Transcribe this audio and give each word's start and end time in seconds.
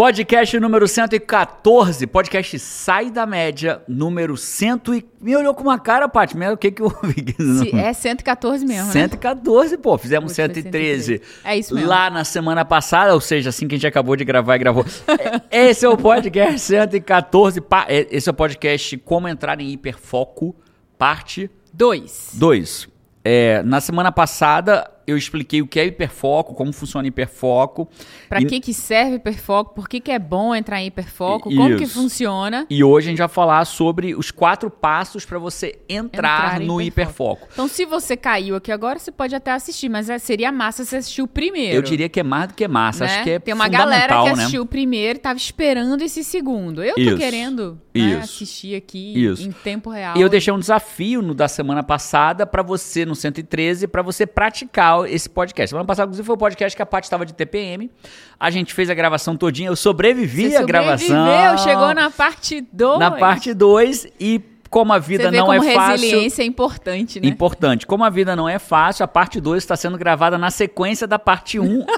Podcast 0.00 0.58
número 0.58 0.88
114, 0.88 2.06
podcast 2.06 2.58
Sai 2.58 3.10
da 3.10 3.26
Média, 3.26 3.82
número 3.86 4.34
100 4.34 4.80
e... 4.94 5.04
Me 5.20 5.36
olhou 5.36 5.52
com 5.52 5.62
uma 5.62 5.78
cara, 5.78 6.08
Paty, 6.08 6.38
o 6.38 6.56
que 6.56 6.70
que 6.70 6.80
eu 6.80 6.86
ouvi? 6.86 7.36
Se- 7.36 7.76
é 7.76 7.92
114 7.92 8.64
mesmo, 8.64 8.86
né? 8.86 8.92
114, 8.92 9.76
pô, 9.76 9.98
fizemos 9.98 10.32
Puxa, 10.32 10.46
foi 10.46 10.54
113. 10.54 11.18
113. 11.18 11.22
É 11.44 11.58
isso 11.58 11.74
mesmo. 11.74 11.90
Lá 11.90 12.08
na 12.08 12.24
semana 12.24 12.64
passada, 12.64 13.12
ou 13.12 13.20
seja, 13.20 13.50
assim 13.50 13.68
que 13.68 13.74
a 13.74 13.76
gente 13.76 13.86
acabou 13.86 14.16
de 14.16 14.24
gravar 14.24 14.56
e 14.56 14.58
gravou. 14.58 14.86
É, 15.50 15.68
Esse 15.68 15.84
é 15.84 15.88
o 15.90 15.98
podcast 15.98 16.58
114, 16.60 17.60
pa- 17.60 17.84
é- 17.86 18.06
esse 18.10 18.26
é 18.26 18.32
o 18.32 18.34
podcast 18.34 18.96
Como 18.96 19.28
Entrar 19.28 19.60
em 19.60 19.68
Hiperfoco, 19.68 20.56
parte 20.96 21.50
Dois. 21.74 22.30
2. 22.32 22.88
É, 23.22 23.62
na 23.64 23.82
semana 23.82 24.10
passada 24.10 24.90
eu 25.10 25.16
expliquei 25.16 25.60
o 25.62 25.66
que 25.66 25.78
é 25.80 25.86
hiperfoco, 25.86 26.54
como 26.54 26.72
funciona 26.72 27.06
hiperfoco. 27.08 27.88
Pra 28.28 28.40
E- 28.40 28.46
que 28.46 28.60
que 28.60 28.72
serve 28.74 29.16
hiperfoco? 29.16 29.74
Por 29.74 29.88
que 29.88 30.00
que 30.00 30.10
é 30.10 30.18
bom 30.18 30.54
entrar 30.54 30.80
em 30.80 30.86
hiperfoco? 30.86 31.50
Como 31.54 31.76
que 31.76 31.84
Isso. 31.84 31.94
funciona? 31.94 32.66
E 32.70 32.82
hoje 32.84 33.08
a 33.08 33.10
gente 33.10 33.18
vai 33.18 33.28
falar 33.28 33.64
sobre 33.64 34.14
os 34.14 34.30
quatro 34.30 34.70
passos 34.70 35.24
para 35.24 35.38
você 35.38 35.78
entrar, 35.88 36.54
Entrar 36.56 36.60
no 36.60 36.80
hiperfoco. 36.80 37.48
Então, 37.52 37.66
se 37.68 37.84
você 37.84 38.16
caiu 38.16 38.56
aqui 38.56 38.70
agora, 38.72 38.98
você 38.98 39.10
pode 39.10 39.34
até 39.34 39.50
assistir, 39.52 39.88
mas 39.88 40.08
é- 40.08 40.18
seria 40.18 40.50
massa 40.52 40.84
se 40.84 40.96
assistir 40.96 41.22
o 41.22 41.26
primeiro. 41.28 41.74
Eu 41.76 41.82
diria 41.82 42.08
que 42.08 42.20
é 42.20 42.22
mais 42.22 42.48
do 42.48 42.54
que 42.54 42.66
massa, 42.68 43.04
né? 43.04 43.14
acho 43.14 43.24
que 43.24 43.30
é 43.30 43.38
Tem 43.38 43.54
uma 43.54 43.68
galera 43.68 44.18
que 44.22 44.24
né? 44.26 44.30
assistiu 44.32 44.62
o 44.62 44.66
primeiro 44.66 45.18
e 45.18 45.20
tava 45.20 45.36
esperando 45.38 46.02
esse 46.02 46.22
segundo. 46.24 46.82
Eu 46.82 46.94
tô 46.94 47.00
Isso. 47.00 47.16
querendo 47.16 47.80
né, 47.94 48.16
assistir 48.16 48.74
aqui 48.76 49.24
Isso. 49.24 49.42
em 49.46 49.50
tempo 49.52 49.90
real. 49.90 50.16
E 50.16 50.20
eu 50.20 50.28
deixei 50.28 50.52
um 50.52 50.58
desafio 50.58 51.22
no 51.22 51.34
da 51.34 51.48
semana 51.48 51.82
passada 51.82 52.46
para 52.46 52.62
você, 52.62 53.04
no 53.04 53.14
113, 53.14 53.86
para 53.86 54.02
você 54.02 54.26
praticar 54.26 54.99
esse 55.06 55.28
podcast. 55.28 55.70
Semana 55.70 55.86
passada, 55.86 56.08
inclusive, 56.08 56.26
foi 56.26 56.34
o 56.34 56.38
podcast 56.38 56.76
que 56.76 56.82
a 56.82 56.86
Paty 56.86 57.06
estava 57.06 57.26
de 57.26 57.34
TPM. 57.34 57.90
A 58.38 58.50
gente 58.50 58.72
fez 58.74 58.88
a 58.90 58.94
gravação 58.94 59.36
todinha, 59.36 59.68
eu 59.68 59.76
sobrevivi 59.76 60.50
Você 60.50 60.56
à 60.56 60.62
gravação. 60.62 61.06
sobreviveu, 61.06 61.58
chegou 61.58 61.94
na 61.94 62.10
parte 62.10 62.60
2. 62.72 62.98
Na 62.98 63.10
parte 63.10 63.54
2 63.54 64.06
e 64.18 64.40
como 64.70 64.92
a 64.92 64.98
vida 64.98 65.30
não 65.32 65.52
é 65.52 65.60
fácil... 65.74 65.92
resiliência 65.92 66.42
é 66.42 66.46
importante, 66.46 67.20
né? 67.20 67.26
Importante. 67.26 67.86
Como 67.86 68.04
a 68.04 68.08
vida 68.08 68.36
não 68.36 68.48
é 68.48 68.58
fácil, 68.58 69.04
a 69.04 69.08
parte 69.08 69.40
2 69.40 69.62
está 69.62 69.74
sendo 69.76 69.98
gravada 69.98 70.38
na 70.38 70.50
sequência 70.50 71.08
da 71.08 71.18
parte 71.18 71.58
1. 71.58 71.64
Um. 71.64 71.84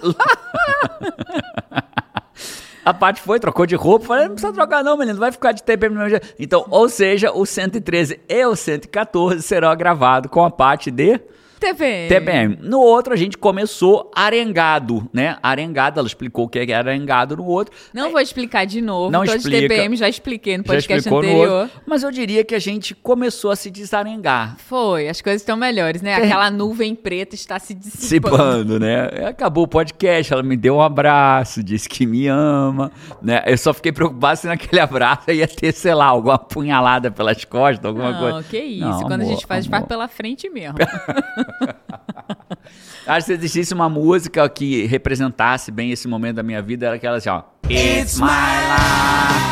a 2.82 2.94
parte 2.94 3.20
foi, 3.20 3.38
trocou 3.38 3.66
de 3.66 3.76
roupa. 3.76 4.06
Falei, 4.06 4.24
não 4.26 4.34
precisa 4.34 4.54
trocar 4.54 4.82
não, 4.82 4.96
menino. 4.96 5.18
Vai 5.18 5.30
ficar 5.30 5.52
de 5.52 5.62
TPM 5.62 5.94
do 5.94 5.98
mesmo 5.98 6.10
jeito. 6.10 6.34
Então, 6.38 6.64
ou 6.70 6.88
seja, 6.88 7.30
o 7.30 7.44
113 7.44 8.20
e 8.26 8.46
o 8.46 8.56
114 8.56 9.42
serão 9.42 9.76
gravados 9.76 10.30
com 10.30 10.42
a 10.42 10.50
parte 10.50 10.90
de 10.90 11.20
TPM. 11.62 12.08
TPM. 12.08 12.58
No 12.60 12.80
outro, 12.80 13.12
a 13.14 13.16
gente 13.16 13.38
começou 13.38 14.10
arengado, 14.14 15.08
né? 15.12 15.36
Arengado, 15.42 15.98
ela 16.00 16.06
explicou 16.08 16.46
o 16.46 16.48
que 16.48 16.58
é 16.58 16.74
arengado 16.74 17.36
no 17.36 17.44
outro. 17.44 17.74
Não 17.94 18.10
vou 18.10 18.20
explicar 18.20 18.64
de 18.66 18.80
novo. 18.80 19.10
Não 19.10 19.24
Tô 19.24 19.32
explica. 19.34 19.68
TPM, 19.68 19.96
já 19.96 20.08
expliquei 20.08 20.58
no 20.58 20.64
podcast 20.64 21.08
no 21.08 21.18
anterior. 21.18 21.48
outro. 21.62 21.80
Mas 21.86 22.02
eu 22.02 22.10
diria 22.10 22.44
que 22.44 22.54
a 22.54 22.58
gente 22.58 22.94
começou 22.94 23.50
a 23.50 23.56
se 23.56 23.70
desarengar. 23.70 24.56
Foi, 24.58 25.08
as 25.08 25.20
coisas 25.20 25.42
estão 25.42 25.56
melhores, 25.56 26.02
né? 26.02 26.16
Aquela 26.16 26.50
nuvem 26.50 26.94
preta 26.94 27.34
está 27.34 27.58
se 27.58 27.74
dissipando. 27.74 28.00
Dissipando, 28.02 28.80
né? 28.80 29.26
Acabou 29.28 29.64
o 29.64 29.68
podcast, 29.68 30.32
ela 30.32 30.42
me 30.42 30.56
deu 30.56 30.76
um 30.76 30.82
abraço, 30.82 31.62
disse 31.62 31.88
que 31.88 32.04
me 32.06 32.26
ama, 32.26 32.90
né? 33.22 33.42
Eu 33.46 33.56
só 33.56 33.72
fiquei 33.72 33.92
preocupado 33.92 34.38
se 34.40 34.46
naquele 34.46 34.80
abraço 34.82 35.30
ia 35.30 35.46
ter, 35.46 35.72
sei 35.72 35.94
lá, 35.94 36.06
alguma 36.06 36.38
punhalada 36.38 37.10
pelas 37.10 37.44
costas, 37.44 37.84
alguma 37.84 38.12
Não, 38.12 38.18
coisa. 38.20 38.42
que 38.48 38.58
isso. 38.58 38.80
Não, 38.86 39.02
Quando 39.02 39.20
a 39.20 39.24
amor, 39.24 39.26
gente 39.34 39.46
faz, 39.46 39.58
a 39.58 39.62
gente 39.62 39.70
faz 39.70 39.80
amor. 39.82 39.88
pela 39.88 40.08
frente 40.08 40.48
mesmo. 40.50 40.76
Acho 43.06 43.26
que 43.26 43.32
se 43.32 43.32
existisse 43.32 43.74
uma 43.74 43.88
música 43.88 44.48
que 44.48 44.86
representasse 44.86 45.70
bem 45.72 45.90
esse 45.90 46.06
momento 46.06 46.36
da 46.36 46.42
minha 46.42 46.62
vida, 46.62 46.86
era 46.86 46.96
aquela 46.96 47.16
assim, 47.16 47.28
ó. 47.28 47.42
It's 47.68 48.18
my 48.18 48.26
life. 48.26 49.42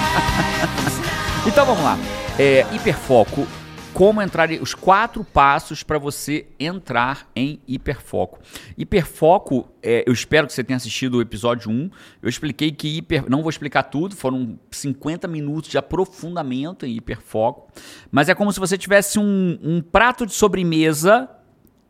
então 1.49 1.67
vamos 1.67 1.83
lá. 1.83 1.99
É, 2.39 2.65
hiperfoco. 2.73 3.47
Como 3.93 4.23
entrar 4.23 4.49
os 4.51 4.73
quatro 4.73 5.25
passos 5.25 5.83
para 5.83 5.99
você 5.99 6.47
entrar 6.59 7.29
em 7.35 7.61
hiperfoco. 7.67 8.39
Hiperfoco, 8.79 9.69
é, 9.83 10.05
eu 10.07 10.13
espero 10.13 10.47
que 10.47 10.53
você 10.53 10.63
tenha 10.63 10.77
assistido 10.77 11.17
o 11.19 11.21
episódio 11.21 11.71
1. 11.71 11.91
Eu 12.23 12.29
expliquei 12.29 12.71
que 12.71 12.99
hiper, 12.99 13.25
não 13.29 13.43
vou 13.43 13.51
explicar 13.51 13.83
tudo, 13.83 14.15
foram 14.15 14.59
50 14.71 15.27
minutos 15.27 15.71
de 15.71 15.77
aprofundamento 15.77 16.87
em 16.87 16.97
hiperfoco. 16.97 17.71
Mas 18.11 18.29
é 18.29 18.35
como 18.35 18.53
se 18.53 18.61
você 18.61 18.79
tivesse 18.79 19.19
um, 19.19 19.59
um 19.61 19.83
prato 19.83 20.25
de 20.25 20.33
sobremesa 20.33 21.29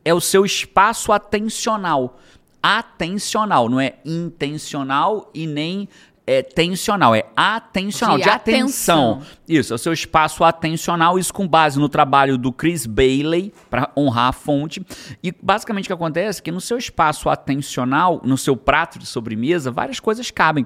é 0.03 0.13
o 0.13 0.21
seu 0.21 0.45
espaço 0.45 1.11
atencional. 1.11 2.19
Atencional, 2.61 3.67
não 3.69 3.79
é 3.79 3.95
intencional 4.05 5.29
e 5.33 5.47
nem 5.47 5.89
é, 6.25 6.41
tensional, 6.41 7.15
é 7.15 7.25
atencional, 7.35 8.17
de, 8.17 8.23
De 8.23 8.29
atenção. 8.29 9.13
atenção. 9.13 9.37
Isso, 9.47 9.73
é 9.73 9.75
o 9.75 9.79
seu 9.79 9.91
espaço 9.91 10.43
atencional, 10.43 11.17
isso 11.17 11.33
com 11.33 11.47
base 11.47 11.79
no 11.79 11.89
trabalho 11.89 12.37
do 12.37 12.53
Chris 12.53 12.85
Bailey, 12.85 13.51
para 13.69 13.91
honrar 13.97 14.29
a 14.29 14.31
fonte. 14.31 14.85
E 15.23 15.33
basicamente 15.41 15.85
o 15.85 15.87
que 15.87 15.93
acontece 15.93 16.39
é 16.39 16.43
que 16.43 16.51
no 16.51 16.61
seu 16.61 16.77
espaço 16.77 17.29
atencional, 17.29 18.21
no 18.23 18.37
seu 18.37 18.55
prato 18.55 18.99
de 18.99 19.05
sobremesa, 19.05 19.71
várias 19.71 19.99
coisas 19.99 20.29
cabem. 20.31 20.65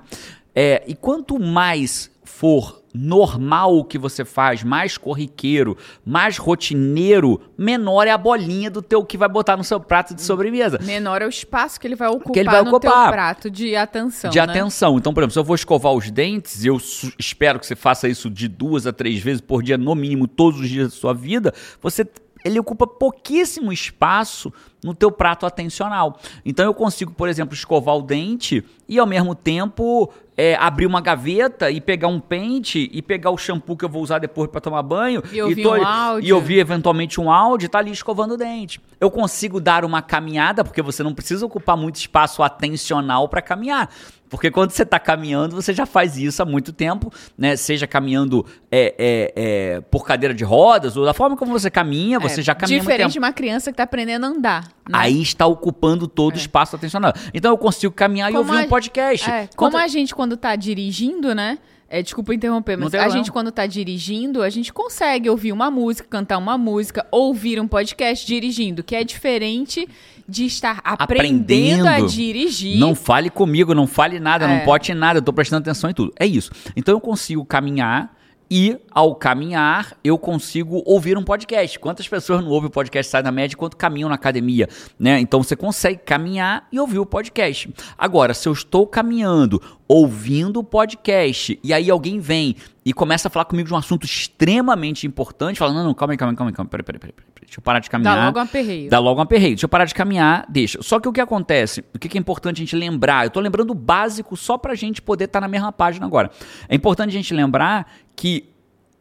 É, 0.53 0.83
e 0.87 0.95
quanto 0.95 1.39
mais 1.39 2.11
for 2.23 2.83
normal 2.95 3.75
o 3.77 3.83
que 3.83 3.97
você 3.97 4.23
faz, 4.23 4.63
mais 4.63 4.97
corriqueiro, 4.97 5.77
mais 6.05 6.37
rotineiro, 6.37 7.41
menor 7.57 8.07
é 8.07 8.11
a 8.11 8.17
bolinha 8.17 8.69
do 8.69 8.81
teu 8.81 9.03
que 9.03 9.17
vai 9.17 9.27
botar 9.29 9.57
no 9.57 9.63
seu 9.63 9.79
prato 9.79 10.13
de 10.15 10.21
sobremesa. 10.21 10.79
Menor 10.81 11.21
é 11.21 11.25
o 11.25 11.29
espaço 11.29 11.79
que 11.79 11.87
ele 11.87 11.95
vai 11.95 12.07
ocupar, 12.07 12.33
Que 12.33 12.39
ele 12.39 12.49
vai 12.49 12.61
no 12.63 12.69
ocupar. 12.69 13.03
teu 13.03 13.11
prato 13.11 13.49
de 13.49 13.75
atenção, 13.75 14.29
de 14.29 14.37
né? 14.37 14.43
atenção. 14.43 14.97
Então, 14.97 15.13
por 15.13 15.21
exemplo, 15.21 15.33
se 15.33 15.39
eu 15.39 15.43
vou 15.43 15.55
escovar 15.55 15.93
os 15.93 16.09
dentes, 16.09 16.63
eu 16.63 16.77
espero 17.19 17.59
que 17.59 17.65
você 17.65 17.75
faça 17.75 18.07
isso 18.07 18.29
de 18.29 18.47
duas 18.47 18.87
a 18.87 18.93
três 18.93 19.19
vezes 19.19 19.41
por 19.41 19.61
dia, 19.61 19.77
no 19.77 19.93
mínimo, 19.95 20.27
todos 20.27 20.59
os 20.59 20.69
dias 20.69 20.89
da 20.89 20.95
sua 20.95 21.13
vida, 21.13 21.53
você 21.81 22.05
ele 22.45 22.59
ocupa 22.59 22.85
pouquíssimo 22.85 23.73
espaço 23.73 24.53
no 24.83 24.93
teu 24.93 25.11
prato 25.11 25.47
atencional. 25.47 26.19
Então 26.45 26.63
eu 26.63 26.73
consigo, 26.73 27.11
por 27.11 27.27
exemplo, 27.27 27.55
escovar 27.55 27.95
o 27.97 28.03
dente 28.03 28.63
e 28.87 28.99
ao 28.99 29.07
mesmo 29.07 29.33
tempo 29.33 30.13
é, 30.37 30.55
abrir 30.55 30.85
uma 30.85 31.01
gaveta 31.01 31.71
e 31.71 31.81
pegar 31.81 32.07
um 32.07 32.19
pente 32.19 32.87
e 32.93 33.01
pegar 33.01 33.31
o 33.31 33.37
shampoo 33.37 33.75
que 33.75 33.83
eu 33.83 33.89
vou 33.89 34.03
usar 34.03 34.19
depois 34.19 34.47
para 34.51 34.61
tomar 34.61 34.83
banho 34.83 35.23
E 35.33 35.41
ouvir 35.41 35.63
tô- 35.63 35.75
um 35.75 35.83
áudio. 35.85 36.27
e 36.27 36.33
ouvir 36.33 36.59
eventualmente 36.59 37.19
um 37.19 37.31
áudio 37.31 37.65
e 37.65 37.69
tá 37.69 37.79
ali 37.79 37.89
escovando 37.91 38.35
o 38.35 38.37
dente. 38.37 38.79
Eu 39.01 39.09
consigo 39.09 39.59
dar 39.59 39.83
uma 39.83 40.03
caminhada, 40.03 40.63
porque 40.63 40.81
você 40.83 41.01
não 41.01 41.15
precisa 41.15 41.45
ocupar 41.45 41.75
muito 41.75 41.95
espaço 41.95 42.43
atencional 42.43 43.27
para 43.27 43.41
caminhar. 43.41 43.89
Porque 44.29 44.49
quando 44.49 44.71
você 44.71 44.83
está 44.83 44.99
caminhando, 44.99 45.55
você 45.55 45.73
já 45.73 45.85
faz 45.85 46.17
isso 46.17 46.41
há 46.41 46.45
muito 46.45 46.73
tempo, 46.73 47.11
né? 47.37 47.55
Seja 47.55 47.85
caminhando 47.85 48.45
é, 48.71 48.95
é, 48.97 49.33
é, 49.35 49.81
por 49.81 50.05
cadeira 50.05 50.33
de 50.33 50.43
rodas, 50.43 50.97
ou 50.97 51.05
da 51.05 51.13
forma 51.13 51.37
como 51.37 51.51
você 51.51 51.69
caminha, 51.69 52.19
você 52.19 52.41
É, 52.41 52.43
já 52.43 52.55
caminha 52.55 52.79
Diferente 52.79 53.11
de 53.13 53.19
uma 53.19 53.31
criança 53.31 53.71
que 53.71 53.77
tá 53.77 53.83
aprendendo 53.83 54.25
a 54.25 54.29
andar. 54.29 54.63
né? 54.63 54.91
Aí 54.93 55.21
está 55.21 55.45
ocupando 55.45 56.07
todo 56.07 56.33
o 56.33 56.37
espaço 56.37 56.75
atencional. 56.75 57.13
Então 57.33 57.51
eu 57.51 57.57
consigo 57.57 57.93
caminhar 57.93 58.29
e 58.31 58.33
Como 58.35 58.49
ouvir 58.49 58.63
a- 58.63 58.65
um 58.65 58.69
podcast. 58.69 59.29
É, 59.29 59.47
como 59.55 59.77
a 59.77 59.87
gente, 59.87 60.13
quando 60.15 60.35
tá 60.35 60.55
dirigindo, 60.55 61.33
né? 61.35 61.57
É, 61.87 62.01
desculpa 62.01 62.33
interromper, 62.33 62.75
Não 62.75 62.85
mas 62.85 62.95
a 62.95 63.09
gente, 63.09 63.31
quando 63.31 63.51
tá 63.51 63.65
dirigindo, 63.67 64.41
a 64.41 64.49
gente 64.49 64.73
consegue 64.73 65.29
ouvir 65.29 65.51
uma 65.51 65.69
música, 65.69 66.07
cantar 66.09 66.37
uma 66.39 66.57
música, 66.57 67.05
ouvir 67.11 67.59
um 67.59 67.67
podcast 67.67 68.25
dirigindo, 68.25 68.83
que 68.83 68.95
é 68.95 69.03
diferente 69.03 69.87
de 70.27 70.45
estar 70.45 70.81
aprendendo, 70.83 71.85
a 71.85 71.91
Aprendendo. 71.91 72.11
dirigir. 72.11 72.79
Não 72.79 72.95
fale 72.95 73.29
comigo, 73.29 73.75
não 73.75 73.85
fale 73.85 74.19
nada, 74.19 74.47
não 74.47 74.55
É. 74.55 74.65
pote 74.65 74.93
nada, 74.95 75.19
eu 75.19 75.23
tô 75.23 75.31
prestando 75.31 75.61
atenção 75.61 75.87
em 75.89 75.93
tudo. 75.93 76.11
É 76.19 76.25
isso. 76.25 76.51
Então 76.75 76.95
eu 76.95 76.99
consigo 76.99 77.45
caminhar 77.45 78.14
e, 78.49 78.77
ao 78.91 79.15
caminhar, 79.15 79.97
eu 80.03 80.17
consigo 80.17 80.81
ouvir 80.85 81.17
um 81.17 81.23
podcast. 81.23 81.79
Quantas 81.79 82.07
pessoas 82.07 82.43
não 82.43 82.49
ouvem 82.49 82.67
o 82.67 82.71
podcast 82.71 83.09
Sai 83.09 83.23
da 83.23 83.31
Média 83.31 83.55
enquanto 83.55 83.75
caminham 83.75 84.09
na 84.09 84.15
academia? 84.15 84.69
Né? 84.99 85.19
Então 85.19 85.41
você 85.41 85.55
consegue 85.55 86.01
caminhar 86.03 86.67
e 86.71 86.79
ouvir 86.79 86.99
o 86.99 87.05
podcast. 87.05 87.73
Agora, 87.97 88.33
se 88.33 88.47
eu 88.47 88.53
estou 88.53 88.85
caminhando, 88.85 89.61
ouvindo 89.87 90.59
o 90.59 90.63
podcast, 90.63 91.59
e 91.63 91.73
aí 91.73 91.89
alguém 91.89 92.19
vem 92.19 92.55
e 92.85 92.93
começa 92.93 93.27
a 93.27 93.31
falar 93.31 93.45
comigo 93.45 93.67
de 93.67 93.73
um 93.73 93.77
assunto 93.77 94.05
extremamente 94.05 95.07
importante, 95.07 95.57
falando, 95.57 95.77
não, 95.77 95.83
não, 95.85 95.93
calma 95.93 96.15
calma 96.15 96.31
aí, 96.31 96.35
calma 96.35 96.51
aí, 96.51 96.55
calma 96.55 96.69
aí, 96.71 96.83
peraí, 96.83 96.99
peraí, 96.99 97.13
peraí, 97.13 97.34
deixa 97.45 97.59
eu 97.59 97.63
parar 97.63 97.79
de 97.79 97.89
caminhar. 97.89 98.15
Dá 98.15 98.25
logo 98.25 98.39
um 98.39 98.41
aperreio. 98.41 98.89
Dá 98.89 98.99
logo 98.99 99.19
um 99.19 99.23
aperreio. 99.23 99.55
Deixa 99.55 99.65
eu 99.65 99.69
parar 99.69 99.85
de 99.85 99.93
caminhar, 99.93 100.45
deixa. 100.49 100.81
Só 100.81 100.99
que 100.99 101.07
o 101.07 101.13
que 101.13 101.21
acontece, 101.21 101.83
o 101.93 101.99
que 101.99 102.17
é 102.17 102.19
importante 102.19 102.57
a 102.57 102.59
gente 102.59 102.75
lembrar, 102.75 103.25
eu 103.25 103.29
tô 103.29 103.39
lembrando 103.39 103.71
o 103.71 103.75
básico 103.75 104.35
só 104.35 104.57
pra 104.57 104.75
gente 104.75 105.01
poder 105.01 105.25
estar 105.25 105.41
na 105.41 105.47
mesma 105.47 105.71
página 105.71 106.05
agora. 106.05 106.29
É 106.67 106.75
importante 106.75 107.09
a 107.09 107.13
gente 107.13 107.33
lembrar 107.33 107.91
que 108.15 108.49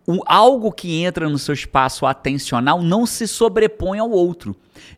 o, 0.06 0.20
algo 0.26 0.70
que 0.70 1.02
entra 1.02 1.28
no 1.28 1.38
seu 1.38 1.54
espaço 1.54 2.06
atencional 2.06 2.82
não 2.82 3.06
se 3.06 3.26
sobrepõe 3.26 3.98
ao 3.98 4.10
outro. 4.10 4.54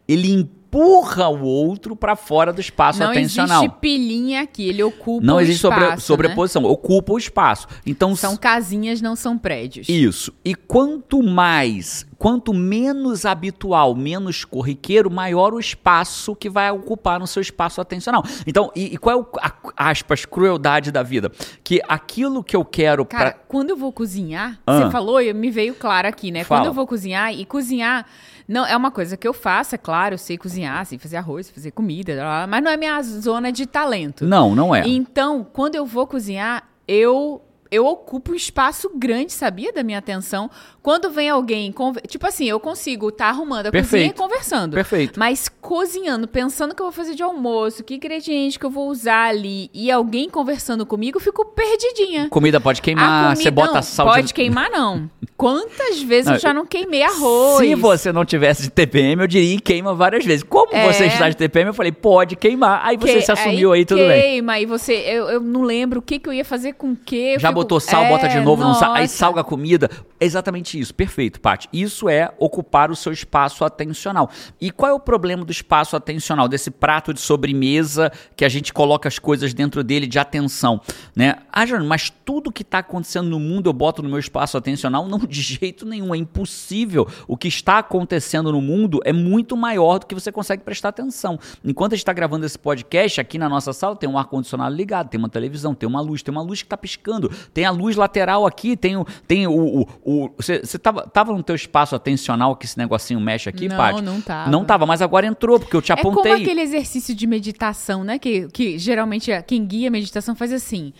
ele 0.08 0.50
empurra 0.66 1.28
o 1.28 1.42
outro 1.42 1.94
para 1.96 2.16
fora 2.16 2.52
do 2.52 2.60
espaço 2.60 2.98
não 3.00 3.10
atencional. 3.10 3.62
existe 3.64 3.80
pilinha 3.80 4.42
aqui, 4.42 4.68
ele 4.68 4.82
ocupa 4.82 5.24
não 5.24 5.36
o 5.36 5.40
existe 5.40 5.56
espaço, 5.64 5.76
sobre, 5.78 5.88
né? 5.90 5.96
sobreposição, 5.98 6.64
ocupa 6.64 7.12
o 7.12 7.18
espaço. 7.18 7.66
Então 7.86 8.14
São 8.16 8.36
casinhas, 8.36 9.00
não 9.00 9.14
são 9.16 9.38
prédios. 9.38 9.88
isso. 9.88 10.32
E 10.44 10.54
quanto 10.54 11.22
mais, 11.22 12.06
quanto 12.18 12.52
menos 12.52 13.24
habitual, 13.24 13.94
menos 13.94 14.44
corriqueiro, 14.44 15.10
maior 15.10 15.54
o 15.54 15.60
espaço 15.60 16.34
que 16.34 16.50
vai 16.50 16.70
ocupar 16.70 17.18
no 17.20 17.26
seu 17.26 17.40
espaço 17.40 17.80
atencional. 17.80 18.22
Então, 18.46 18.70
e, 18.74 18.94
e 18.94 18.98
qual 18.98 19.16
é 19.16 19.20
o, 19.20 19.26
a, 19.40 19.90
aspas, 19.90 20.24
crueldade 20.24 20.90
da 20.90 21.02
vida? 21.02 21.30
Que 21.62 21.80
aquilo 21.88 22.42
que 22.42 22.56
eu 22.56 22.64
quero 22.64 23.04
Cara, 23.06 23.30
pra... 23.32 23.40
quando 23.48 23.70
eu 23.70 23.76
vou 23.76 23.92
cozinhar, 23.92 24.58
Ah. 24.66 24.80
você 24.82 24.90
falou, 24.90 25.18
me 25.34 25.50
veio 25.50 25.74
claro 25.74 26.08
aqui, 26.08 26.30
né? 26.30 26.44
Fala. 26.44 26.60
Quando 26.60 26.66
eu 26.66 26.74
vou 26.74 26.86
cozinhar, 26.86 27.32
e 27.32 27.44
cozinhar 27.44 28.04
não 28.48 28.66
é 28.66 28.76
uma 28.76 28.90
coisa 28.90 29.16
que 29.16 29.26
eu 29.26 29.32
faço, 29.32 29.74
é 29.74 29.78
claro, 29.78 30.14
eu 30.14 30.18
sei 30.18 30.38
cozinhar, 30.38 30.84
sei 30.86 30.98
fazer 30.98 31.16
arroz, 31.16 31.50
fazer 31.50 31.70
comida, 31.70 32.14
blá, 32.14 32.24
blá, 32.24 32.46
mas 32.46 32.62
não 32.62 32.70
é 32.70 32.76
minha 32.76 33.02
zona 33.02 33.50
de 33.50 33.66
talento. 33.66 34.24
Não, 34.24 34.54
não 34.54 34.74
é. 34.74 34.86
Então, 34.86 35.44
quando 35.44 35.74
eu 35.74 35.84
vou 35.84 36.06
cozinhar, 36.06 36.68
eu 36.86 37.42
eu 37.70 37.86
ocupo 37.86 38.32
um 38.32 38.34
espaço 38.34 38.90
grande, 38.94 39.32
sabia, 39.32 39.72
da 39.72 39.82
minha 39.82 39.98
atenção. 39.98 40.50
Quando 40.82 41.10
vem 41.10 41.28
alguém, 41.28 41.74
tipo 42.06 42.26
assim, 42.26 42.44
eu 42.48 42.60
consigo 42.60 43.08
estar 43.08 43.28
arrumando 43.28 43.66
a 43.66 43.70
cozinha 43.72 43.80
e 43.80 43.88
Perfeito. 43.88 44.14
conversando. 44.16 44.74
Perfeito. 44.74 45.18
Mas 45.18 45.48
cozinhando, 45.60 46.28
pensando 46.28 46.74
que 46.74 46.80
eu 46.80 46.86
vou 46.86 46.92
fazer 46.92 47.14
de 47.14 47.22
almoço, 47.22 47.82
que 47.82 47.94
ingrediente 47.96 48.58
que 48.58 48.64
eu 48.64 48.70
vou 48.70 48.88
usar 48.88 49.28
ali, 49.30 49.68
e 49.74 49.90
alguém 49.90 50.28
conversando 50.30 50.86
comigo, 50.86 51.16
eu 51.18 51.20
fico 51.20 51.44
perdidinha. 51.44 52.28
Comida 52.28 52.60
pode 52.60 52.80
queimar, 52.80 53.24
comida- 53.24 53.42
você 53.42 53.50
bota 53.50 53.74
não, 53.74 53.82
sal 53.82 54.06
Pode 54.06 54.28
de... 54.28 54.34
queimar, 54.34 54.70
não. 54.70 55.10
Quantas 55.36 56.00
vezes 56.00 56.26
Não, 56.26 56.34
eu 56.34 56.40
já 56.40 56.54
não 56.54 56.64
queimei 56.64 57.02
arroz? 57.02 57.58
Se 57.58 57.74
você 57.74 58.10
não 58.12 58.24
tivesse 58.24 58.62
de 58.62 58.70
TPM, 58.70 59.20
eu 59.22 59.26
diria 59.26 59.56
que 59.56 59.62
queima 59.62 59.94
várias 59.94 60.24
vezes. 60.24 60.42
Como 60.42 60.74
É. 60.74 60.90
você 60.90 61.06
está 61.06 61.28
de 61.28 61.36
TPM, 61.36 61.68
eu 61.68 61.74
falei, 61.74 61.92
pode 61.92 62.36
queimar. 62.36 62.80
Aí 62.84 62.96
você 62.96 63.14
Que- 63.14 63.22
se 63.22 63.32
assumiu 63.32 63.72
aí, 63.72 63.84
tudo 63.84 63.98
bem. 64.06 64.20
Queima, 64.22 64.52
aí 64.54 64.64
você. 64.64 64.94
Eu, 64.94 65.28
eu 65.28 65.40
não 65.40 65.62
lembro 65.62 65.98
o 65.98 66.02
que, 66.02 66.18
que 66.18 66.28
eu 66.28 66.32
ia 66.32 66.44
fazer 66.44 66.72
com 66.74 66.92
o 66.92 66.96
quê. 66.96 67.34
eu 67.36 67.40
Já 67.40 67.52
botou 67.56 67.80
sal, 67.80 68.04
É, 68.04 68.08
bota 68.08 68.28
de 68.28 68.40
novo, 68.40 68.62
não 68.62 68.74
sa- 68.74 68.92
aí 68.94 69.08
salga 69.08 69.40
a 69.40 69.44
comida. 69.44 69.90
É 70.20 70.24
exatamente 70.24 70.78
isso. 70.78 70.94
Perfeito, 70.94 71.40
Paty. 71.40 71.68
Isso 71.72 72.08
é 72.08 72.32
ocupar 72.38 72.90
o 72.90 72.96
seu 72.96 73.12
espaço 73.12 73.64
atencional. 73.64 74.30
E 74.60 74.70
qual 74.70 74.90
é 74.92 74.94
o 74.94 75.00
problema 75.00 75.44
do 75.44 75.50
espaço 75.50 75.96
atencional, 75.96 76.46
desse 76.48 76.70
prato 76.70 77.12
de 77.12 77.20
sobremesa 77.20 78.12
que 78.36 78.44
a 78.44 78.48
gente 78.48 78.72
coloca 78.72 79.08
as 79.08 79.18
coisas 79.18 79.52
dentro 79.52 79.82
dele 79.82 80.06
de 80.06 80.18
atenção, 80.18 80.80
né? 81.14 81.36
Ah, 81.52 81.64
Jânio, 81.66 81.86
mas 81.88 82.10
tudo 82.24 82.52
que 82.52 82.62
está 82.62 82.78
acontecendo 82.78 83.28
no 83.28 83.40
mundo 83.40 83.68
eu 83.68 83.72
boto 83.72 84.02
no 84.02 84.08
meu 84.08 84.18
espaço 84.18 84.56
atencional? 84.56 85.06
Não, 85.08 85.18
de 85.18 85.40
jeito 85.42 85.84
nenhum. 85.86 86.14
É 86.14 86.18
impossível. 86.18 87.08
O 87.26 87.36
que 87.36 87.48
está 87.48 87.78
acontecendo 87.78 88.52
no 88.52 88.60
mundo 88.60 89.00
é 89.04 89.12
muito 89.12 89.56
maior 89.56 89.98
do 89.98 90.06
que 90.06 90.14
você 90.14 90.30
consegue 90.30 90.62
prestar 90.62 90.90
atenção. 90.90 91.38
Enquanto 91.64 91.92
a 91.92 91.96
gente 91.96 92.02
está 92.02 92.12
gravando 92.12 92.44
esse 92.46 92.58
podcast, 92.58 93.20
aqui 93.20 93.38
na 93.38 93.48
nossa 93.48 93.72
sala 93.72 93.96
tem 93.96 94.08
um 94.08 94.18
ar-condicionado 94.18 94.74
ligado, 94.74 95.08
tem 95.08 95.18
uma 95.18 95.28
televisão, 95.28 95.74
tem 95.74 95.88
uma 95.88 96.00
luz, 96.00 96.22
tem 96.22 96.32
uma 96.32 96.42
luz 96.42 96.60
que 96.62 96.66
está 96.66 96.76
piscando, 96.76 97.30
tem 97.52 97.64
a 97.64 97.70
luz 97.70 97.96
lateral 97.96 98.46
aqui, 98.46 98.76
tem 98.76 98.96
o. 98.96 99.06
Tem 99.26 99.46
o, 99.46 99.86
você, 100.36 100.60
você 100.60 100.78
tava, 100.78 101.02
tava 101.06 101.32
no 101.32 101.42
teu 101.42 101.54
espaço 101.54 101.94
atencional 101.94 102.54
que 102.56 102.66
esse 102.66 102.78
negocinho 102.78 103.20
mexe 103.20 103.48
aqui, 103.48 103.68
Não, 103.68 103.76
Paty? 103.76 104.02
não 104.02 104.20
tava. 104.20 104.50
Não 104.50 104.64
tava, 104.64 104.86
mas 104.86 105.02
agora 105.02 105.26
entrou, 105.26 105.58
porque 105.58 105.76
eu 105.76 105.82
te 105.82 105.92
É 105.92 105.94
apontei. 105.94 106.32
como 106.32 106.42
aquele 106.42 106.60
exercício 106.60 107.14
de 107.14 107.26
meditação, 107.26 108.04
né? 108.04 108.18
Que, 108.18 108.48
que 108.48 108.78
geralmente 108.78 109.30
é- 109.30 109.42
quem 109.42 109.64
guia 109.64 109.88
a 109.88 109.90
meditação 109.90 110.34
faz 110.34 110.52
assim. 110.52 110.92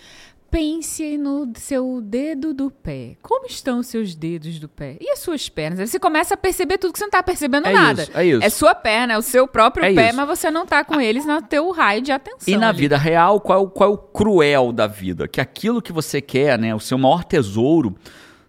Pense 0.51 1.19
no 1.19 1.51
seu 1.57 2.01
dedo 2.01 2.55
do 2.55 2.71
pé. 2.71 3.17
Como 3.21 3.47
estão 3.47 3.81
os 3.81 3.89
seus 3.89 4.15
dedos 4.15 4.59
do 4.59 4.69
pé? 4.69 4.97
E 5.01 5.11
as 5.11 5.19
suas 5.19 5.49
pernas? 5.49 5.81
Aí 5.81 5.87
você 5.87 5.99
começa 5.99 6.35
a 6.35 6.37
perceber 6.37 6.79
tudo 6.79 6.93
que 6.93 6.99
você 6.99 7.05
não 7.05 7.11
tá 7.11 7.23
percebendo 7.23 7.67
É 7.67 7.73
nada. 7.73 8.03
isso, 8.05 8.13
é 8.15 8.25
isso. 8.25 8.45
É 8.45 8.49
sua 8.49 8.75
perna, 8.75 9.15
é 9.15 9.19
o 9.19 9.23
seu 9.23 9.47
próprio 9.49 9.85
É 9.85 9.93
pé, 9.93 10.09
isso. 10.09 10.17
mas 10.17 10.27
você 10.29 10.51
não 10.51 10.65
tá 10.65 10.85
com 10.85 11.01
eles 11.01 11.27
no 11.27 11.43
teu 11.43 11.71
raio 11.73 12.01
de 12.01 12.13
atenção. 12.13 12.53
E 12.53 12.57
na 12.57 12.69
ali. 12.69 12.79
vida 12.79 12.97
real, 12.97 13.41
qual 13.41 13.67
é, 13.67 13.71
qual 13.71 13.91
é 13.91 13.93
o 13.93 13.99
cruel 13.99 14.73
da 14.73 14.87
vida? 14.87 15.27
Que 15.29 15.41
aquilo 15.41 15.83
que 15.83 15.93
você 15.93 16.21
quer, 16.21 16.59
né? 16.59 16.75
O 16.75 16.81
seu 16.81 16.97
maior 16.97 17.25
tesouro, 17.25 17.97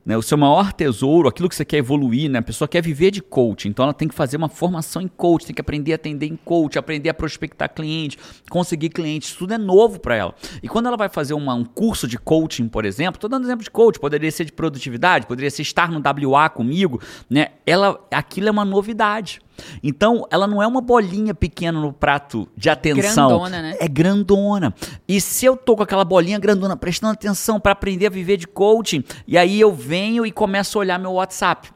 né? 0.08 0.16
O 0.16 0.22
seu 0.22 0.38
maior 0.38 0.72
tesouro, 0.72 1.28
aquilo 1.28 1.50
que 1.50 1.56
você 1.56 1.66
quer 1.66 1.80
evoluir, 1.80 2.32
né? 2.32 2.40
A 2.40 2.42
pessoa 2.42 2.66
quer 2.66 2.82
viver 2.82 3.12
de 3.12 3.22
coach, 3.22 3.68
então 3.68 3.84
ela 3.84 3.94
tem 3.94 4.08
que 4.08 4.16
fazer 4.16 4.38
uma 4.38 4.48
formação 4.48 5.02
em 5.02 5.08
coach, 5.08 5.46
tem 5.46 5.54
que 5.54 5.60
aprender 5.60 5.92
a 5.92 5.96
atender 5.96 6.28
em 6.28 6.38
coach, 6.38 6.80
aprender 6.80 7.10
a 7.10 7.14
prospectar 7.14 7.70
cliente, 7.74 8.18
conseguir 8.50 8.88
clientes, 8.88 9.34
tudo 9.34 9.54
é 9.54 9.58
novo 9.58 10.00
para 10.00 10.16
ela. 10.16 10.34
E 10.64 10.70
quando 10.70 10.86
ela 10.86 10.96
vai 10.96 11.10
fazer 11.10 11.34
uma- 11.34 11.54
um 11.54 11.66
curso 11.66 12.08
de 12.08 12.18
coaching, 12.18 12.70
por 12.70 12.86
exemplo, 12.86 13.20
tô 13.20 13.28
dando 13.28 13.44
exemplo 13.44 13.66
de 13.66 13.70
coach, 13.70 14.00
poderia 14.00 14.32
ser 14.32 14.46
de 14.46 14.54
produtividade, 14.54 15.28
poderia 15.28 15.52
ser 15.52 15.64
estar 15.64 15.92
no 15.92 16.00
WA 16.00 16.48
comigo, 16.48 17.02
né? 17.30 17.50
Ela, 17.66 18.00
aquilo 18.10 18.48
é 18.48 18.52
uma 18.52 18.64
novidade. 18.64 19.42
Então, 19.84 20.26
ela 20.32 20.48
não 20.48 20.62
é 20.62 20.68
uma 20.68 20.82
bolinha 20.82 21.34
pequena 21.34 21.80
no 21.80 21.92
prato 21.94 22.48
de 22.56 22.70
atenção. 22.70 23.28
Grandona, 23.30 23.62
né? 23.62 23.78
É 23.80 23.88
grandona. 23.88 24.74
E 25.08 25.20
se 25.22 25.46
eu 25.46 25.56
tô 25.58 25.76
com 25.76 25.84
aquela 25.84 26.06
bolinha 26.06 26.40
grandona 26.40 26.76
prestando 26.76 27.14
atenção 27.14 27.60
para 27.60 27.72
aprender 27.74 28.08
a 28.08 28.10
viver 28.10 28.38
de 28.38 28.48
coaching, 28.48 29.04
e 29.28 29.38
aí 29.38 29.60
eu 29.60 29.72
venho 29.74 30.26
e 30.26 30.32
começo 30.32 30.78
a 30.78 30.82
olhar 30.82 31.00
meu 31.00 31.14
WhatsApp. 31.14 31.70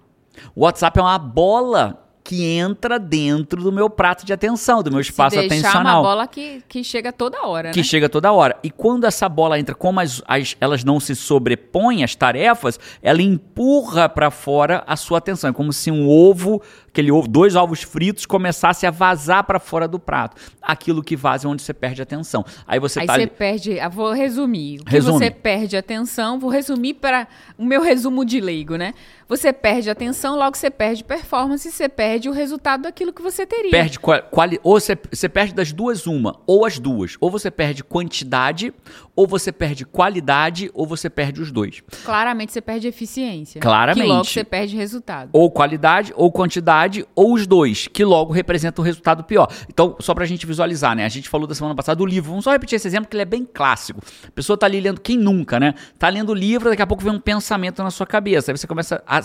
O 0.56 0.62
WhatsApp 0.63 0.98
é 1.00 1.01
uma 1.01 1.19
bola 1.19 1.98
que 2.24 2.45
entra 2.45 3.00
dentro 3.00 3.62
do 3.63 3.72
meu 3.72 3.89
prato 3.89 4.24
de 4.25 4.31
atenção, 4.31 4.83
do 4.83 4.92
meu 4.92 5.01
espaço 5.01 5.36
Se 5.36 5.48
deixar 5.48 5.69
atencional 5.69 6.01
uma 6.01 6.10
bola 6.10 6.28
que, 6.28 6.63
que 6.69 6.83
chega 6.83 7.12
toda 7.12 7.42
hora, 7.48 7.72
que 7.72 7.80
né? 7.80 7.83
chega 7.83 8.07
toda 8.07 8.31
hora. 8.31 8.56
E 8.63 8.69
quando 8.69 9.06
essa 9.06 9.28
bola 9.28 9.60
entra, 9.60 9.74
como 9.74 10.00
as, 10.00 10.22
as- 10.28 10.56
elas 10.62 10.83
não 10.83 11.00
se 11.00 11.16
sobrepõem 11.16 12.04
às 12.04 12.16
tarefas, 12.16 12.80
ela 13.01 13.22
empurra 13.24 14.07
para 14.07 14.30
fora 14.30 14.83
a 14.86 14.95
sua 14.95 15.18
atenção. 15.18 15.50
É 15.50 15.54
como 15.54 15.74
se 15.74 15.89
um 15.89 16.07
ovo, 16.07 16.62
aquele 16.91 17.11
ovo, 17.11 17.27
dois 17.27 17.55
ovos 17.55 17.81
fritos, 17.81 18.25
começasse 18.25 18.85
a 18.85 18.91
vazar 18.91 19.43
para 19.45 19.59
fora 19.59 19.88
do 19.88 19.97
prato. 19.97 20.35
Aquilo 20.61 21.01
que 21.01 21.15
vaza 21.15 21.47
é 21.47 21.49
onde 21.49 21.61
você 21.61 21.73
perde 21.73 22.01
atenção. 22.01 22.45
Aí 22.67 22.79
você 22.79 22.99
Aí 22.99 23.07
tá 23.07 23.13
você 23.13 23.21
ali- 23.21 23.29
perde. 23.31 23.79
ah, 23.79 23.89
Vou 23.89 24.11
resumir. 24.13 24.81
O 24.81 24.85
que 24.85 24.91
Resume. 24.91 25.17
você 25.19 25.31
perde 25.31 25.75
atenção, 25.77 26.39
vou 26.39 26.49
resumir 26.49 26.95
para 26.95 27.27
o 27.57 27.63
meu 27.65 27.81
resumo 27.81 28.23
de 28.25 28.39
leigo, 28.41 28.75
né? 28.75 28.93
Você 29.27 29.53
perde 29.53 29.89
atenção, 29.89 30.35
logo 30.38 30.57
você 30.57 30.69
perde 30.69 31.03
performance 31.05 31.65
e 31.67 31.71
você 31.71 31.88
perde 31.88 32.27
o 32.27 32.33
resultado 32.33 32.81
daquilo 32.83 33.13
que 33.13 33.21
você 33.21 33.45
teria. 33.45 33.71
perde 33.71 33.97
qual, 33.97 34.21
quali- 34.23 34.59
ou 34.61 34.77
você, 34.77 34.97
você 35.09 35.29
perde 35.29 35.53
das 35.53 35.71
duas 35.71 36.05
uma, 36.05 36.37
ou 36.45 36.65
as 36.65 36.77
duas. 36.77 37.15
Ou 37.21 37.31
você 37.31 37.49
perde 37.49 37.81
quantidade, 37.81 38.73
ou 39.15 39.25
você 39.25 39.51
perde 39.53 39.85
qualidade, 39.85 40.69
ou 40.73 40.85
você 40.85 41.09
perde 41.09 41.41
os 41.41 41.49
dois. 41.51 41.81
Claramente 42.03 42.51
você 42.51 42.59
perde 42.61 42.87
eficiência. 42.89 43.61
Claramente. 43.61 44.01
Que 44.03 44.07
logo 44.09 44.25
você 44.25 44.44
perde 44.44 44.75
resultado. 44.75 45.29
ou 45.31 45.49
qualidade, 45.49 46.11
ou 46.17 46.29
quantidade, 46.31 46.81
ou 47.16 47.33
os 47.33 47.45
dois, 47.45 47.88
que 47.88 48.04
logo 48.04 48.31
representam 48.31 48.83
o 48.83 48.86
resultado 48.86 49.24
pior. 49.24 49.48
Então, 49.68 49.95
só 50.00 50.13
pra 50.13 50.25
gente 50.25 50.45
visualizar, 50.45 50.95
né? 50.95 51.06
A 51.06 51.10
gente 51.10 51.30
falou 51.30 51.48
da 51.48 51.56
semana 51.56 51.75
passada 51.75 51.98
do 51.98 52.06
livro. 52.06 52.30
Vamos 52.30 52.45
só 52.45 52.51
repetir 52.51 52.75
esse 52.75 52.88
exemplo 52.88 53.10
que 53.10 53.16
ele 53.16 53.24
é 53.24 53.25
bem 53.25 53.45
clássico. 53.45 54.00
A 54.28 54.31
pessoa 54.31 54.57
tá 54.57 54.66
ali 54.66 54.80
lendo, 54.80 55.00
quem 55.01 55.18
nunca, 55.18 55.60
né? 55.60 55.74
Tá 55.98 56.10
lendo 56.10 56.30
o 56.30 56.36
livro, 56.36 56.69
daqui 56.69 56.81
a 56.81 56.88
pouco 56.88 57.04
vem 57.04 57.13
um 57.13 57.19
pensamento 57.19 57.83
na 57.83 57.92
sua 57.92 58.06
cabeça. 58.06 58.51
Aí 58.51 58.57
você 58.57 58.68
começa 58.68 59.04
a. 59.06 59.22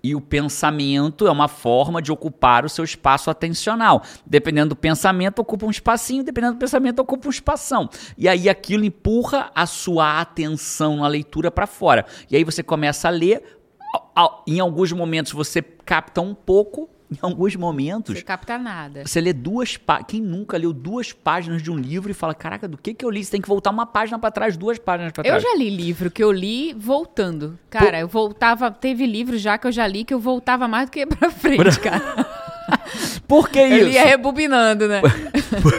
E 0.00 0.14
o 0.14 0.20
pensamento 0.20 1.26
é 1.26 1.30
uma 1.30 1.48
forma 1.48 2.00
de 2.00 2.12
ocupar 2.12 2.64
o 2.64 2.68
seu 2.68 2.84
espaço 2.84 3.30
atencional. 3.30 4.02
Dependendo 4.24 4.70
do 4.70 4.76
pensamento, 4.76 5.40
ocupa 5.40 5.66
um 5.66 5.70
espacinho, 5.70 6.22
dependendo 6.22 6.54
do 6.54 6.58
pensamento, 6.58 7.00
ocupa 7.00 7.26
um 7.26 7.30
espação. 7.30 7.90
E 8.16 8.28
aí 8.28 8.48
aquilo 8.48 8.84
empurra 8.84 9.50
a 9.52 9.66
sua 9.66 10.20
atenção 10.20 10.98
na 10.98 11.08
leitura 11.08 11.50
pra 11.50 11.66
fora. 11.66 12.06
E 12.30 12.36
aí 12.36 12.44
você 12.44 12.62
começa 12.62 13.08
a 13.08 13.10
ler, 13.10 13.42
em 14.46 14.60
alguns 14.60 14.92
momentos 14.92 15.32
você 15.32 15.60
capta 15.60 16.20
um 16.20 16.34
pouco, 16.34 16.88
em 17.10 17.16
alguns 17.22 17.56
momentos 17.56 18.16
Você 18.18 18.22
capta 18.24 18.58
nada. 18.58 19.02
você 19.06 19.20
lê 19.20 19.32
duas 19.32 19.76
páginas. 19.76 20.06
Quem 20.08 20.20
nunca 20.20 20.56
leu 20.58 20.72
duas 20.72 21.12
páginas 21.12 21.62
de 21.62 21.70
um 21.70 21.76
livro 21.76 22.10
e 22.10 22.14
fala: 22.14 22.34
Caraca, 22.34 22.68
do 22.68 22.76
que 22.76 22.92
que 22.92 23.04
eu 23.04 23.10
li? 23.10 23.24
Você 23.24 23.30
tem 23.30 23.40
que 23.40 23.48
voltar 23.48 23.70
uma 23.70 23.86
página 23.86 24.18
pra 24.18 24.30
trás, 24.30 24.56
duas 24.56 24.78
páginas 24.78 25.12
Eu 25.16 25.22
trás. 25.24 25.42
já 25.42 25.54
li 25.56 25.70
livro 25.70 26.10
que 26.10 26.22
eu 26.22 26.30
li 26.30 26.74
voltando. 26.74 27.58
Cara, 27.70 27.98
eu 28.00 28.08
voltava. 28.08 28.70
Teve 28.70 29.06
livro 29.06 29.38
já 29.38 29.56
que 29.56 29.66
eu 29.66 29.72
já 29.72 29.86
li 29.86 30.04
que 30.04 30.12
eu 30.12 30.20
voltava 30.20 30.68
mais 30.68 30.88
do 30.88 30.92
que 30.92 31.04
pra 31.06 31.30
frente, 31.30 31.80
cara. 31.80 32.26
Por 33.26 33.48
que 33.48 33.58
Eu 33.58 33.88
isso? 33.88 33.88
ia 33.90 34.04
rebobinando, 34.04 34.86
né? 34.88 35.00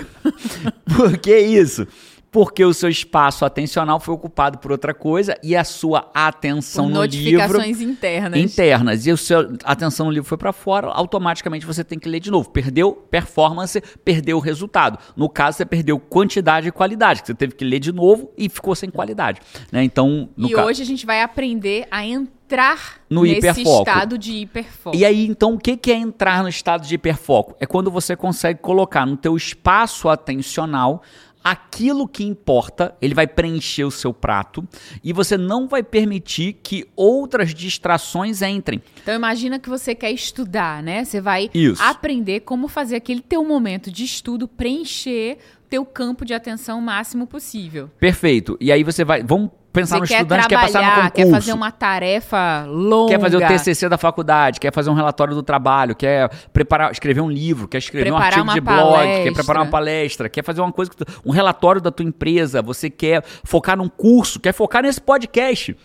Por 0.96 1.18
que 1.18 1.38
isso? 1.38 1.88
Porque 2.32 2.64
o 2.64 2.74
seu 2.76 2.90
espaço 2.90 3.44
atencional 3.44 4.00
foi 4.00 4.14
ocupado 4.14 4.60
por 4.60 4.72
outra 4.72 4.94
coisa 4.94 5.36
e 5.42 5.56
a 5.56 5.64
sua 5.64 6.12
atenção 6.14 6.86
Por 6.86 6.94
no 6.94 7.04
livro 7.04 7.42
notificações 7.48 7.82
internas. 7.82 8.40
internas 8.40 9.06
e 9.08 9.12
a 9.12 9.18
sua 9.18 9.52
atenção 9.64 10.06
no 10.06 10.12
livro 10.12 10.30
foi 10.30 10.38
para 10.38 10.54
fora, 10.54 10.88
automaticamente 10.90 11.66
você 11.66 11.84
tem 11.84 11.98
que 11.98 12.08
ler 12.08 12.20
de 12.20 12.30
novo. 12.30 12.50
Perdeu 12.52 12.92
performance, 12.94 13.82
perdeu 14.06 14.38
o 14.38 14.40
resultado. 14.40 15.00
No 15.16 15.28
caso, 15.28 15.58
você 15.58 15.66
perdeu 15.66 16.00
quantidade 16.00 16.68
e 16.68 16.72
qualidade, 16.72 17.22
que 17.22 17.28
você 17.28 17.34
teve 17.34 17.56
que 17.56 17.66
ler 17.66 17.80
de 17.80 17.92
novo 17.92 18.32
e 18.38 18.48
ficou 18.48 18.76
sem 18.76 18.92
qualidade. 18.92 19.42
Né? 19.72 19.84
Então, 19.84 20.30
E 20.38 20.50
ca- 20.52 20.66
hoje 20.66 20.84
a 20.84 20.86
gente 20.86 21.08
vai 21.08 21.24
aprender 21.24 21.88
a 21.90 22.06
entrar 22.06 23.02
No 23.10 23.24
nesse 23.24 23.38
hiperfoco. 23.40 23.90
estado 23.90 24.18
de 24.20 24.34
hiperfoco. 24.34 24.96
E 24.96 25.04
aí, 25.04 25.26
então, 25.26 25.56
o 25.56 25.58
que 25.60 25.76
que 25.76 25.92
é 25.92 25.96
entrar 25.96 26.44
no 26.44 26.50
estado 26.50 26.86
de 26.88 26.94
hiperfoco? 26.94 27.56
É 27.60 27.66
quando 27.66 27.90
você 27.90 28.16
consegue 28.16 28.60
colocar 28.60 29.06
no 29.06 29.18
teu 29.18 29.36
espaço 29.36 30.08
atencional 30.10 31.02
aquilo 31.44 32.08
que 32.08 32.24
importa, 32.24 32.96
ele 33.02 33.14
vai 33.14 33.26
preencher 33.26 33.84
o 33.84 33.92
seu 33.92 34.14
prato 34.14 34.68
e 35.04 35.14
você 35.14 35.38
não 35.38 35.68
vai 35.68 35.82
permitir 35.82 36.54
que 36.62 36.86
outras 36.96 37.54
distrações 37.54 38.42
entrem. 38.42 38.82
Então 39.02 39.14
imagina 39.14 39.60
que 39.60 39.70
você 39.70 39.96
quer 39.96 40.12
estudar, 40.12 40.84
né? 40.84 41.04
Você 41.04 41.22
vai 41.22 41.50
Isso. 41.54 41.82
aprender 41.82 42.42
como 42.42 42.68
fazer 42.68 42.96
aquele 42.96 43.22
teu 43.22 43.44
momento 43.44 43.92
de 43.92 44.04
estudo 44.04 44.48
preencher 44.48 45.38
teu 45.70 45.86
campo 45.86 46.26
de 46.26 46.34
atenção 46.34 46.80
o 46.80 46.82
máximo 46.82 47.28
possível. 47.28 47.90
Perfeito. 48.00 48.58
E 48.60 48.72
aí 48.72 48.84
você 48.84 49.06
vai, 49.06 49.24
vamos 49.24 49.52
pensar 49.72 49.96
Você 49.98 50.02
no 50.02 50.08
quer 50.08 50.16
estudante 50.16 50.42
que 50.44 50.50
quer 50.50 50.56
passar 50.62 50.80
no 50.80 50.86
trabalhar, 50.86 51.12
concurso. 51.12 51.30
quer 51.32 51.32
fazer 51.40 51.54
uma 51.54 51.72
tarefa 51.72 52.66
longa. 52.68 53.14
Quer 53.14 53.20
fazer 53.20 53.38
o 53.38 53.48
TCC 53.48 53.90
da 53.90 53.98
faculdade, 53.98 54.60
quer 54.60 54.74
fazer 54.74 54.90
um 54.90 54.94
relatório 54.94 55.36
do 55.36 55.44
trabalho, 55.44 55.96
quer 55.96 56.30
preparar, 56.52 56.92
escrever 56.92 57.22
um 57.22 57.30
livro, 57.30 57.68
quer 57.68 57.78
escrever 57.78 58.12
um 58.12 58.16
Preparar 58.16 58.28
artigo 58.40 58.44
uma 58.46 58.54
de 58.54 58.62
blog, 58.62 59.24
quer 59.24 59.34
preparar 59.34 59.64
uma 59.64 59.70
palestra, 59.72 60.28
quer 60.30 60.44
fazer 60.44 60.62
uma 60.62 60.72
coisa, 60.72 60.92
tu- 60.92 61.06
um 61.26 61.32
relatório 61.32 61.80
da 61.82 61.92
tua 61.92 62.06
empresa, 62.06 62.62
você 62.62 62.90
quer 62.90 63.24
focar 63.44 63.78
num 63.78 63.88
curso, 63.90 64.40
quer 64.40 64.54
focar 64.54 64.82
nesse 64.84 65.00
podcast. 65.00 65.76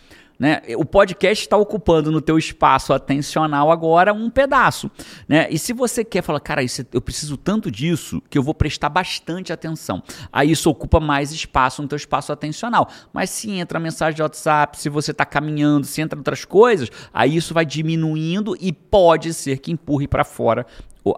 Né? 0.45 0.61
O 0.77 0.85
podcast 0.85 1.43
está 1.43 1.57
ocupando 1.57 2.13
no 2.13 2.21
teu 2.21 2.37
espaço 2.37 2.93
atencional 2.93 3.71
agora 3.73 4.13
um 4.13 4.29
pedaço. 4.29 4.91
Né? 5.27 5.47
E 5.51 5.59
se 5.59 5.73
você 5.73 6.05
quer 6.05 6.21
falar, 6.23 6.39
cara, 6.41 6.63
isso- 6.63 6.85
eu 6.93 7.01
preciso 7.01 7.39
tanto 7.39 7.71
disso 7.71 8.21
que 8.29 8.37
eu 8.37 8.43
vou 8.43 8.53
prestar 8.53 8.91
bastante 8.91 9.55
atenção. 9.55 10.03
Aí 10.31 10.51
isso 10.51 10.69
ocupa 10.69 11.01
mais 11.01 11.33
espaço 11.33 11.81
no 11.81 11.89
teu 11.89 11.97
espaço 11.97 12.31
atencional. 12.31 12.91
Mas 13.11 13.31
se 13.31 13.51
entra 13.53 13.81
mensagem 13.81 14.17
de 14.17 14.21
WhatsApp, 14.23 14.79
se 14.79 14.91
você 14.91 15.13
está 15.13 15.25
caminhando, 15.25 15.87
se 15.87 16.03
entra 16.03 16.19
outras 16.19 16.45
coisas, 16.45 16.91
aí 17.15 17.37
isso 17.37 17.55
vai 17.55 17.65
diminuindo 17.65 18.55
e 18.61 18.71
pode 18.71 19.33
ser 19.33 19.57
que 19.61 19.73
empurre 19.73 20.07
para 20.07 20.25
fora 20.25 20.67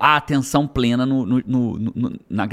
a 0.01 0.17
atenção 0.17 0.67
plena 0.67 1.07
no, 1.07 1.25
no- 1.25 1.43
no- 1.47 1.79
no- 1.79 2.13
na, 2.29 2.49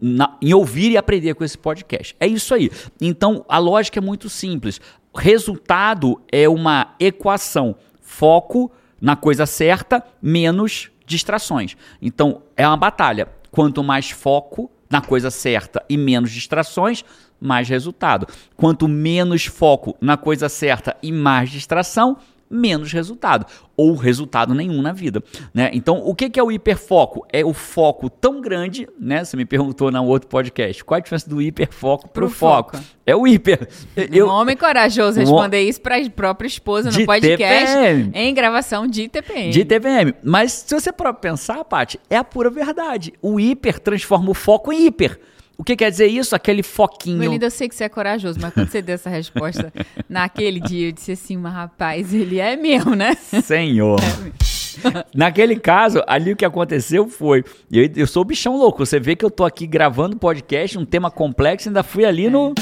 na- 0.00 0.36
em 0.40 0.54
ouvir 0.54 0.92
e 0.92 0.96
aprender 0.96 1.34
com 1.34 1.42
esse 1.42 1.58
podcast. 1.58 2.14
É 2.20 2.28
isso 2.28 2.54
aí. 2.54 2.70
Então, 3.00 3.44
a 3.48 3.58
lógica 3.58 3.98
é 3.98 4.00
muito 4.00 4.28
simples. 4.28 4.80
Resultado 5.14 6.20
é 6.30 6.48
uma 6.48 6.94
equação. 6.98 7.76
Foco 8.00 8.70
na 9.00 9.16
coisa 9.16 9.46
certa, 9.46 10.04
menos 10.20 10.90
distrações. 11.06 11.76
Então, 12.00 12.42
é 12.56 12.66
uma 12.66 12.76
batalha. 12.76 13.28
Quanto 13.50 13.82
mais 13.82 14.10
foco 14.10 14.70
na 14.88 15.00
coisa 15.00 15.30
certa 15.30 15.84
e 15.88 15.96
menos 15.96 16.30
distrações, 16.30 17.04
mais 17.40 17.68
resultado. 17.68 18.26
Quanto 18.56 18.86
menos 18.86 19.46
foco 19.46 19.96
na 20.00 20.16
coisa 20.16 20.48
certa 20.48 20.96
e 21.02 21.10
mais 21.10 21.50
distração, 21.50 22.16
menos 22.50 22.92
resultado 22.92 23.46
ou 23.76 23.94
resultado 23.94 24.52
nenhum 24.54 24.82
na 24.82 24.92
vida, 24.92 25.22
né? 25.54 25.70
Então, 25.72 26.02
o 26.04 26.14
que 26.14 26.38
é 26.38 26.42
o 26.42 26.50
hiperfoco? 26.52 27.24
É 27.32 27.44
o 27.44 27.54
foco 27.54 28.10
tão 28.10 28.40
grande, 28.40 28.88
né? 28.98 29.24
Você 29.24 29.36
me 29.36 29.44
perguntou 29.46 29.90
no 29.90 30.04
outro 30.04 30.28
podcast, 30.28 30.84
qual 30.84 30.96
a 30.98 31.00
diferença 31.00 31.30
do 31.30 31.40
hiperfoco 31.40 32.08
pro, 32.08 32.26
Pro 32.26 32.30
foco? 32.30 32.76
foco. 32.76 32.84
É 33.06 33.16
o 33.16 33.26
hiper. 33.26 33.68
Eu, 34.12 34.26
Um 34.26 34.30
homem 34.30 34.56
corajoso 34.56 35.18
Um 35.18 35.22
responder 35.22 35.62
isso 35.62 35.80
para 35.80 35.96
a 35.96 36.10
própria 36.10 36.46
esposa 36.46 36.90
no 36.90 37.06
podcast 37.06 37.74
TPM. 37.74 38.10
em 38.14 38.34
gravação 38.34 38.86
de 38.86 39.08
TPM. 39.08 39.50
de 39.50 39.64
TVM. 39.64 40.14
Mas 40.22 40.52
se 40.52 40.74
você 40.74 40.92
for 40.92 41.12
pensar, 41.14 41.64
Paty, 41.64 41.98
é 42.10 42.16
a 42.16 42.24
pura 42.24 42.50
verdade. 42.50 43.12
O 43.22 43.40
hiper 43.40 43.78
transforma 43.78 44.30
o 44.30 44.34
foco 44.34 44.72
em 44.72 44.86
hiper. 44.86 45.18
O 45.60 45.62
que 45.62 45.76
quer 45.76 45.90
dizer 45.90 46.06
isso? 46.06 46.34
Aquele 46.34 46.62
foquinho. 46.62 47.22
Eu 47.22 47.50
sei 47.50 47.68
que 47.68 47.74
você 47.74 47.84
é 47.84 47.88
corajoso, 47.90 48.38
mas 48.40 48.54
quando 48.54 48.70
você 48.70 48.80
deu 48.80 48.94
essa 48.94 49.10
resposta 49.10 49.70
naquele 50.08 50.58
dia, 50.58 50.88
eu 50.88 50.92
disse 50.92 51.12
assim, 51.12 51.36
mas 51.36 51.52
rapaz, 51.52 52.14
ele 52.14 52.40
é 52.40 52.56
mesmo, 52.56 52.94
né? 52.94 53.14
Senhor. 53.14 54.00
Naquele 55.14 55.60
caso, 55.60 56.02
ali 56.06 56.32
o 56.32 56.36
que 56.36 56.46
aconteceu 56.46 57.06
foi. 57.08 57.44
Eu, 57.70 57.90
eu 57.94 58.06
sou 58.06 58.22
o 58.22 58.24
bichão 58.24 58.56
louco. 58.56 58.86
Você 58.86 58.98
vê 58.98 59.14
que 59.14 59.22
eu 59.22 59.30
tô 59.30 59.44
aqui 59.44 59.66
gravando 59.66 60.16
podcast, 60.16 60.78
um 60.78 60.86
tema 60.86 61.10
complexo, 61.10 61.68
ainda 61.68 61.82
fui 61.82 62.06
ali 62.06 62.30
no. 62.30 62.54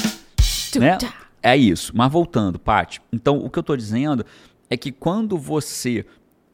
né? 0.77 0.97
Tchá. 0.97 1.13
É 1.41 1.55
isso. 1.55 1.93
Mas 1.95 2.11
voltando, 2.11 2.59
Paty. 2.59 2.99
Então, 3.13 3.37
o 3.37 3.49
que 3.49 3.59
eu 3.59 3.63
tô 3.63 3.77
dizendo 3.77 4.25
é 4.69 4.75
que 4.75 4.91
quando 4.91 5.37
você 5.37 6.05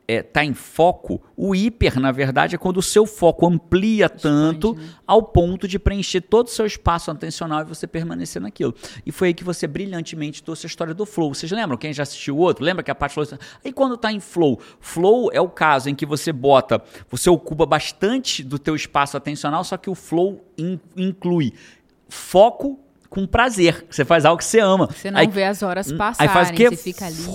é, 0.07 0.21
tá 0.21 0.45
em 0.45 0.53
foco, 0.53 1.21
o 1.35 1.55
hiper, 1.55 1.99
na 1.99 2.11
verdade, 2.11 2.55
é 2.55 2.57
quando 2.57 2.77
o 2.77 2.81
seu 2.81 3.05
foco 3.05 3.47
amplia 3.47 4.07
tanto 4.07 4.75
né? 4.75 4.87
ao 5.07 5.23
ponto 5.23 5.67
de 5.67 5.79
preencher 5.79 6.21
todo 6.21 6.47
o 6.47 6.49
seu 6.51 6.65
espaço 6.65 7.09
atencional 7.09 7.61
e 7.61 7.63
você 7.63 7.87
permanecer 7.87 8.41
naquilo. 8.41 8.73
E 9.05 9.11
foi 9.11 9.29
aí 9.29 9.33
que 9.33 9.43
você 9.43 9.65
brilhantemente 9.65 10.43
trouxe 10.43 10.65
a 10.65 10.69
história 10.69 10.93
do 10.93 11.05
flow. 11.05 11.33
Vocês 11.33 11.51
lembram? 11.51 11.77
Quem 11.77 11.91
já 11.91 12.03
assistiu 12.03 12.35
o 12.37 12.39
outro? 12.39 12.63
Lembra 12.63 12.83
que 12.83 12.91
a 12.91 12.95
Paty 12.95 13.15
falou 13.15 13.27
assim? 13.27 13.37
Aí 13.63 13.73
quando 13.73 13.97
tá 13.97 14.11
em 14.11 14.19
flow, 14.19 14.59
flow 14.79 15.29
é 15.33 15.41
o 15.41 15.49
caso 15.49 15.89
em 15.89 15.95
que 15.95 16.05
você 16.05 16.31
bota, 16.31 16.81
você 17.09 17.29
ocupa 17.29 17.65
bastante 17.65 18.43
do 18.43 18.59
teu 18.59 18.75
espaço 18.75 19.17
atencional, 19.17 19.63
só 19.63 19.75
que 19.75 19.89
o 19.89 19.95
flow 19.95 20.45
in- 20.57 20.79
inclui 20.95 21.53
foco 22.07 22.79
com 23.09 23.25
prazer. 23.25 23.85
Você 23.89 24.05
faz 24.05 24.25
algo 24.25 24.37
que 24.37 24.45
você 24.45 24.59
ama. 24.59 24.87
Você 24.87 25.09
não 25.09 25.19
aí, 25.19 25.27
vê 25.27 25.45
as 25.45 25.63
horas 25.63 25.91
aí 25.91 25.97
passarem, 25.97 26.33
faz 26.33 26.49
o 26.49 26.53
quê? 26.53 26.69
você 26.69 26.77
fica 26.77 27.05
ali. 27.05 27.25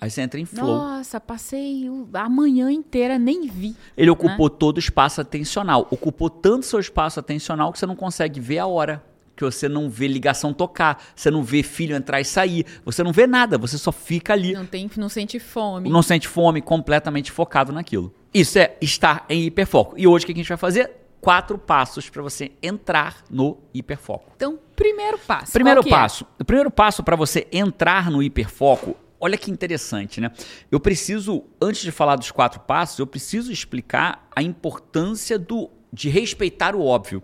Aí 0.00 0.10
você 0.10 0.22
entra 0.22 0.40
em 0.40 0.46
flow. 0.46 0.66
Nossa, 0.66 1.20
passei 1.20 1.86
a 2.14 2.28
manhã 2.28 2.72
inteira, 2.72 3.18
nem 3.18 3.46
vi. 3.46 3.76
Ele 3.94 4.08
ocupou 4.08 4.48
todo 4.48 4.78
o 4.78 4.80
espaço 4.80 5.20
atencional. 5.20 5.86
Ocupou 5.90 6.30
tanto 6.30 6.64
seu 6.64 6.80
espaço 6.80 7.20
atencional 7.20 7.70
que 7.70 7.78
você 7.78 7.84
não 7.84 7.96
consegue 7.96 8.40
ver 8.40 8.58
a 8.58 8.66
hora. 8.66 9.04
Que 9.36 9.44
você 9.44 9.68
não 9.68 9.88
vê 9.88 10.06
ligação 10.06 10.52
tocar, 10.52 11.02
você 11.14 11.30
não 11.30 11.42
vê 11.42 11.62
filho 11.62 11.96
entrar 11.96 12.20
e 12.20 12.24
sair, 12.26 12.66
você 12.84 13.02
não 13.02 13.10
vê 13.10 13.26
nada, 13.26 13.56
você 13.56 13.78
só 13.78 13.90
fica 13.90 14.34
ali, 14.34 14.52
Não, 14.52 14.66
tem, 14.66 14.90
não 14.98 15.08
sente 15.08 15.38
fome. 15.38 15.88
não 15.88 16.02
sente 16.02 16.28
fome, 16.28 16.60
completamente 16.60 17.32
focado 17.32 17.72
naquilo. 17.72 18.12
Isso 18.34 18.58
é 18.58 18.76
estar 18.82 19.24
em 19.30 19.44
hiperfoco. 19.44 19.94
E 19.96 20.06
hoje 20.06 20.24
o 20.24 20.26
que 20.26 20.32
a 20.32 20.36
gente 20.36 20.48
vai 20.48 20.58
fazer? 20.58 20.90
Quatro 21.22 21.56
passos 21.56 22.10
para 22.10 22.20
você 22.20 22.52
entrar 22.62 23.24
no 23.30 23.56
hiperfoco. 23.72 24.30
Então, 24.36 24.58
primeiro 24.76 25.18
passo. 25.18 25.52
Primeiro 25.52 25.80
é? 25.86 25.88
passo. 25.88 26.26
O 26.38 26.44
primeiro 26.44 26.70
passo 26.70 27.02
para 27.02 27.16
você 27.16 27.46
entrar 27.50 28.10
no 28.10 28.22
hiperfoco, 28.22 28.94
olha 29.20 29.36
que 29.36 29.50
interessante, 29.50 30.20
né? 30.20 30.32
Eu 30.70 30.80
preciso, 30.80 31.44
antes 31.60 31.82
de 31.82 31.92
falar 31.92 32.16
dos 32.16 32.30
quatro 32.30 32.60
passos, 32.60 32.98
eu 32.98 33.06
preciso 33.06 33.52
explicar 33.52 34.26
a 34.34 34.42
importância 34.42 35.38
do, 35.38 35.70
de 35.92 36.08
respeitar 36.08 36.74
o 36.74 36.84
óbvio. 36.84 37.22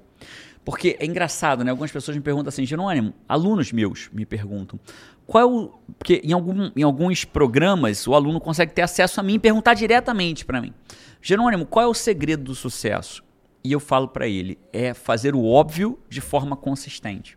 Porque 0.65 0.97
é 0.99 1.07
engraçado, 1.07 1.65
né? 1.65 1.71
Algumas 1.71 1.93
pessoas 1.93 2.17
me 2.17 2.23
perguntam 2.23 2.49
assim, 2.49 2.67
Jerônimo, 2.67 3.15
alunos 3.29 3.73
meus 3.73 4.11
me 4.12 4.26
perguntam, 4.26 4.79
qual 5.26 5.43
é 5.43 5.47
o. 5.47 5.73
Porque 5.99 6.21
em, 6.25 6.33
algum, 6.33 6.71
em 6.76 6.83
alguns 6.83 7.25
programas 7.25 8.07
o 8.07 8.15
aluno 8.15 8.41
consegue 8.41 8.73
ter 8.73 8.83
acesso 8.83 9.21
a 9.21 9.23
mim 9.23 9.35
e 9.35 9.38
perguntar 9.38 9.75
diretamente 9.75 10.45
para 10.45 10.61
mim. 10.61 10.73
Jerônimo, 11.23 11.67
qual 11.67 11.85
é 11.85 11.88
o 11.88 11.95
segredo 11.95 12.45
do 12.45 12.55
sucesso? 12.55 13.25
E 13.65 13.73
eu 13.73 13.81
falo 13.81 14.09
para 14.09 14.29
ele, 14.29 14.59
é 14.73 14.95
fazer 14.95 15.35
o 15.35 15.45
óbvio 15.45 15.99
de 16.09 16.21
forma 16.21 16.57
consistente. 16.57 17.37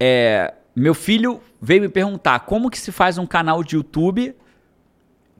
É, 0.00 0.54
meu 0.78 0.94
filho 0.94 1.40
veio 1.60 1.82
me 1.82 1.88
perguntar 1.88 2.40
como 2.40 2.70
que 2.70 2.78
se 2.78 2.92
faz 2.92 3.18
um 3.18 3.26
canal 3.26 3.62
de 3.62 3.76
YouTube 3.76 4.34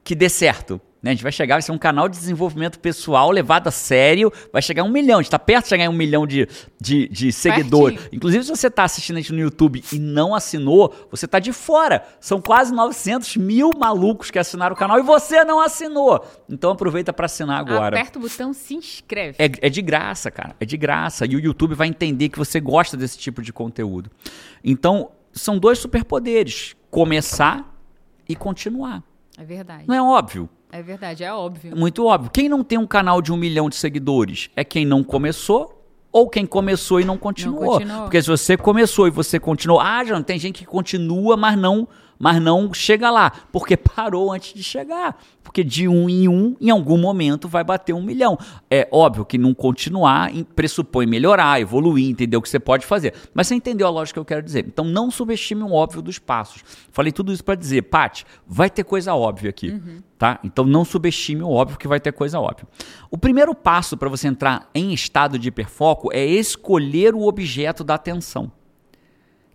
que 0.02 0.14
dê 0.14 0.28
certo. 0.28 0.80
Né? 1.02 1.10
A 1.10 1.14
gente 1.14 1.22
vai 1.22 1.30
chegar, 1.30 1.54
vai 1.54 1.62
ser 1.62 1.72
um 1.72 1.78
canal 1.78 2.08
de 2.08 2.18
desenvolvimento 2.18 2.78
pessoal 2.78 3.30
levado 3.30 3.68
a 3.68 3.70
sério, 3.70 4.32
vai 4.52 4.60
chegar 4.60 4.82
a 4.82 4.84
um 4.84 4.90
milhão, 4.90 5.18
a 5.18 5.22
gente 5.22 5.28
está 5.28 5.38
perto 5.38 5.64
de 5.64 5.68
chegar 5.68 5.84
em 5.84 5.88
um 5.88 5.92
milhão 5.92 6.26
de, 6.26 6.48
de, 6.80 7.08
de 7.08 7.32
seguidores. 7.32 8.00
Inclusive, 8.12 8.44
se 8.44 8.50
você 8.50 8.66
está 8.66 8.84
assistindo 8.84 9.16
a 9.16 9.20
gente 9.20 9.32
no 9.32 9.38
YouTube 9.38 9.82
e 9.92 9.98
não 9.98 10.34
assinou, 10.34 10.94
você 11.10 11.26
está 11.26 11.38
de 11.38 11.52
fora. 11.52 12.02
São 12.20 12.40
quase 12.40 12.72
900 12.72 13.36
mil 13.36 13.70
malucos 13.78 14.30
que 14.30 14.38
assinaram 14.38 14.74
o 14.74 14.78
canal 14.78 14.98
e 14.98 15.02
você 15.02 15.44
não 15.44 15.60
assinou. 15.60 16.24
Então 16.48 16.72
aproveita 16.72 17.12
para 17.12 17.26
assinar 17.26 17.60
agora. 17.60 17.96
Aperta 17.96 18.18
o 18.18 18.22
botão 18.22 18.52
se 18.52 18.74
inscreve. 18.74 19.36
É, 19.38 19.50
é 19.66 19.68
de 19.68 19.82
graça, 19.82 20.30
cara. 20.30 20.56
É 20.58 20.64
de 20.64 20.76
graça. 20.76 21.24
E 21.26 21.36
o 21.36 21.40
YouTube 21.40 21.74
vai 21.74 21.86
entender 21.86 22.28
que 22.28 22.38
você 22.38 22.58
gosta 22.58 22.96
desse 22.96 23.18
tipo 23.18 23.40
de 23.40 23.52
conteúdo. 23.52 24.10
Então, 24.64 25.10
são 25.40 25.58
dois 25.58 25.78
superpoderes: 25.78 26.74
começar 26.90 27.74
e 28.28 28.36
continuar. 28.36 29.02
É 29.36 29.44
verdade. 29.44 29.84
Não 29.86 29.94
é 29.94 30.02
óbvio? 30.02 30.48
É 30.70 30.82
verdade, 30.82 31.24
é 31.24 31.32
óbvio. 31.32 31.76
Muito 31.76 32.04
óbvio. 32.04 32.30
Quem 32.30 32.48
não 32.48 32.62
tem 32.62 32.78
um 32.78 32.86
canal 32.86 33.22
de 33.22 33.32
um 33.32 33.36
milhão 33.36 33.68
de 33.68 33.76
seguidores 33.76 34.50
é 34.54 34.62
quem 34.62 34.84
não 34.84 35.02
começou 35.02 35.78
ou 36.12 36.28
quem 36.28 36.44
começou 36.44 37.00
e 37.00 37.04
não 37.04 37.16
continuou. 37.16 37.72
continuou. 37.78 38.02
Porque 38.02 38.20
se 38.20 38.28
você 38.28 38.56
começou 38.56 39.06
e 39.06 39.10
você 39.10 39.38
continuou, 39.38 39.80
ah, 39.80 40.04
João, 40.04 40.22
tem 40.22 40.38
gente 40.38 40.58
que 40.58 40.66
continua, 40.66 41.36
mas 41.36 41.56
não, 41.58 41.88
mas 42.18 42.42
não 42.42 42.72
chega 42.74 43.10
lá, 43.10 43.30
porque 43.52 43.76
parou 43.78 44.32
antes 44.32 44.52
de 44.52 44.62
chegar. 44.62 45.18
Porque 45.42 45.64
de 45.64 45.88
um 45.88 46.10
em 46.10 46.28
um, 46.28 46.54
em 46.60 46.68
algum 46.68 46.98
momento, 46.98 47.48
vai 47.48 47.64
bater 47.64 47.94
um 47.94 48.02
milhão. 48.02 48.38
É 48.70 48.86
óbvio 48.90 49.24
que 49.24 49.38
não 49.38 49.54
continuar 49.54 50.30
pressupõe 50.54 51.06
melhorar, 51.06 51.58
evoluir, 51.58 52.10
entender 52.10 52.36
o 52.36 52.42
que 52.42 52.48
você 52.48 52.58
pode 52.58 52.84
fazer. 52.84 53.14
Mas 53.32 53.46
você 53.46 53.54
entendeu 53.54 53.86
a 53.86 53.90
lógica 53.90 54.14
que 54.14 54.20
eu 54.20 54.24
quero 54.24 54.42
dizer. 54.42 54.66
Então 54.66 54.84
não 54.84 55.10
subestime 55.10 55.62
o 55.62 55.72
óbvio 55.72 56.02
dos 56.02 56.18
passos. 56.18 56.62
Falei 56.92 57.12
tudo 57.12 57.32
isso 57.32 57.42
para 57.42 57.54
dizer, 57.54 57.82
Paty, 57.82 58.26
vai 58.46 58.68
ter 58.68 58.84
coisa 58.84 59.14
óbvia 59.14 59.48
aqui. 59.48 59.70
Tá? 60.18 60.38
Então 60.44 60.66
não 60.66 60.84
subestime 60.84 61.42
o 61.42 61.50
óbvio 61.50 61.78
que 61.78 61.88
vai 61.88 62.00
ter 62.00 62.12
coisa 62.12 62.38
óbvia. 62.38 62.66
O 63.10 63.16
primeiro 63.16 63.54
passo 63.54 63.96
para 63.96 64.08
você 64.08 64.28
entrar 64.28 64.68
em 64.74 64.92
estado 64.92 65.38
de 65.38 65.48
hiperfoco 65.48 66.10
é 66.12 66.26
escolher 66.26 67.14
o 67.14 67.26
objeto 67.26 67.82
da 67.82 67.94
atenção. 67.94 68.52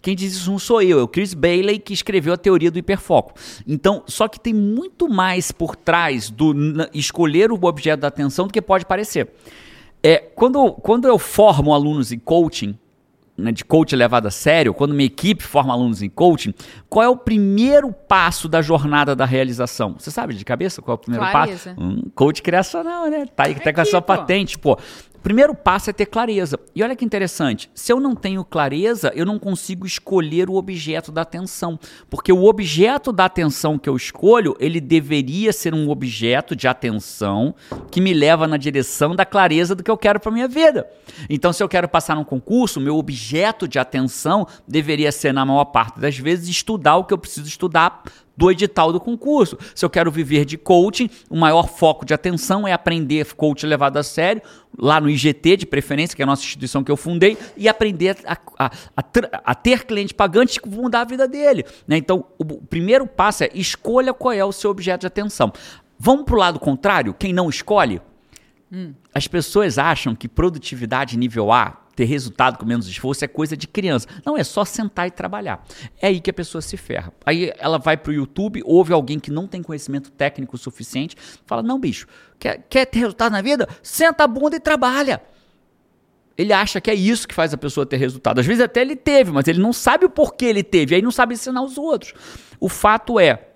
Quem 0.03 0.17
diz 0.17 0.33
isso 0.33 0.51
não 0.51 0.59
sou 0.59 0.81
eu, 0.81 0.99
é 0.99 1.01
o 1.01 1.07
Chris 1.07 1.33
Bailey 1.33 1.79
que 1.79 1.93
escreveu 1.93 2.33
a 2.33 2.37
teoria 2.37 2.69
do 2.69 2.77
hiperfoco. 2.77 3.33
Então, 3.65 4.03
só 4.05 4.27
que 4.27 4.37
tem 4.37 4.53
muito 4.53 5.07
mais 5.07 5.49
por 5.49 5.77
trás 5.77 6.29
do 6.29 6.53
escolher 6.93 7.53
o 7.53 7.65
objeto 7.65 8.01
da 8.01 8.09
atenção 8.09 8.45
do 8.45 8.51
que 8.51 8.61
pode 8.61 8.85
parecer. 8.85 9.29
É, 10.03 10.17
quando, 10.17 10.73
quando 10.73 11.07
eu 11.07 11.17
formo 11.17 11.73
alunos 11.73 12.11
em 12.11 12.19
coaching, 12.19 12.77
né, 13.37 13.53
de 13.53 13.63
coaching 13.63 13.95
levado 13.95 14.27
a 14.27 14.31
sério, 14.31 14.73
quando 14.73 14.93
minha 14.93 15.07
equipe 15.07 15.41
forma 15.41 15.71
alunos 15.71 16.01
em 16.01 16.09
coaching, 16.09 16.53
qual 16.89 17.03
é 17.05 17.07
o 17.07 17.15
primeiro 17.15 17.93
passo 17.93 18.49
da 18.49 18.61
jornada 18.61 19.15
da 19.15 19.23
realização? 19.23 19.95
Você 19.97 20.11
sabe 20.11 20.33
de 20.33 20.43
cabeça 20.43 20.81
qual 20.81 20.95
é 20.95 20.99
o 20.99 21.01
primeiro 21.01 21.25
passo? 21.31 21.69
Hum, 21.77 22.03
coach 22.13 22.41
criacional, 22.41 23.07
né? 23.07 23.25
Tá 23.25 23.45
aí 23.45 23.53
até 23.53 23.71
com 23.71 23.79
a 23.79 23.85
sua 23.85 24.01
pô. 24.01 24.07
patente, 24.07 24.59
pô. 24.59 24.77
Primeiro 25.23 25.55
passo 25.55 25.89
é 25.89 25.93
ter 25.93 26.05
clareza. 26.05 26.59
E 26.75 26.83
olha 26.83 26.97
que 26.97 27.05
interessante, 27.05 27.71
se 27.73 27.93
eu 27.93 27.99
não 27.99 28.13
tenho 28.13 28.43
clareza, 28.43 29.09
eu 29.15 29.25
não 29.25 29.39
consigo 29.39 29.87
escolher 29.87 30.49
o 30.49 30.55
objeto 30.55 31.13
da 31.13 31.21
atenção, 31.21 31.79
porque 32.09 32.33
o 32.33 32.43
objeto 32.43 33.13
da 33.13 33.23
atenção 33.23 33.79
que 33.79 33.87
eu 33.87 33.95
escolho, 33.95 34.53
ele 34.59 34.81
deveria 34.81 35.53
ser 35.53 35.73
um 35.73 35.89
objeto 35.89 36.57
de 36.57 36.67
atenção 36.67 37.55
que 37.89 38.01
me 38.01 38.13
leva 38.13 38.45
na 38.47 38.57
direção 38.57 39.15
da 39.15 39.25
clareza 39.25 39.73
do 39.73 39.81
que 39.81 39.89
eu 39.89 39.97
quero 39.97 40.19
para 40.19 40.29
minha 40.29 40.47
vida. 40.47 40.85
Então, 41.29 41.53
se 41.53 41.63
eu 41.63 41.69
quero 41.69 41.87
passar 41.87 42.15
num 42.17 42.25
concurso, 42.25 42.81
meu 42.81 42.97
objeto 42.97 43.65
de 43.65 43.79
atenção 43.79 44.45
deveria 44.67 45.11
ser 45.11 45.33
na 45.33 45.45
maior 45.45 45.65
parte 45.65 46.01
das 46.01 46.17
vezes 46.17 46.49
estudar 46.49 46.97
o 46.97 47.05
que 47.05 47.13
eu 47.13 47.17
preciso 47.17 47.47
estudar 47.47 48.03
do 48.35 48.49
edital 48.49 48.91
do 48.91 48.99
concurso. 48.99 49.57
Se 49.75 49.85
eu 49.85 49.89
quero 49.89 50.09
viver 50.11 50.43
de 50.45 50.57
coaching, 50.57 51.09
o 51.29 51.35
maior 51.37 51.67
foco 51.67 52.05
de 52.05 52.13
atenção 52.13 52.67
é 52.67 52.73
aprender 52.73 53.33
coaching 53.35 53.67
levado 53.67 53.97
a 53.97 54.03
sério, 54.03 54.41
lá 54.77 54.99
no 54.99 55.09
IGT, 55.09 55.57
de 55.57 55.65
preferência, 55.65 56.15
que 56.15 56.21
é 56.21 56.23
a 56.23 56.25
nossa 56.25 56.41
instituição 56.41 56.83
que 56.83 56.91
eu 56.91 56.97
fundei, 56.97 57.37
e 57.55 57.67
aprender 57.69 58.17
a, 58.25 58.37
a- 58.57 58.71
a 58.97 59.03
a 59.45 59.55
ter 59.55 59.85
clientes 59.85 60.13
pagantes 60.13 60.57
que 60.57 60.67
vão 60.67 60.83
mudar 60.83 61.01
a 61.01 61.05
vida 61.05 61.27
dele. 61.27 61.63
né? 61.87 61.97
Então, 61.97 62.25
o 62.39 62.43
o 62.53 62.61
primeiro 62.65 63.05
passo 63.05 63.43
é 63.43 63.49
escolha 63.53 64.13
qual 64.13 64.31
é 64.33 64.43
o 64.43 64.51
seu 64.51 64.71
objeto 64.71 65.01
de 65.01 65.07
atenção. 65.07 65.51
Vamos 65.99 66.25
para 66.25 66.35
o 66.35 66.37
lado 66.39 66.59
contrário? 66.59 67.13
Quem 67.13 67.31
não 67.33 67.49
escolhe? 67.49 68.01
As 69.13 69.27
pessoas 69.27 69.77
acham 69.77 70.15
que 70.15 70.27
produtividade 70.27 71.15
nível 71.17 71.51
A, 71.51 71.77
ter 71.95 72.05
resultado 72.05 72.57
com 72.57 72.65
menos 72.65 72.87
esforço, 72.87 73.23
é 73.23 73.27
coisa 73.27 73.55
de 73.55 73.67
criança. 73.67 74.07
Não, 74.25 74.37
é 74.37 74.43
só 74.43 74.65
sentar 74.65 75.07
e 75.07 75.11
trabalhar. 75.11 75.63
É 76.01 76.07
aí 76.07 76.19
que 76.19 76.29
a 76.29 76.33
pessoa 76.33 76.61
se 76.61 76.77
ferra. 76.77 77.13
Aí 77.25 77.51
ela 77.57 77.77
vai 77.77 77.97
pro 77.97 78.11
YouTube, 78.11 78.61
ouve 78.65 78.93
alguém 78.93 79.19
que 79.19 79.31
não 79.31 79.47
tem 79.47 79.61
conhecimento 79.61 80.11
técnico 80.11 80.57
suficiente, 80.57 81.15
fala: 81.45 81.61
Não, 81.61 81.79
bicho, 81.79 82.07
quer, 82.39 82.65
quer 82.69 82.85
ter 82.85 82.99
resultado 82.99 83.31
na 83.31 83.41
vida? 83.41 83.67
Senta 83.81 84.23
a 84.23 84.27
bunda 84.27 84.55
e 84.55 84.59
trabalha. 84.59 85.21
Ele 86.35 86.51
acha 86.51 86.81
que 86.81 86.89
é 86.89 86.95
isso 86.95 87.27
que 87.27 87.33
faz 87.33 87.53
a 87.53 87.57
pessoa 87.57 87.85
ter 87.85 87.97
resultado. 87.97 88.39
Às 88.39 88.45
vezes 88.45 88.63
até 88.63 88.81
ele 88.81 88.95
teve, 88.95 89.31
mas 89.31 89.47
ele 89.47 89.59
não 89.59 89.71
sabe 89.71 90.05
o 90.05 90.09
porquê 90.09 90.45
ele 90.45 90.63
teve, 90.63 90.95
aí 90.95 91.01
não 91.01 91.11
sabe 91.11 91.35
ensinar 91.35 91.61
os 91.61 91.77
outros. 91.77 92.13
O 92.59 92.67
fato 92.67 93.19
é, 93.19 93.52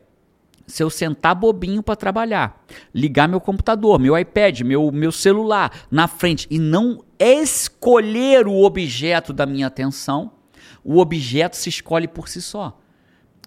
se 0.67 0.83
eu 0.83 0.89
sentar 0.89 1.33
bobinho 1.33 1.81
para 1.81 1.95
trabalhar, 1.95 2.63
ligar 2.93 3.27
meu 3.27 3.39
computador, 3.39 3.97
meu 3.97 4.17
iPad, 4.17 4.61
meu, 4.61 4.91
meu 4.91 5.11
celular 5.13 5.71
na 5.89 6.07
frente 6.07 6.45
e 6.51 6.59
não 6.59 7.03
escolher 7.17 8.45
o 8.47 8.63
objeto 8.63 9.31
da 9.31 9.45
minha 9.45 9.67
atenção, 9.67 10.31
o 10.83 10.99
objeto 10.99 11.55
se 11.55 11.69
escolhe 11.69 12.07
por 12.07 12.27
si 12.27 12.41
só. 12.41 12.77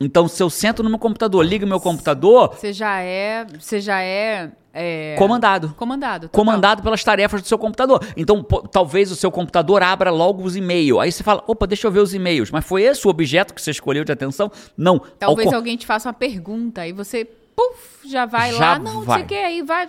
Então, 0.01 0.27
se 0.27 0.43
eu 0.43 0.49
sento 0.49 0.83
no 0.83 0.89
meu 0.89 0.99
computador, 0.99 1.45
ligo 1.45 1.67
meu 1.67 1.79
computador, 1.79 2.55
Você 2.55 2.73
já 2.73 3.01
é. 3.01 3.45
Você 3.59 3.81
já 3.83 4.01
é. 4.01 4.51
é, 4.73 5.15
comandado. 5.19 5.75
Comandado. 5.77 6.29
total. 6.29 6.45
Comandado 6.45 6.83
pelas 6.83 7.05
tarefas 7.05 7.43
do 7.43 7.47
seu 7.47 7.59
computador. 7.59 8.03
Então, 8.17 8.43
talvez 8.43 9.13
o 9.13 9.17
seu 9.17 9.31
computador 9.31 9.83
abra 9.83 10.11
logo 10.11 10.43
os 10.43 10.57
e-mails. 10.57 10.99
Aí 11.01 11.13
você 11.13 11.23
fala, 11.23 11.45
opa, 11.47 11.67
deixa 11.67 11.87
eu 11.87 11.93
ver 11.93 12.01
os 12.01 12.15
e-mails. 12.15 12.51
Mas 12.51 12.65
foi 12.65 12.85
esse 12.85 13.07
o 13.07 13.11
objeto 13.11 13.53
que 13.53 13.61
você 13.61 13.73
escolheu 13.73 14.03
de 14.03 14.11
atenção? 14.11 14.51
Não. 14.75 14.99
Talvez 15.19 15.53
alguém 15.53 15.77
te 15.77 15.85
faça 15.85 16.09
uma 16.09 16.15
pergunta 16.15 16.87
e 16.87 16.93
você, 16.93 17.29
puf, 17.69 18.09
já 18.09 18.27
vai 18.27 18.53
Já 18.53 18.59
lá. 18.59 18.79
Não, 18.79 19.03
vai. 19.03 19.21
você 19.21 19.27
quer 19.27 19.45
aí, 19.47 19.63
vai. 19.63 19.87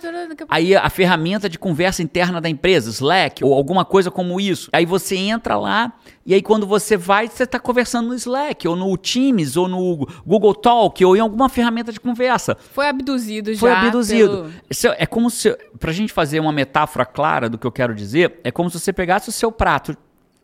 Aí 0.48 0.76
a 0.76 0.88
ferramenta 0.90 1.48
de 1.48 1.58
conversa 1.58 2.02
interna 2.02 2.40
da 2.40 2.48
empresa, 2.48 2.90
Slack, 2.90 3.44
ou 3.44 3.54
alguma 3.54 3.84
coisa 3.84 4.10
como 4.10 4.40
isso. 4.40 4.68
Aí 4.72 4.84
você 4.84 5.16
entra 5.16 5.56
lá 5.56 5.92
e 6.26 6.34
aí 6.34 6.42
quando 6.42 6.66
você 6.66 6.96
vai, 6.96 7.28
você 7.28 7.44
está 7.44 7.58
conversando 7.58 8.08
no 8.08 8.14
Slack, 8.14 8.66
ou 8.68 8.76
no 8.76 8.96
Teams, 8.96 9.56
ou 9.56 9.66
no 9.68 10.06
Google 10.26 10.54
Talk, 10.54 11.04
ou 11.04 11.16
em 11.16 11.20
alguma 11.20 11.48
ferramenta 11.48 11.92
de 11.92 11.98
conversa. 12.00 12.56
Foi 12.72 12.86
abduzido 12.88 13.52
já. 13.54 13.60
Foi 13.60 13.72
abduzido. 13.72 14.52
pelo- 14.70 14.94
É 14.98 15.06
como 15.06 15.30
se, 15.30 15.56
pra 15.78 15.92
gente 15.92 16.12
fazer 16.12 16.40
uma 16.40 16.52
metáfora 16.52 17.04
clara 17.04 17.48
do 17.48 17.58
que 17.58 17.66
eu 17.66 17.72
quero 17.72 17.94
dizer, 17.94 18.40
é 18.44 18.50
como 18.50 18.70
se 18.70 18.78
você 18.78 18.92
pegasse 18.92 19.28
o 19.28 19.32
seu 19.32 19.50
prato 19.50 19.96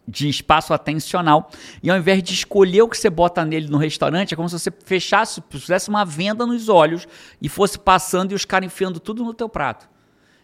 de 0.09 0.27
espaço 0.27 0.73
atencional 0.73 1.51
e 1.83 1.91
ao 1.91 1.99
invés 1.99 2.23
de 2.23 2.33
escolher 2.33 2.81
o 2.81 2.89
que 2.89 2.97
você 2.97 3.11
bota 3.11 3.45
nele 3.45 3.69
no 3.69 3.77
restaurante, 3.77 4.33
é 4.33 4.37
como 4.37 4.49
se 4.49 4.59
você 4.59 4.71
fechasse, 4.85 5.43
fizesse 5.51 5.91
uma 5.91 6.03
venda 6.03 6.47
nos 6.47 6.71
olhos 6.71 7.07
e 7.43 7.49
fosse 7.49 7.79
passando 7.79 8.33
e 8.33 8.35
os 8.35 8.47
caras 8.47 8.67
enfiando 8.67 8.99
tudo 8.99 9.23
no 9.23 9.35
teu 9.35 9.51
prato. 9.51 9.87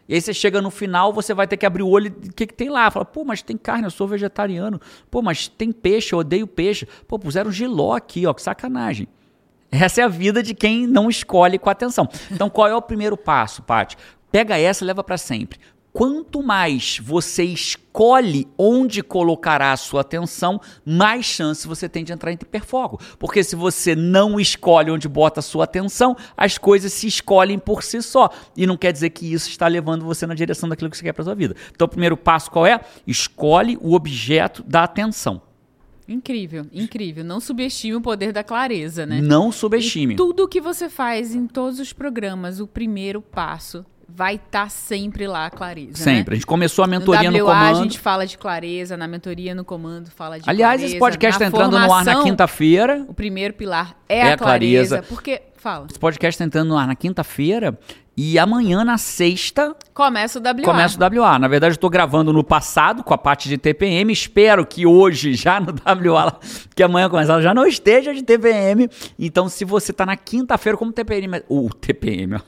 E 0.06 0.14
aí 0.14 0.20
você 0.20 0.34
chega 0.34 0.60
no 0.60 0.70
final, 0.70 1.14
você 1.14 1.32
vai 1.32 1.46
ter 1.46 1.56
que 1.56 1.64
abrir 1.64 1.82
o 1.82 1.88
olho 1.88 2.10
o 2.10 2.32
que, 2.34 2.46
que 2.46 2.52
tem 2.52 2.68
lá? 2.68 2.90
Fala, 2.90 3.06
pô, 3.06 3.24
mas 3.24 3.40
tem 3.40 3.56
carne, 3.56 3.84
eu 3.84 3.90
sou 3.90 4.06
vegetariano. 4.06 4.78
Pô, 5.10 5.22
mas 5.22 5.48
tem 5.48 5.72
peixe, 5.72 6.12
eu 6.14 6.18
odeio 6.18 6.46
peixe. 6.46 6.86
Pô, 7.08 7.18
puseram 7.18 7.50
giló 7.50 7.94
aqui, 7.94 8.26
ó, 8.26 8.34
que 8.34 8.42
sacanagem. 8.42 9.08
Essa 9.70 10.02
é 10.02 10.04
a 10.04 10.08
vida 10.08 10.42
de 10.42 10.54
quem 10.54 10.86
não 10.86 11.08
escolhe 11.08 11.58
com 11.58 11.70
atenção. 11.70 12.06
Então, 12.30 12.50
qual 12.50 12.68
é 12.68 12.76
o 12.76 12.82
primeiro 12.82 13.16
passo, 13.16 13.62
Paty? 13.62 13.96
Pega 14.30 14.58
essa 14.58 14.84
e 14.84 14.86
leva 14.86 15.02
para 15.02 15.16
sempre. 15.16 15.58
Quanto 15.94 16.42
mais 16.42 16.98
você 17.00 17.44
escolhe 17.44 18.48
onde 18.58 19.00
colocará 19.00 19.70
a 19.70 19.76
sua 19.76 20.00
atenção, 20.00 20.60
mais 20.84 21.24
chance 21.24 21.68
você 21.68 21.88
tem 21.88 22.02
de 22.02 22.12
entrar 22.12 22.32
em 22.32 22.34
hiperfoco. 22.34 22.98
Porque 23.16 23.44
se 23.44 23.54
você 23.54 23.94
não 23.94 24.40
escolhe 24.40 24.90
onde 24.90 25.06
bota 25.08 25.38
a 25.38 25.42
sua 25.42 25.62
atenção, 25.62 26.16
as 26.36 26.58
coisas 26.58 26.92
se 26.92 27.06
escolhem 27.06 27.60
por 27.60 27.84
si 27.84 28.02
só. 28.02 28.28
E 28.56 28.66
não 28.66 28.76
quer 28.76 28.92
dizer 28.92 29.10
que 29.10 29.32
isso 29.32 29.48
está 29.48 29.68
levando 29.68 30.04
você 30.04 30.26
na 30.26 30.34
direção 30.34 30.68
daquilo 30.68 30.90
que 30.90 30.96
você 30.96 31.04
quer 31.04 31.12
para 31.12 31.22
sua 31.22 31.34
vida. 31.36 31.54
Então, 31.70 31.84
o 31.84 31.88
primeiro 31.88 32.16
passo 32.16 32.50
qual 32.50 32.66
é? 32.66 32.80
Escolhe 33.06 33.78
o 33.80 33.94
objeto 33.94 34.64
da 34.64 34.82
atenção. 34.82 35.40
Incrível, 36.08 36.66
incrível. 36.72 37.22
Não 37.22 37.38
subestime 37.38 37.94
o 37.94 38.00
poder 38.00 38.32
da 38.32 38.42
clareza, 38.42 39.06
né? 39.06 39.20
Não 39.22 39.52
subestime. 39.52 40.14
E 40.14 40.16
tudo 40.16 40.48
que 40.48 40.60
você 40.60 40.88
faz 40.88 41.36
em 41.36 41.46
todos 41.46 41.78
os 41.78 41.92
programas, 41.92 42.58
o 42.58 42.66
primeiro 42.66 43.22
passo 43.22 43.86
vai 44.08 44.36
estar 44.36 44.70
sempre 44.70 45.26
lá 45.26 45.46
a 45.46 45.50
clareza. 45.50 45.96
Sempre. 46.02 46.32
A 46.32 46.34
Né? 46.34 46.36
gente 46.36 46.46
começou 46.46 46.84
a 46.84 46.88
mentoria 46.88 47.30
no 47.30 47.38
no, 47.38 47.44
WA 47.46 47.54
comando. 47.54 47.78
a 47.78 47.82
gente 47.82 47.98
fala 47.98 48.26
de 48.26 48.36
clareza, 48.38 48.96
na 48.96 49.08
mentoria 49.08 49.54
no 49.54 49.64
comando 49.64 50.10
fala 50.10 50.38
de 50.38 50.48
Aliás, 50.48 50.74
clareza. 50.80 50.86
esse 50.92 50.98
podcast 50.98 51.34
está 51.42 51.46
entrando 51.46 51.72
no 51.72 51.76
ar 51.78 51.82
na 51.82 51.88
formação, 51.88 52.22
quinta-feira. 52.24 53.04
O 53.08 53.14
primeiro 53.14 53.54
pilar 53.54 53.96
é, 54.08 54.18
É 54.18 54.30
a 54.30 54.34
a 54.34 54.38
clareza. 54.38 54.96
clareza. 54.96 55.02
Porque, 55.08 55.42
fala, 55.56 55.86
Esse 55.90 55.98
podcast 55.98 56.34
está 56.36 56.44
entrando 56.44 56.68
no 56.68 56.76
ar 56.78 56.86
na 56.86 56.94
quinta-feira. 56.94 57.78
E 58.16 58.38
amanhã, 58.38 58.84
na 58.84 58.96
sexta, 58.96 59.74
começa 59.92 60.38
o 60.38 60.42
WA. 60.42 60.62
começa 60.62 60.96
o 60.96 61.18
WA. 61.20 61.36
Na 61.36 61.48
verdade, 61.48 61.72
eu 61.72 61.74
estou 61.74 61.90
gravando 61.90 62.32
no 62.32 62.44
passado 62.44 63.02
com 63.02 63.12
a 63.12 63.18
parte 63.18 63.48
de 63.48 63.58
TPM. 63.58 64.12
Espero 64.12 64.64
que 64.64 64.86
hoje, 64.86 65.34
já 65.34 65.58
no 65.58 65.72
WA, 66.12 66.38
que 66.76 66.82
amanhã 66.84 67.08
começar, 67.10 67.40
já 67.40 67.52
não 67.52 67.66
esteja 67.66 68.14
de 68.14 68.22
TPM. 68.22 68.88
Então, 69.18 69.48
se 69.48 69.64
você 69.64 69.90
está 69.90 70.06
na 70.06 70.16
quinta-feira 70.16 70.78
como 70.78 70.92
TPM, 70.92 71.42
o 71.48 71.68
TPM, 71.70 72.36
ó. 72.36 72.40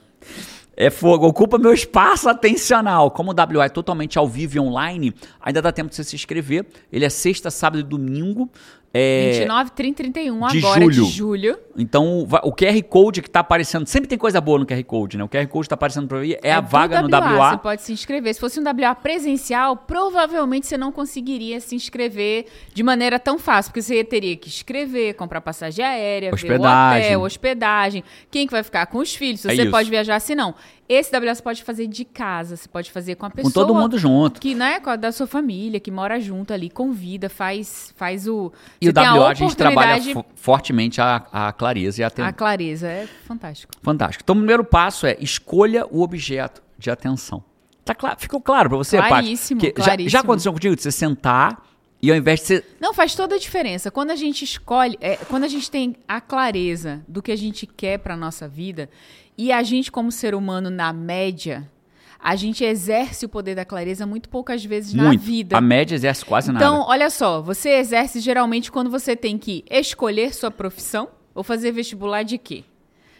É 0.78 0.90
fogo, 0.90 1.26
ocupa 1.26 1.56
meu 1.56 1.72
espaço 1.72 2.28
atencional. 2.28 3.10
Como 3.10 3.32
o 3.32 3.34
WA 3.34 3.64
é 3.64 3.68
totalmente 3.70 4.18
ao 4.18 4.28
vivo 4.28 4.58
e 4.58 4.60
online, 4.60 5.14
ainda 5.40 5.62
dá 5.62 5.72
tempo 5.72 5.88
de 5.88 5.96
você 5.96 6.04
se 6.04 6.14
inscrever. 6.14 6.66
Ele 6.92 7.06
é 7.06 7.08
sexta, 7.08 7.50
sábado 7.50 7.80
e 7.80 7.82
domingo. 7.82 8.50
É... 8.96 9.30
29, 9.40 9.70
30, 9.72 9.96
31, 9.96 10.48
de 10.48 10.58
agora 10.58 10.80
julho. 10.80 11.04
de 11.04 11.10
julho. 11.10 11.58
Então, 11.78 12.26
o 12.42 12.52
QR 12.52 12.82
Code 12.88 13.20
que 13.20 13.28
tá 13.28 13.40
aparecendo, 13.40 13.86
sempre 13.86 14.08
tem 14.08 14.16
coisa 14.16 14.40
boa 14.40 14.58
no 14.58 14.66
QR 14.66 14.82
Code, 14.84 15.18
né? 15.18 15.24
O 15.24 15.28
QR 15.28 15.46
Code 15.46 15.68
tá 15.68 15.74
aparecendo 15.74 16.08
pra 16.08 16.20
mim, 16.20 16.34
é, 16.42 16.52
a 16.52 16.60
do 16.60 16.68
vaga 16.68 17.02
no 17.02 17.08
Você 17.10 17.16
WA. 17.36 17.58
pode 17.58 17.82
se 17.82 17.92
inscrever. 17.92 18.32
Se 18.32 18.40
fosse 18.40 18.58
um 18.58 18.62
WA 18.64 18.94
presencial, 18.94 19.76
provavelmente 19.76 20.66
você 20.66 20.78
não 20.78 20.90
conseguiria 20.90 21.60
se 21.60 21.74
inscrever 21.74 22.46
de 22.72 22.82
maneira 22.82 23.18
tão 23.18 23.38
fácil, 23.38 23.70
porque 23.72 23.82
você 23.82 24.02
teria 24.02 24.36
que 24.36 24.48
escrever, 24.48 25.14
comprar 25.14 25.40
passagem 25.42 25.84
aérea, 25.84 26.32
Hospedagem. 26.32 27.06
hotel, 27.06 27.20
hospedagem, 27.22 28.04
quem 28.30 28.46
que 28.46 28.52
vai 28.52 28.62
ficar 28.62 28.86
com 28.86 28.98
os 28.98 29.14
filhos, 29.14 29.40
se 29.40 29.48
É 29.50 29.54
você 29.54 29.62
isso. 29.62 29.70
pode 29.70 29.90
viajar, 29.90 30.18
se 30.20 30.34
não. 30.34 30.54
Esse 30.88 31.10
WA 31.16 31.34
você 31.34 31.42
pode 31.42 31.64
fazer 31.64 31.86
de 31.88 32.04
casa, 32.04 32.56
você 32.56 32.68
pode 32.68 32.92
fazer 32.92 33.16
com 33.16 33.26
a 33.26 33.30
pessoa 33.30 33.52
Com 33.52 33.60
todo 33.60 33.74
mundo 33.74 33.98
junto. 33.98 34.40
que, 34.40 34.54
né, 34.54 34.78
com 34.78 34.90
a 34.90 34.96
da 34.96 35.10
sua 35.10 35.26
família, 35.26 35.80
que 35.80 35.90
mora 35.90 36.20
junto 36.20 36.52
ali, 36.52 36.70
convida, 36.70 37.28
faz, 37.28 37.92
faz 37.96 38.28
o 38.28 38.52
E 38.80 38.88
o 38.88 38.92
WA 38.94 39.28
a 39.30 39.34
gente 39.34 39.56
trabalha 39.56 40.00
fortemente 40.36 41.00
a, 41.00 41.26
a 41.32 41.52
clareza 41.52 42.00
e 42.00 42.04
a 42.04 42.06
a 42.06 42.08
atenção. 42.08 42.32
clareza, 42.32 42.86
é 42.88 43.06
fantástico. 43.26 43.72
Fantástico. 43.82 44.22
Então, 44.24 44.34
o 44.34 44.38
primeiro 44.38 44.64
passo 44.64 45.06
é 45.06 45.16
escolha 45.20 45.84
o 45.90 46.02
objeto 46.02 46.62
de 46.78 46.88
atenção. 46.90 47.42
Tá 47.84 47.94
claro? 47.94 48.16
Ficou 48.18 48.40
claro 48.40 48.68
pra 48.68 48.78
você, 48.78 48.96
Paty? 48.96 49.08
Claríssimo, 49.08 49.60
já- 49.60 49.66
Já, 49.68 49.72
claríssimo. 49.74 50.20
aconteceu 50.20 50.52
contigo 50.52 50.74
de 50.76 50.82
você 50.82 50.90
sentar 50.92 51.64
e 52.02 52.10
ao 52.10 52.16
invés 52.16 52.40
de 52.40 52.46
você... 52.46 52.64
Não, 52.80 52.92
faz 52.92 53.14
toda 53.14 53.36
a 53.36 53.38
diferença. 53.38 53.90
Quando 53.90 54.10
a 54.10 54.16
gente 54.16 54.44
escolhe, 54.44 54.96
é, 55.00 55.16
quando 55.16 55.44
a 55.44 55.48
gente 55.48 55.70
tem 55.70 55.96
a 56.06 56.20
clareza 56.20 57.02
do 57.08 57.22
que 57.22 57.30
a 57.32 57.36
gente 57.36 57.66
quer 57.66 57.98
para 57.98 58.16
nossa 58.16 58.46
vida, 58.48 58.88
e 59.36 59.52
a 59.52 59.62
gente, 59.62 59.90
como 59.92 60.10
ser 60.10 60.34
humano, 60.34 60.70
na 60.70 60.92
média, 60.92 61.70
a 62.18 62.34
gente 62.36 62.64
exerce 62.64 63.26
o 63.26 63.28
poder 63.28 63.54
da 63.54 63.64
clareza 63.64 64.06
muito 64.06 64.28
poucas 64.28 64.64
vezes 64.64 64.92
na 64.94 65.04
muito. 65.04 65.20
vida. 65.20 65.56
A 65.56 65.60
média 65.60 65.94
exerce 65.94 66.24
quase 66.24 66.50
Então, 66.50 66.78
nada. 66.78 66.86
olha 66.90 67.10
só, 67.10 67.40
você 67.40 67.70
exerce 67.70 68.20
geralmente 68.20 68.72
quando 68.72 68.90
você 68.90 69.14
tem 69.14 69.38
que 69.38 69.64
escolher 69.70 70.34
sua 70.34 70.50
profissão 70.50 71.08
ou 71.34 71.42
fazer 71.44 71.70
vestibular 71.72 72.22
de 72.22 72.38
quê? 72.38 72.64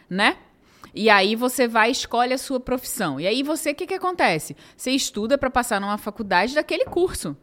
Né? 0.08 0.36
E 0.94 1.10
aí 1.10 1.36
você 1.36 1.68
vai 1.68 1.90
e 1.90 1.92
escolhe 1.92 2.32
a 2.32 2.38
sua 2.38 2.58
profissão. 2.58 3.20
E 3.20 3.26
aí 3.26 3.42
você, 3.42 3.72
o 3.72 3.74
que, 3.74 3.86
que 3.86 3.94
acontece? 3.94 4.56
Você 4.76 4.90
estuda 4.92 5.36
para 5.36 5.50
passar 5.50 5.78
numa 5.80 5.98
faculdade 5.98 6.54
daquele 6.54 6.86
curso. 6.86 7.36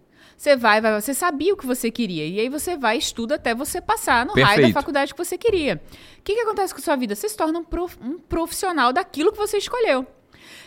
Você 0.43 0.57
vai, 0.57 0.81
vai, 0.81 0.99
você 0.99 1.13
sabia 1.13 1.53
o 1.53 1.55
que 1.57 1.65
você 1.65 1.89
queria. 1.89 2.27
E 2.27 2.37
aí 2.37 2.49
você 2.49 2.75
vai, 2.75 2.97
estuda 2.97 3.35
até 3.35 3.55
você 3.55 3.79
passar 3.79 4.25
no 4.25 4.33
raio 4.33 4.45
Perfeito. 4.47 4.73
da 4.73 4.79
faculdade 4.81 5.13
que 5.13 5.17
você 5.17 5.37
queria. 5.37 5.81
O 6.19 6.21
que, 6.21 6.33
que 6.33 6.41
acontece 6.41 6.73
com 6.73 6.81
a 6.81 6.83
sua 6.83 6.97
vida? 6.97 7.15
Você 7.15 7.29
se 7.29 7.37
torna 7.37 7.59
um, 7.59 7.63
prof- 7.63 7.97
um 8.03 8.19
profissional 8.19 8.91
daquilo 8.91 9.31
que 9.31 9.37
você 9.37 9.57
escolheu. 9.57 10.05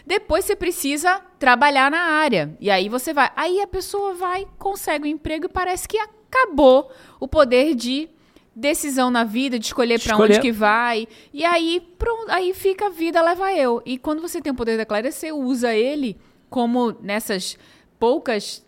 Depois 0.07 0.47
você 0.47 0.57
precisa 0.57 1.21
trabalhar 1.39 1.91
na 1.91 1.99
área. 1.99 2.57
E 2.59 2.71
aí 2.71 2.89
você 2.89 3.13
vai. 3.13 3.31
Aí 3.37 3.61
a 3.61 3.67
pessoa 3.67 4.15
vai, 4.15 4.47
consegue 4.59 5.05
um 5.05 5.09
emprego 5.11 5.45
e 5.45 5.49
parece 5.51 5.87
que 5.87 5.99
acabou 5.99 6.91
o 7.21 7.29
poder 7.29 7.75
de 7.75 8.09
decisão 8.55 9.11
na 9.11 9.25
vida, 9.25 9.59
de 9.59 9.67
escolher 9.67 10.01
pra 10.01 10.13
Escolher. 10.13 10.33
onde 10.37 10.41
que 10.41 10.53
vai. 10.53 11.07
E 11.35 11.45
aí, 11.45 11.87
pronto, 11.99 12.31
aí 12.33 12.55
fica 12.55 12.87
a 12.87 12.89
vida 12.89 13.21
leva 13.21 13.53
eu. 13.53 13.83
E 13.85 13.99
quando 13.99 14.23
você 14.23 14.41
tem 14.41 14.51
o 14.51 14.57
poder 14.57 14.79
da 14.79 14.87
clareza, 14.87 15.19
você 15.19 15.33
usa 15.33 15.75
ele 15.75 16.17
como 16.49 16.97
nessas 17.03 17.59
poucas, 17.99 18.65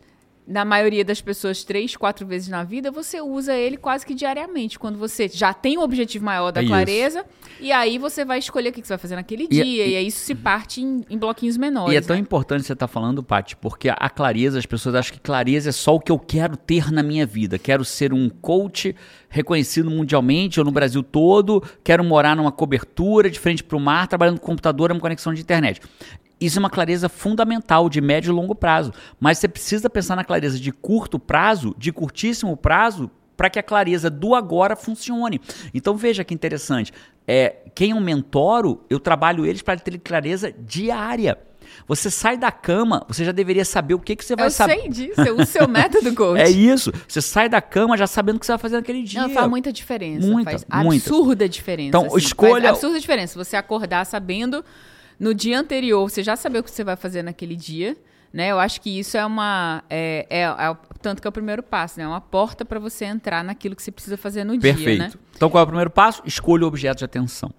na 0.51 0.65
maioria 0.65 1.05
das 1.05 1.21
pessoas, 1.21 1.63
três, 1.63 1.95
quatro 1.95 2.27
vezes 2.27 2.49
na 2.49 2.65
vida, 2.65 2.91
você 2.91 3.21
usa 3.21 3.55
ele 3.55 3.77
quase 3.77 4.07
que 4.07 4.15
diariamente. 4.15 4.79
Quando 4.79 4.99
você 4.99 5.29
já 5.29 5.53
tem 5.53 5.77
o 5.77 5.83
objetivo 5.83 6.25
maior 6.25 6.51
da 6.51 6.63
É 6.63 6.65
isso. 6.65 6.73
clareza, 6.73 7.27
e 7.61 7.71
aí 7.71 7.99
você 7.99 8.25
vai 8.25 8.39
escolher 8.39 8.71
o 8.71 8.73
que 8.73 8.81
você 8.81 8.89
vai 8.89 8.97
fazer 8.99 9.17
naquele 9.17 9.45
E- 9.45 9.49
dia. 9.49 9.65
e- 9.65 9.91
E, 9.93 9.97
aí 9.97 10.07
isso 10.07 10.21
se 10.25 10.35
parte 10.35 10.81
em, 10.81 11.05
em 11.11 11.19
bloquinhos 11.19 11.59
menores. 11.59 11.93
E 11.93 11.97
é 11.99 12.01
tão 12.01 12.17
né? 12.17 12.23
importante 12.23 12.65
você 12.65 12.73
estar 12.73 12.89
falando, 12.89 13.23
Paty, 13.23 13.57
porque 13.57 13.91
a 13.91 14.09
clareza, 14.09 14.59
as 14.59 14.65
pessoas 14.65 14.95
acham 14.95 15.13
que 15.13 15.21
clareza 15.21 15.69
é 15.69 15.73
só 15.73 15.95
o 15.95 16.01
que 16.01 16.11
eu 16.11 16.19
quero 16.19 16.57
ter 16.57 16.91
na 16.91 17.03
minha 17.03 17.27
vida. 17.27 17.59
Quero 17.59 17.85
ser 17.85 18.15
um 18.15 18.31
coach 18.31 18.97
reconhecido 19.29 19.91
mundialmente 19.91 20.59
ou 20.59 20.65
no 20.65 20.73
Brasil 20.73 21.03
todo, 21.03 21.63
quero 21.85 22.03
morar 22.03 22.35
numa 22.35 22.51
cobertura 22.51 23.29
de 23.31 23.39
frente 23.39 23.63
para 23.63 23.77
o 23.77 23.81
mar, 23.81 24.09
trabalhando 24.09 24.41
com 24.41 24.47
computador, 24.47 24.91
uma 24.93 25.01
conexão 25.01 25.35
de 25.35 25.43
internet. 25.43 25.81
Isso 26.41 26.59
é 26.59 26.61
uma 26.61 26.71
clareza 26.71 27.09
fundamental 27.09 27.89
de 27.89 28.01
médio 28.01 28.31
e 28.31 28.35
longo 28.35 28.55
prazo. 28.55 28.93
Mas 29.19 29.39
você 29.39 29.49
precisa 29.49 29.91
pensar 29.91 30.15
na 30.17 30.25
clareza 30.25 30.59
de 30.59 30.71
curto 30.73 31.19
prazo, 31.19 31.75
de 31.79 31.91
curtíssimo 31.93 32.57
prazo, 32.57 33.11
para 33.37 33.51
que 33.51 33.59
a 33.59 33.63
clareza 33.63 34.09
do 34.11 34.35
agora 34.35 34.75
funcione. 34.77 35.41
Então 35.75 35.97
veja 35.97 36.23
que 36.25 36.35
interessante. 36.35 36.93
É, 37.27 37.57
quem 37.75 37.91
eu 37.91 38.01
mentoro, 38.01 38.81
eu 38.89 38.99
trabalho 39.01 39.45
eles 39.47 39.63
para 39.63 39.79
ter 39.79 39.99
clareza 39.99 40.53
diária. 40.53 41.39
Você 41.87 42.11
sai 42.11 42.37
da 42.39 42.51
cama, 42.51 43.05
você 43.07 43.25
já 43.25 43.31
deveria 43.33 43.65
saber 43.65 43.95
o 43.95 43.99
que, 43.99 44.17
que 44.17 44.25
você 44.25 44.35
vai 44.35 44.47
Eu 44.47 44.51
saber. 44.51 44.81
sei 44.81 44.89
disso, 44.89 45.21
eu 45.21 45.35
uso 45.35 45.47
seu 45.47 45.69
método 45.69 46.15
coach. 46.15 46.41
É 46.41 46.49
isso. 46.49 46.91
Você 47.07 47.21
sai 47.21 47.49
da 47.49 47.61
cama 47.61 47.97
já 47.97 48.07
sabendo 48.07 48.37
o 48.37 48.41
que 48.41 48.47
você 48.47 48.53
vai 48.53 48.59
fazer 48.59 48.77
naquele 48.77 49.03
dia. 49.03 49.21
Não, 49.23 49.31
faz 49.31 49.49
muita 49.49 49.71
diferença. 49.73 50.27
Muita, 50.27 50.51
faz 50.53 50.65
muita. 50.85 51.05
absurda 51.05 51.49
diferença. 51.49 51.89
Então, 51.89 52.07
assim, 52.07 52.17
escolha- 52.17 52.71
absurda 52.71 52.99
diferença. 52.99 53.43
Você 53.45 53.55
acordar 53.57 54.07
sabendo 54.07 54.65
no 55.19 55.35
dia 55.35 55.59
anterior, 55.59 56.09
você 56.09 56.23
já 56.23 56.37
saber 56.37 56.61
o 56.61 56.63
que 56.63 56.71
você 56.71 56.85
vai 56.85 56.97
fazer 56.97 57.23
naquele 57.23 57.57
dia. 57.57 57.97
Né? 58.33 58.49
Eu 58.49 58.59
acho 58.59 58.81
que 58.81 58.99
isso 58.99 59.17
é 59.17 59.25
uma. 59.25 59.83
É, 59.89 60.27
é, 60.29 60.43
é 60.43 60.77
tanto 61.01 61.23
que 61.23 61.27
é 61.27 61.31
o 61.31 61.33
primeiro 61.33 61.63
passo, 61.63 61.99
né? 61.99 62.05
É 62.05 62.09
uma 62.09 62.21
porta 62.21 62.65
para 62.65 62.79
você 62.79 63.07
entrar 63.07 63.43
naquilo 63.43 63.75
que 63.75 63.83
você 63.83 63.91
precisa 63.91 64.19
fazer 64.19 64.45
no 64.45 64.59
Perfeito. 64.61 64.85
dia, 64.85 64.99
né? 64.99 65.13
Então, 65.35 65.49
qual 65.49 65.61
é 65.61 65.65
o 65.65 65.67
primeiro 65.67 65.91
passo? 65.91 66.23
Escolha 66.27 66.65
o 66.65 66.69
objeto 66.69 66.99
de 66.99 67.05
atenção. 67.05 67.51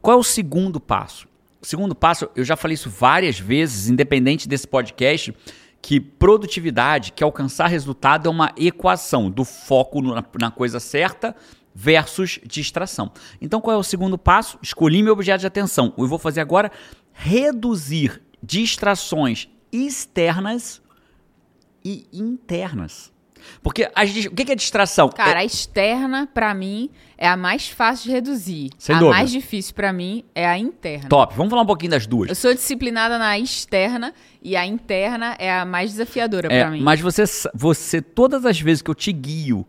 Qual 0.00 0.16
é 0.16 0.20
o 0.20 0.22
segundo 0.22 0.80
passo? 0.80 1.28
O 1.60 1.66
segundo 1.66 1.94
passo, 1.94 2.30
eu 2.34 2.44
já 2.44 2.56
falei 2.56 2.74
isso 2.74 2.88
várias 2.88 3.38
vezes, 3.38 3.88
independente 3.88 4.48
desse 4.48 4.66
podcast, 4.66 5.34
que 5.82 6.00
produtividade, 6.00 7.12
que 7.12 7.22
alcançar 7.22 7.66
resultado 7.66 8.26
é 8.26 8.30
uma 8.30 8.52
equação 8.56 9.30
do 9.30 9.44
foco 9.44 10.00
na 10.40 10.50
coisa 10.50 10.80
certa 10.80 11.36
versus 11.78 12.40
distração. 12.46 13.12
Então, 13.38 13.60
qual 13.60 13.76
é 13.76 13.78
o 13.78 13.82
segundo 13.82 14.16
passo? 14.16 14.58
Escolhi 14.62 15.02
meu 15.02 15.12
objeto 15.12 15.40
de 15.40 15.46
atenção. 15.46 15.92
Eu 15.98 16.08
vou 16.08 16.18
fazer 16.18 16.40
agora 16.40 16.72
reduzir 17.12 18.22
distrações 18.42 19.46
externas 19.70 20.80
e 21.84 22.06
internas. 22.10 23.12
Porque 23.62 23.88
as 23.94 24.10
o 24.24 24.30
que 24.30 24.44
que 24.46 24.52
é 24.52 24.54
distração? 24.56 25.08
Cara, 25.10 25.40
a 25.40 25.44
externa, 25.44 26.26
pra 26.32 26.52
mim, 26.54 26.90
é 27.16 27.28
a 27.28 27.36
mais 27.36 27.68
fácil 27.68 28.06
de 28.06 28.12
reduzir. 28.12 28.70
Sem 28.78 28.96
a 28.96 28.98
dúvida. 28.98 29.16
mais 29.18 29.30
difícil 29.30 29.74
pra 29.74 29.92
mim 29.92 30.24
é 30.34 30.46
a 30.46 30.58
interna. 30.58 31.08
Top. 31.10 31.34
Vamos 31.36 31.50
falar 31.50 31.62
um 31.62 31.66
pouquinho 31.66 31.90
das 31.90 32.06
duas. 32.06 32.28
Eu 32.30 32.34
sou 32.34 32.52
disciplinada 32.54 33.18
na 33.18 33.38
externa 33.38 34.14
e 34.42 34.56
a 34.56 34.64
interna 34.66 35.36
é 35.38 35.52
a 35.52 35.64
mais 35.64 35.90
desafiadora 35.92 36.48
É, 36.50 36.60
pra 36.62 36.70
mim. 36.70 36.80
mas 36.80 37.00
você, 37.00 37.22
você, 37.54 38.00
todas 38.00 38.44
as 38.46 38.58
vezes 38.58 38.82
que 38.82 38.90
eu 38.90 38.94
te 38.94 39.12
guio 39.12 39.64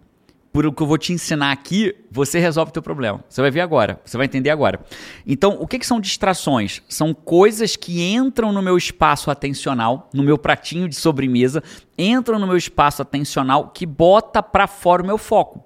por 0.57 0.65
o 0.65 0.73
que 0.73 0.81
eu 0.81 0.87
vou 0.87 0.97
te 0.97 1.13
ensinar 1.13 1.51
aqui, 1.51 1.93
você 2.09 2.39
resolve 2.39 2.69
o 2.69 2.73
teu 2.73 2.81
problema. 2.81 3.23
Você 3.29 3.41
vai 3.41 3.51
ver 3.51 3.61
agora, 3.61 4.01
você 4.03 4.17
vai 4.17 4.25
entender 4.25 4.49
agora. 4.49 4.79
Então, 5.23 5.55
o 5.59 5.67
que, 5.67 5.77
que 5.77 5.85
são 5.85 5.99
distrações? 5.99 6.81
São 6.89 7.13
coisas 7.13 7.75
que 7.75 8.01
entram 8.01 8.51
no 8.51 8.59
meu 8.59 8.75
espaço 8.75 9.29
atencional, 9.29 10.09
no 10.11 10.23
meu 10.23 10.35
pratinho 10.35 10.89
de 10.89 10.95
sobremesa, 10.95 11.61
entram 11.95 12.39
no 12.39 12.47
meu 12.47 12.57
espaço 12.57 13.03
atencional 13.03 13.69
que 13.69 13.85
bota 13.85 14.41
pra 14.41 14.65
fora 14.65 15.03
o 15.03 15.05
meu 15.05 15.19
foco. 15.19 15.63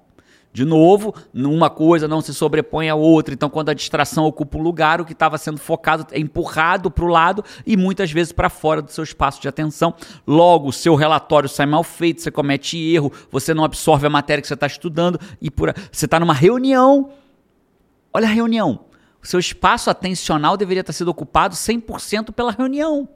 De 0.52 0.66
novo, 0.66 1.14
uma 1.32 1.70
coisa 1.70 2.06
não 2.06 2.20
se 2.20 2.34
sobrepõe 2.34 2.90
à 2.90 2.94
outra. 2.94 3.32
Então, 3.32 3.48
quando 3.48 3.70
a 3.70 3.74
distração 3.74 4.26
ocupa 4.26 4.58
um 4.58 4.62
lugar, 4.62 5.00
o 5.00 5.04
que 5.04 5.14
estava 5.14 5.38
sendo 5.38 5.58
focado 5.58 6.06
é 6.12 6.20
empurrado 6.20 6.90
para 6.90 7.04
o 7.04 7.08
lado 7.08 7.42
e 7.66 7.74
muitas 7.74 8.12
vezes 8.12 8.32
para 8.32 8.50
fora 8.50 8.82
do 8.82 8.90
seu 8.90 9.02
espaço 9.02 9.40
de 9.40 9.48
atenção. 9.48 9.94
Logo, 10.26 10.68
o 10.68 10.72
seu 10.72 10.94
relatório 10.94 11.48
sai 11.48 11.64
mal 11.64 11.82
feito, 11.82 12.20
você 12.20 12.30
comete 12.30 12.76
erro, 12.92 13.10
você 13.30 13.54
não 13.54 13.64
absorve 13.64 14.06
a 14.06 14.10
matéria 14.10 14.42
que 14.42 14.48
você 14.48 14.54
está 14.54 14.66
estudando 14.66 15.18
e 15.40 15.50
por 15.50 15.72
você 15.90 16.04
está 16.04 16.20
numa 16.20 16.34
reunião. 16.34 17.10
Olha 18.12 18.28
a 18.28 18.30
reunião. 18.30 18.84
O 19.22 19.26
seu 19.26 19.40
espaço 19.40 19.88
atencional 19.88 20.56
deveria 20.56 20.82
estar 20.82 20.92
sendo 20.92 21.08
ocupado 21.08 21.54
100% 21.54 22.32
pela 22.32 22.52
reunião. 22.52 23.08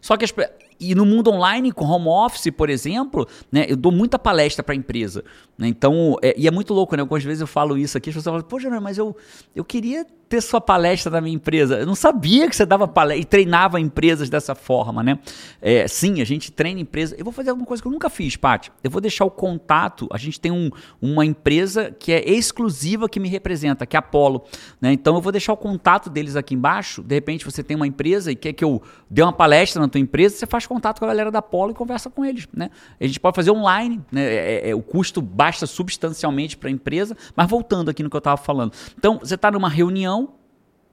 Só 0.00 0.16
que 0.16 0.24
as 0.24 0.32
e 0.80 0.94
no 0.94 1.04
mundo 1.04 1.30
online, 1.30 1.72
com 1.72 1.84
home 1.84 2.08
office, 2.08 2.50
por 2.50 2.70
exemplo, 2.70 3.26
né, 3.50 3.66
eu 3.68 3.76
dou 3.76 3.90
muita 3.90 4.18
palestra 4.18 4.62
para 4.62 4.74
empresa. 4.74 5.24
né, 5.56 5.68
então, 5.68 6.16
é, 6.22 6.34
e 6.36 6.46
é 6.46 6.50
muito 6.50 6.72
louco, 6.72 6.94
né? 6.96 7.02
Algumas 7.02 7.24
vezes 7.24 7.40
eu 7.40 7.46
falo 7.46 7.76
isso 7.76 7.98
aqui, 7.98 8.10
as 8.10 8.16
pessoas 8.16 8.42
falam, 8.42 8.60
Júnior, 8.60 8.80
mas 8.80 8.98
eu, 8.98 9.16
eu 9.54 9.64
queria 9.64 10.06
ter 10.28 10.40
sua 10.42 10.60
palestra 10.60 11.10
na 11.10 11.20
minha 11.20 11.34
empresa. 11.34 11.78
Eu 11.78 11.86
não 11.86 11.94
sabia 11.94 12.48
que 12.48 12.54
você 12.54 12.66
dava 12.66 12.86
palestra 12.86 13.22
e 13.22 13.24
treinava 13.24 13.80
empresas 13.80 14.28
dessa 14.28 14.54
forma, 14.54 15.02
né? 15.02 15.18
É, 15.60 15.88
sim, 15.88 16.20
a 16.20 16.24
gente 16.24 16.52
treina 16.52 16.80
empresas. 16.80 17.18
Eu 17.18 17.24
vou 17.24 17.32
fazer 17.32 17.50
alguma 17.50 17.66
coisa 17.66 17.82
que 17.82 17.88
eu 17.88 17.92
nunca 17.92 18.10
fiz, 18.10 18.36
Paty. 18.36 18.70
Eu 18.84 18.90
vou 18.90 19.00
deixar 19.00 19.24
o 19.24 19.30
contato. 19.30 20.06
A 20.12 20.18
gente 20.18 20.38
tem 20.38 20.52
um, 20.52 20.70
uma 21.00 21.24
empresa 21.24 21.94
que 21.98 22.12
é 22.12 22.30
exclusiva 22.30 23.08
que 23.08 23.18
me 23.18 23.28
representa, 23.28 23.86
que 23.86 23.96
é 23.96 23.98
a 23.98 24.00
Apollo. 24.00 24.44
Né? 24.80 24.92
Então 24.92 25.14
eu 25.14 25.20
vou 25.20 25.32
deixar 25.32 25.52
o 25.52 25.56
contato 25.56 26.10
deles 26.10 26.36
aqui 26.36 26.54
embaixo. 26.54 27.02
De 27.02 27.14
repente 27.14 27.44
você 27.44 27.62
tem 27.62 27.76
uma 27.76 27.86
empresa 27.86 28.30
e 28.30 28.36
quer 28.36 28.52
que 28.52 28.64
eu 28.64 28.82
dê 29.08 29.22
uma 29.22 29.32
palestra 29.32 29.80
na 29.80 29.88
tua 29.88 30.00
empresa, 30.00 30.36
você 30.36 30.46
faz 30.46 30.66
contato 30.68 30.98
com 30.98 31.04
a 31.04 31.08
galera 31.08 31.30
da 31.30 31.38
Apollo 31.38 31.72
e 31.72 31.74
conversa 31.74 32.10
com 32.10 32.24
eles. 32.24 32.46
Né? 32.54 32.70
A 33.00 33.06
gente 33.06 33.18
pode 33.18 33.34
fazer 33.34 33.50
online, 33.50 34.00
né? 34.12 34.22
É- 34.22 34.70
é- 34.70 34.74
o 34.74 34.82
custo 34.82 35.20
baixa 35.20 35.66
substancialmente 35.66 36.56
para 36.56 36.68
a 36.68 36.72
empresa, 36.72 37.16
mas 37.34 37.48
voltando 37.48 37.90
aqui 37.90 38.02
no 38.02 38.10
que 38.10 38.16
eu 38.16 38.18
estava 38.18 38.36
falando. 38.36 38.72
Então, 38.96 39.18
você 39.18 39.34
está 39.34 39.50
numa 39.50 39.68
reunião, 39.68 40.34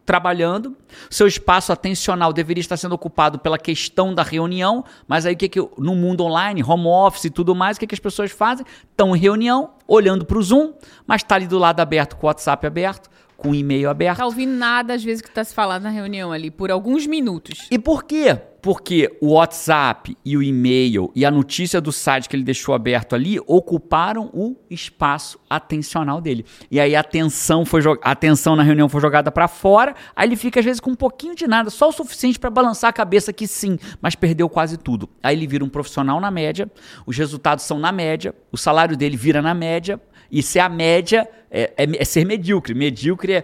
trabalhando, 0.05 0.77
seu 1.09 1.25
espaço 1.25 1.73
atencional 1.73 2.31
deveria 2.31 2.61
estar 2.61 2.77
sendo 2.77 2.93
ocupado 2.93 3.39
pela 3.39 3.57
questão 3.57 4.13
da 4.13 4.21
reunião, 4.21 4.85
mas 5.07 5.25
aí 5.25 5.33
o 5.33 5.37
que, 5.37 5.49
que 5.49 5.59
no 5.77 5.95
mundo 5.95 6.23
online, 6.23 6.63
home 6.63 6.85
office 6.85 7.25
e 7.25 7.29
tudo 7.31 7.55
mais, 7.55 7.75
o 7.75 7.79
que, 7.79 7.87
que 7.87 7.95
as 7.95 7.99
pessoas 7.99 8.31
fazem? 8.31 8.65
Estão 8.89 9.15
em 9.15 9.19
reunião, 9.19 9.71
olhando 9.87 10.23
para 10.23 10.37
o 10.37 10.43
Zoom, 10.43 10.73
mas 11.07 11.23
está 11.23 11.35
ali 11.35 11.47
do 11.47 11.57
lado 11.57 11.79
aberto 11.79 12.15
com 12.17 12.27
o 12.27 12.29
WhatsApp 12.29 12.67
aberto, 12.67 13.09
com 13.35 13.49
o 13.49 13.55
e-mail 13.55 13.89
aberto. 13.89 14.19
Tá 14.19 14.25
ouvindo 14.25 14.53
nada, 14.53 14.93
às 14.93 15.03
vezes, 15.03 15.21
que 15.21 15.29
tá 15.29 15.43
se 15.43 15.53
falando 15.53 15.83
na 15.83 15.89
reunião 15.89 16.31
ali, 16.31 16.49
por 16.49 16.71
alguns 16.71 17.05
minutos. 17.07 17.67
E 17.71 17.79
por 17.79 18.03
quê? 18.03 18.39
Porque 18.65 19.15
o 19.21 19.33
WhatsApp 19.33 20.17
e 20.25 20.35
o 20.35 20.41
e-mail 20.41 21.11
e 21.13 21.23
a 21.23 21.29
notícia 21.29 21.79
do 21.79 21.91
site 21.91 22.27
que 22.27 22.35
ele 22.35 22.41
deixou 22.41 22.73
aberto 22.73 23.13
ali 23.13 23.39
ocuparam 23.45 24.31
o 24.33 24.55
espaço 24.71 25.39
atencional 25.47 26.19
dele. 26.19 26.43
E 26.71 26.79
aí 26.79 26.95
a 26.95 27.01
atenção, 27.01 27.63
foi 27.63 27.83
a 28.01 28.09
atenção 28.09 28.55
na 28.55 28.63
reunião 28.63 28.89
foi 28.89 28.99
jogada 28.99 29.31
para 29.31 29.47
fora, 29.47 29.93
aí 30.15 30.27
ele 30.27 30.35
fica 30.35 30.59
às 30.59 30.65
vezes 30.65 30.79
com 30.79 30.89
um 30.89 30.95
pouquinho 30.95 31.35
de 31.35 31.45
nada, 31.45 31.69
só 31.69 31.89
o 31.89 31.91
suficiente 31.91 32.39
para 32.39 32.49
balançar 32.49 32.89
a 32.89 32.93
cabeça 32.93 33.31
que 33.31 33.45
sim, 33.45 33.77
mas 34.01 34.15
perdeu 34.15 34.49
quase 34.49 34.77
tudo. 34.77 35.07
Aí 35.21 35.35
ele 35.35 35.45
vira 35.45 35.63
um 35.63 35.69
profissional 35.69 36.19
na 36.19 36.31
média, 36.31 36.67
os 37.05 37.15
resultados 37.15 37.65
são 37.65 37.77
na 37.77 37.91
média, 37.91 38.33
o 38.51 38.57
salário 38.57 38.97
dele 38.97 39.15
vira 39.15 39.43
na 39.43 39.53
média, 39.53 40.01
e 40.31 40.41
ser 40.43 40.59
a 40.59 40.69
média 40.69 41.27
é, 41.51 41.73
é- 41.77 42.01
é 42.01 42.05
ser 42.05 42.25
medíocre. 42.25 42.73
Medíocre 42.73 43.33
é 43.33 43.43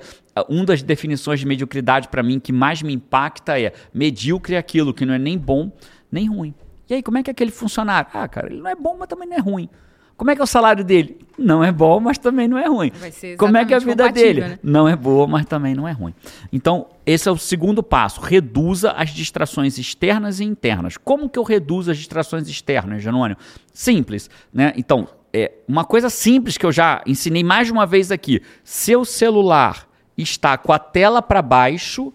uma 0.49 0.65
das 0.65 0.81
definições 0.83 1.39
de 1.39 1.45
mediocridade 1.45 2.07
para 2.07 2.21
mim 2.23 2.39
que 2.39 2.51
mais 2.51 2.81
me 2.81 2.93
impacta 2.93 3.59
é 3.59 3.73
medíocre 3.93 4.55
é 4.55 4.57
aquilo 4.57 4.93
que 4.93 5.05
não 5.05 5.13
é 5.13 5.19
nem 5.19 5.37
bom 5.37 5.71
nem 6.11 6.27
ruim. 6.29 6.53
E 6.89 6.93
aí, 6.95 7.01
como 7.03 7.17
é 7.17 7.23
que 7.23 7.29
é 7.29 7.31
aquele 7.33 7.51
funcionário? 7.51 8.09
Ah, 8.13 8.27
cara, 8.27 8.47
ele 8.51 8.61
não 8.61 8.69
é 8.69 8.75
bom, 8.75 8.97
mas 8.99 9.07
também 9.07 9.27
não 9.29 9.37
é 9.37 9.39
ruim. 9.39 9.69
Como 10.17 10.29
é 10.29 10.35
que 10.35 10.41
é 10.41 10.43
o 10.43 10.47
salário 10.47 10.83
dele? 10.83 11.17
Não 11.37 11.63
é 11.63 11.71
bom, 11.71 11.99
mas 11.99 12.17
também 12.19 12.47
não 12.47 12.57
é 12.57 12.67
ruim. 12.67 12.91
Vai 12.99 13.11
ser 13.11 13.37
Como 13.37 13.57
é 13.57 13.65
que 13.65 13.73
é 13.73 13.77
a 13.77 13.79
vida 13.79 14.07
dele? 14.11 14.41
né? 14.41 14.59
Não 14.61 14.87
é 14.87 14.95
boa, 14.95 15.25
mas 15.25 15.45
também 15.45 15.73
não 15.73 15.87
é 15.87 15.91
ruim. 15.93 16.13
Então, 16.53 16.87
esse 17.05 17.27
é 17.27 17.31
o 17.31 17.37
segundo 17.37 17.81
passo. 17.81 18.21
Reduza 18.21 18.91
as 18.91 19.09
distrações 19.09 19.79
externas 19.79 20.39
e 20.39 20.43
internas. 20.43 20.95
Como 20.97 21.27
que 21.29 21.39
eu 21.39 21.43
reduzo 21.43 21.89
as 21.89 21.97
distrações 21.97 22.47
externas, 22.47 23.01
Janônio? 23.01 23.35
Simples, 23.73 24.29
né? 24.53 24.73
Então, 24.75 25.07
é 25.33 25.51
uma 25.67 25.85
coisa 25.85 26.09
simples 26.09 26.57
que 26.57 26.65
eu 26.65 26.71
já 26.71 27.01
ensinei 27.05 27.43
mais 27.43 27.67
de 27.67 27.73
uma 27.73 27.85
vez 27.85 28.11
aqui. 28.11 28.41
Seu 28.63 29.05
celular 29.05 29.87
está 30.17 30.57
com 30.57 30.73
a 30.73 30.79
tela 30.79 31.21
para 31.21 31.41
baixo, 31.41 32.13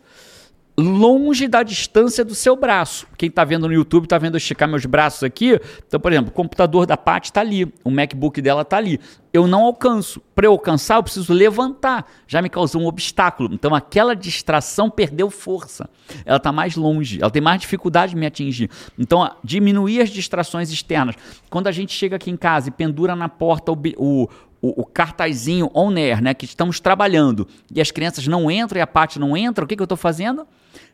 longe 0.79 1.49
da 1.49 1.62
distância 1.62 2.25
do 2.25 2.35
seu 2.35 2.55
braço. 2.55 3.07
Quem 3.17 3.29
está 3.29 3.45
vendo 3.45 3.67
no 3.67 3.73
YouTube 3.73 4.05
está 4.05 4.19
vendo 4.19 4.35
eu 4.35 4.39
esticar 4.39 4.69
meus 4.69 4.85
braços 4.85 5.23
aqui. 5.23 5.59
Então, 5.87 5.99
por 5.99 6.12
exemplo, 6.12 6.31
o 6.31 6.35
computador 6.35 6.87
da 6.87 6.97
Paty 6.97 7.31
está 7.31 7.41
ali, 7.41 7.73
o 7.83 7.91
MacBook 7.91 8.43
dela 8.43 8.62
está 8.62 8.77
ali. 8.77 9.01
Eu 9.33 9.47
não 9.47 9.62
alcanço. 9.62 10.21
Para 10.35 10.47
eu 10.47 10.53
alcançar, 10.53 10.97
eu 10.97 11.03
preciso 11.03 11.33
levantar. 11.33 12.11
Já 12.27 12.43
me 12.43 12.49
causou 12.49 12.83
um 12.83 12.87
obstáculo. 12.87 13.53
Então, 13.53 13.75
aquela 13.75 14.15
distração 14.15 14.91
perdeu 14.91 15.31
força. 15.31 15.89
Ela 16.25 16.37
está 16.37 16.53
mais 16.53 16.77
longe, 16.77 17.21
ela 17.21 17.31
tem 17.31 17.43
mais 17.43 17.61
dificuldade 17.61 18.11
de 18.11 18.17
me 18.17 18.27
atingir. 18.27 18.71
Então, 18.99 19.31
diminuir 19.43 20.01
as 20.01 20.11
distrações 20.11 20.71
externas. 20.71 21.17
Quando 21.51 21.67
a 21.67 21.73
gente 21.73 21.93
chega 21.93 22.17
aqui 22.17 22.31
em 22.31 22.37
casa 22.37 22.69
e 22.69 22.73
pendura 22.73 23.17
na 23.17 23.29
porta 23.29 23.73
o, 23.73 23.77
o 23.99 24.29
o, 24.61 24.83
o 24.83 24.85
cartazinho 24.85 25.71
on 25.75 25.92
air, 25.97 26.23
né, 26.23 26.35
que 26.35 26.45
estamos 26.45 26.81
trabalhando, 26.81 27.47
e 27.73 27.81
as 27.81 27.90
crianças 27.90 28.27
não 28.27 28.51
entram 28.51 28.79
e 28.79 28.83
a 28.83 28.87
parte 28.87 29.19
não 29.19 29.37
entra, 29.37 29.64
o 29.64 29.69
que, 29.69 29.77
que 29.77 29.83
eu 29.83 29.85
estou 29.85 29.97
fazendo? 29.97 30.47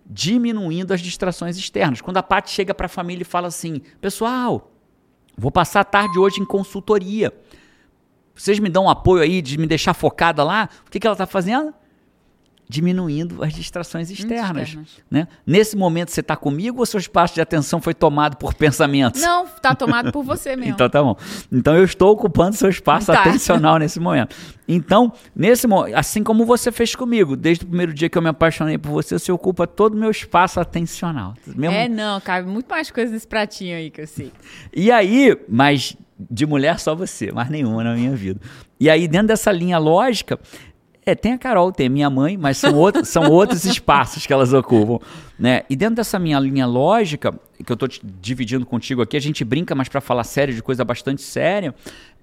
Diminuindo 0.05 0.93
as 0.93 1.01
distrações 1.01 1.57
externas. 1.57 2.01
Quando 2.01 2.17
a 2.17 2.23
parte 2.23 2.51
chega 2.51 2.75
para 2.75 2.87
a 2.87 2.89
família 2.89 3.23
e 3.23 3.25
fala 3.25 3.49
assim: 3.49 3.81
pessoal, 4.01 4.73
vou 5.37 5.51
passar 5.51 5.81
a 5.81 5.85
tarde 5.85 6.19
hoje 6.19 6.41
em 6.41 6.45
consultoria. 6.45 7.33
Vocês 8.35 8.59
me 8.59 8.69
dão 8.69 8.85
um 8.85 8.91
apoio 8.91 9.23
aí 9.23 9.43
de 9.43 9.59
me 9.59 9.67
deixar 9.67 9.95
focada 9.95 10.43
lá? 10.43 10.69
O 10.87 10.91
que, 10.91 10.99
que 10.99 11.07
ela 11.07 11.15
está 11.15 11.27
fazendo? 11.27 11.75
Diminuindo 12.69 13.43
as 13.45 13.53
distrações 13.53 14.11
externas. 14.11 14.69
externas. 14.69 14.89
Né? 15.11 15.29
Nesse 15.47 15.77
momento 15.77 16.11
você 16.11 16.21
está 16.21 16.37
comigo 16.37 16.81
ou 16.81 16.87
seu 16.87 16.99
espaço 16.99 17.35
de 17.35 17.41
atenção 17.41 17.81
foi 17.81 17.93
tomado 17.93 18.37
por 18.37 18.55
pensamentos? 18.55 19.21
Não, 19.21 19.45
está 19.45 19.75
tomado 19.75 20.11
por 20.11 20.23
você 20.25 20.55
mesmo. 20.57 20.73
então 20.73 20.89
tá 20.89 21.03
bom. 21.03 21.17
Então 21.51 21.77
eu 21.77 21.85
estou 21.85 22.13
ocupando 22.13 22.57
seu 22.57 22.71
espaço 22.71 23.13
tá. 23.13 23.21
atencional 23.21 23.79
nesse 23.79 24.01
momento. 24.01 24.35
Então, 24.67 25.13
nesse 25.35 25.67
assim 25.95 26.23
como 26.23 26.47
você 26.47 26.73
fez 26.73 26.95
comigo, 26.95 27.37
desde 27.37 27.65
o 27.65 27.67
primeiro 27.67 27.93
dia 27.93 28.09
que 28.09 28.17
eu 28.17 28.23
me 28.23 28.29
apaixonei 28.29 28.79
por 28.79 28.91
você, 28.91 29.19
você 29.19 29.31
ocupa 29.31 29.67
todo 29.67 29.95
o 29.95 29.97
meu 29.97 30.11
espaço 30.11 30.59
atencional. 30.61 31.35
Mesmo... 31.47 31.77
É, 31.77 31.89
não, 31.89 32.21
cabe 32.21 32.49
muito 32.49 32.69
mais 32.69 32.91
coisas 32.91 33.13
nesse 33.13 33.27
pratinho 33.27 33.77
aí 33.77 33.91
que 33.91 34.01
eu 34.01 34.07
sei. 34.07 34.33
E 34.75 34.91
aí, 34.91 35.37
mas 35.49 35.97
de 36.31 36.47
mulher 36.47 36.79
só 36.79 36.95
você, 36.95 37.33
mais 37.33 37.51
nenhuma 37.51 37.83
na 37.83 37.95
minha 37.95 38.15
vida. 38.15 38.41
E 38.79 38.89
aí, 38.89 39.07
dentro 39.07 39.29
dessa 39.29 39.51
linha 39.53 39.79
lógica, 39.79 40.39
é, 41.05 41.15
tem 41.15 41.33
a 41.33 41.39
Carol, 41.39 41.73
tem 41.73 41.87
a 41.87 41.91
minha 41.91 42.09
mãe, 42.09 42.37
mas 42.37 42.59
são, 42.59 42.77
outros, 42.77 43.09
são 43.11 43.31
outros 43.31 43.65
espaços 43.65 44.27
que 44.27 44.33
elas 44.33 44.53
ocupam. 44.53 45.05
Né? 45.39 45.63
E 45.69 45.75
dentro 45.75 45.97
dessa 45.97 46.19
minha 46.19 46.39
linha 46.39 46.67
lógica, 46.67 47.33
que 47.65 47.71
eu 47.71 47.75
estou 47.75 47.89
dividindo 48.21 48.65
contigo 48.65 49.03
aqui, 49.03 49.17
a 49.17 49.21
gente 49.21 49.45
brinca, 49.45 49.75
mas 49.75 49.89
para 49.89 50.01
falar 50.01 50.25
sério 50.25 50.55
de 50.55 50.63
coisa 50.63 50.85
bastante 50.85 51.23
séria, 51.23 51.75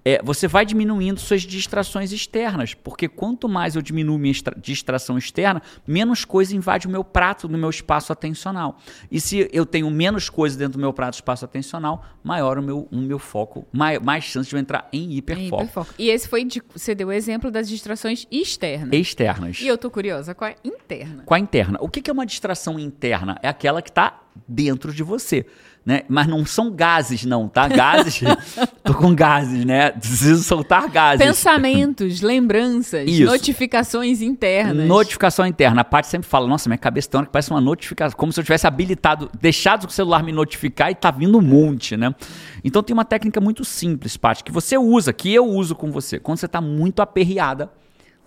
é, 0.03 0.21
você 0.23 0.47
vai 0.47 0.65
diminuindo 0.65 1.19
suas 1.19 1.41
distrações 1.41 2.11
externas, 2.11 2.73
porque 2.73 3.07
quanto 3.07 3.49
mais 3.49 3.75
eu 3.75 3.81
diminuo 3.81 4.17
minha 4.17 4.33
distração 4.57 5.17
externa, 5.17 5.61
menos 5.85 6.25
coisa 6.25 6.55
invade 6.55 6.87
o 6.87 6.89
meu 6.89 7.03
prato 7.03 7.47
no 7.47 7.57
meu 7.57 7.69
espaço 7.69 8.11
atencional. 8.11 8.77
E 9.11 9.19
se 9.19 9.49
eu 9.51 9.65
tenho 9.65 9.89
menos 9.89 10.29
coisa 10.29 10.57
dentro 10.57 10.73
do 10.73 10.79
meu 10.79 10.93
prato 10.93 11.15
espaço 11.15 11.45
atencional, 11.45 12.05
maior 12.23 12.57
o 12.57 12.61
meu, 12.61 12.87
o 12.91 12.97
meu 12.97 13.19
foco, 13.19 13.65
mais, 13.71 13.99
mais 13.99 14.23
chance 14.23 14.49
de 14.49 14.55
eu 14.55 14.59
entrar 14.59 14.87
em 14.91 15.13
hiperfoco. 15.13 15.63
hiperfoco. 15.63 15.93
E 15.97 16.09
esse 16.09 16.27
foi, 16.27 16.43
de, 16.43 16.61
você 16.73 16.95
deu 16.95 17.09
o 17.09 17.11
exemplo 17.11 17.51
das 17.51 17.67
distrações 17.67 18.25
externas. 18.31 18.93
Externas. 18.93 19.59
E 19.61 19.67
eu 19.67 19.77
tô 19.77 19.89
curiosa, 19.89 20.33
qual 20.33 20.49
é 20.49 20.55
a 20.63 20.67
interna? 20.67 21.23
Qual 21.23 21.35
a 21.35 21.39
interna? 21.39 21.77
O 21.81 21.89
que 21.89 22.09
é 22.09 22.13
uma 22.13 22.25
distração 22.25 22.79
interna? 22.79 23.37
É 23.41 23.47
aquela 23.47 23.81
que 23.81 23.89
está 23.89 24.21
dentro 24.47 24.93
de 24.93 25.03
você 25.03 25.45
né? 25.85 26.03
Mas 26.07 26.27
não 26.27 26.45
são 26.45 26.71
gases, 26.71 27.25
não, 27.25 27.47
tá? 27.47 27.67
Gases. 27.67 28.21
tô 28.83 28.93
com 28.93 29.15
gases, 29.15 29.65
né? 29.65 29.91
Preciso 29.91 30.43
soltar 30.43 30.87
gases. 30.89 31.25
Pensamentos, 31.25 32.21
lembranças, 32.21 33.09
Isso. 33.09 33.25
notificações 33.25 34.21
internas. 34.21 34.87
Notificação 34.87 35.45
interna. 35.45 35.81
A 35.81 35.83
parte 35.83 36.07
sempre 36.07 36.27
fala: 36.27 36.47
nossa, 36.47 36.69
minha 36.69 36.77
cabeça 36.77 37.09
tá 37.09 37.23
que 37.23 37.31
parece 37.31 37.49
uma 37.49 37.61
notificação. 37.61 38.17
Como 38.17 38.31
se 38.31 38.39
eu 38.39 38.43
tivesse 38.43 38.67
habilitado, 38.67 39.31
deixado 39.39 39.87
o 39.87 39.89
celular 39.89 40.21
me 40.21 40.31
notificar 40.31 40.91
e 40.91 40.95
tá 40.95 41.09
vindo 41.11 41.37
um 41.37 41.41
monte, 41.41 41.95
né? 41.97 42.13
Então 42.63 42.83
tem 42.83 42.93
uma 42.93 43.05
técnica 43.05 43.39
muito 43.39 43.63
simples, 43.65 44.17
Paty, 44.17 44.43
que 44.43 44.51
você 44.51 44.77
usa, 44.77 45.13
que 45.13 45.33
eu 45.33 45.45
uso 45.45 45.75
com 45.75 45.91
você. 45.91 46.19
Quando 46.19 46.37
você 46.37 46.47
tá 46.47 46.61
muito 46.61 47.01
aperreada 47.01 47.71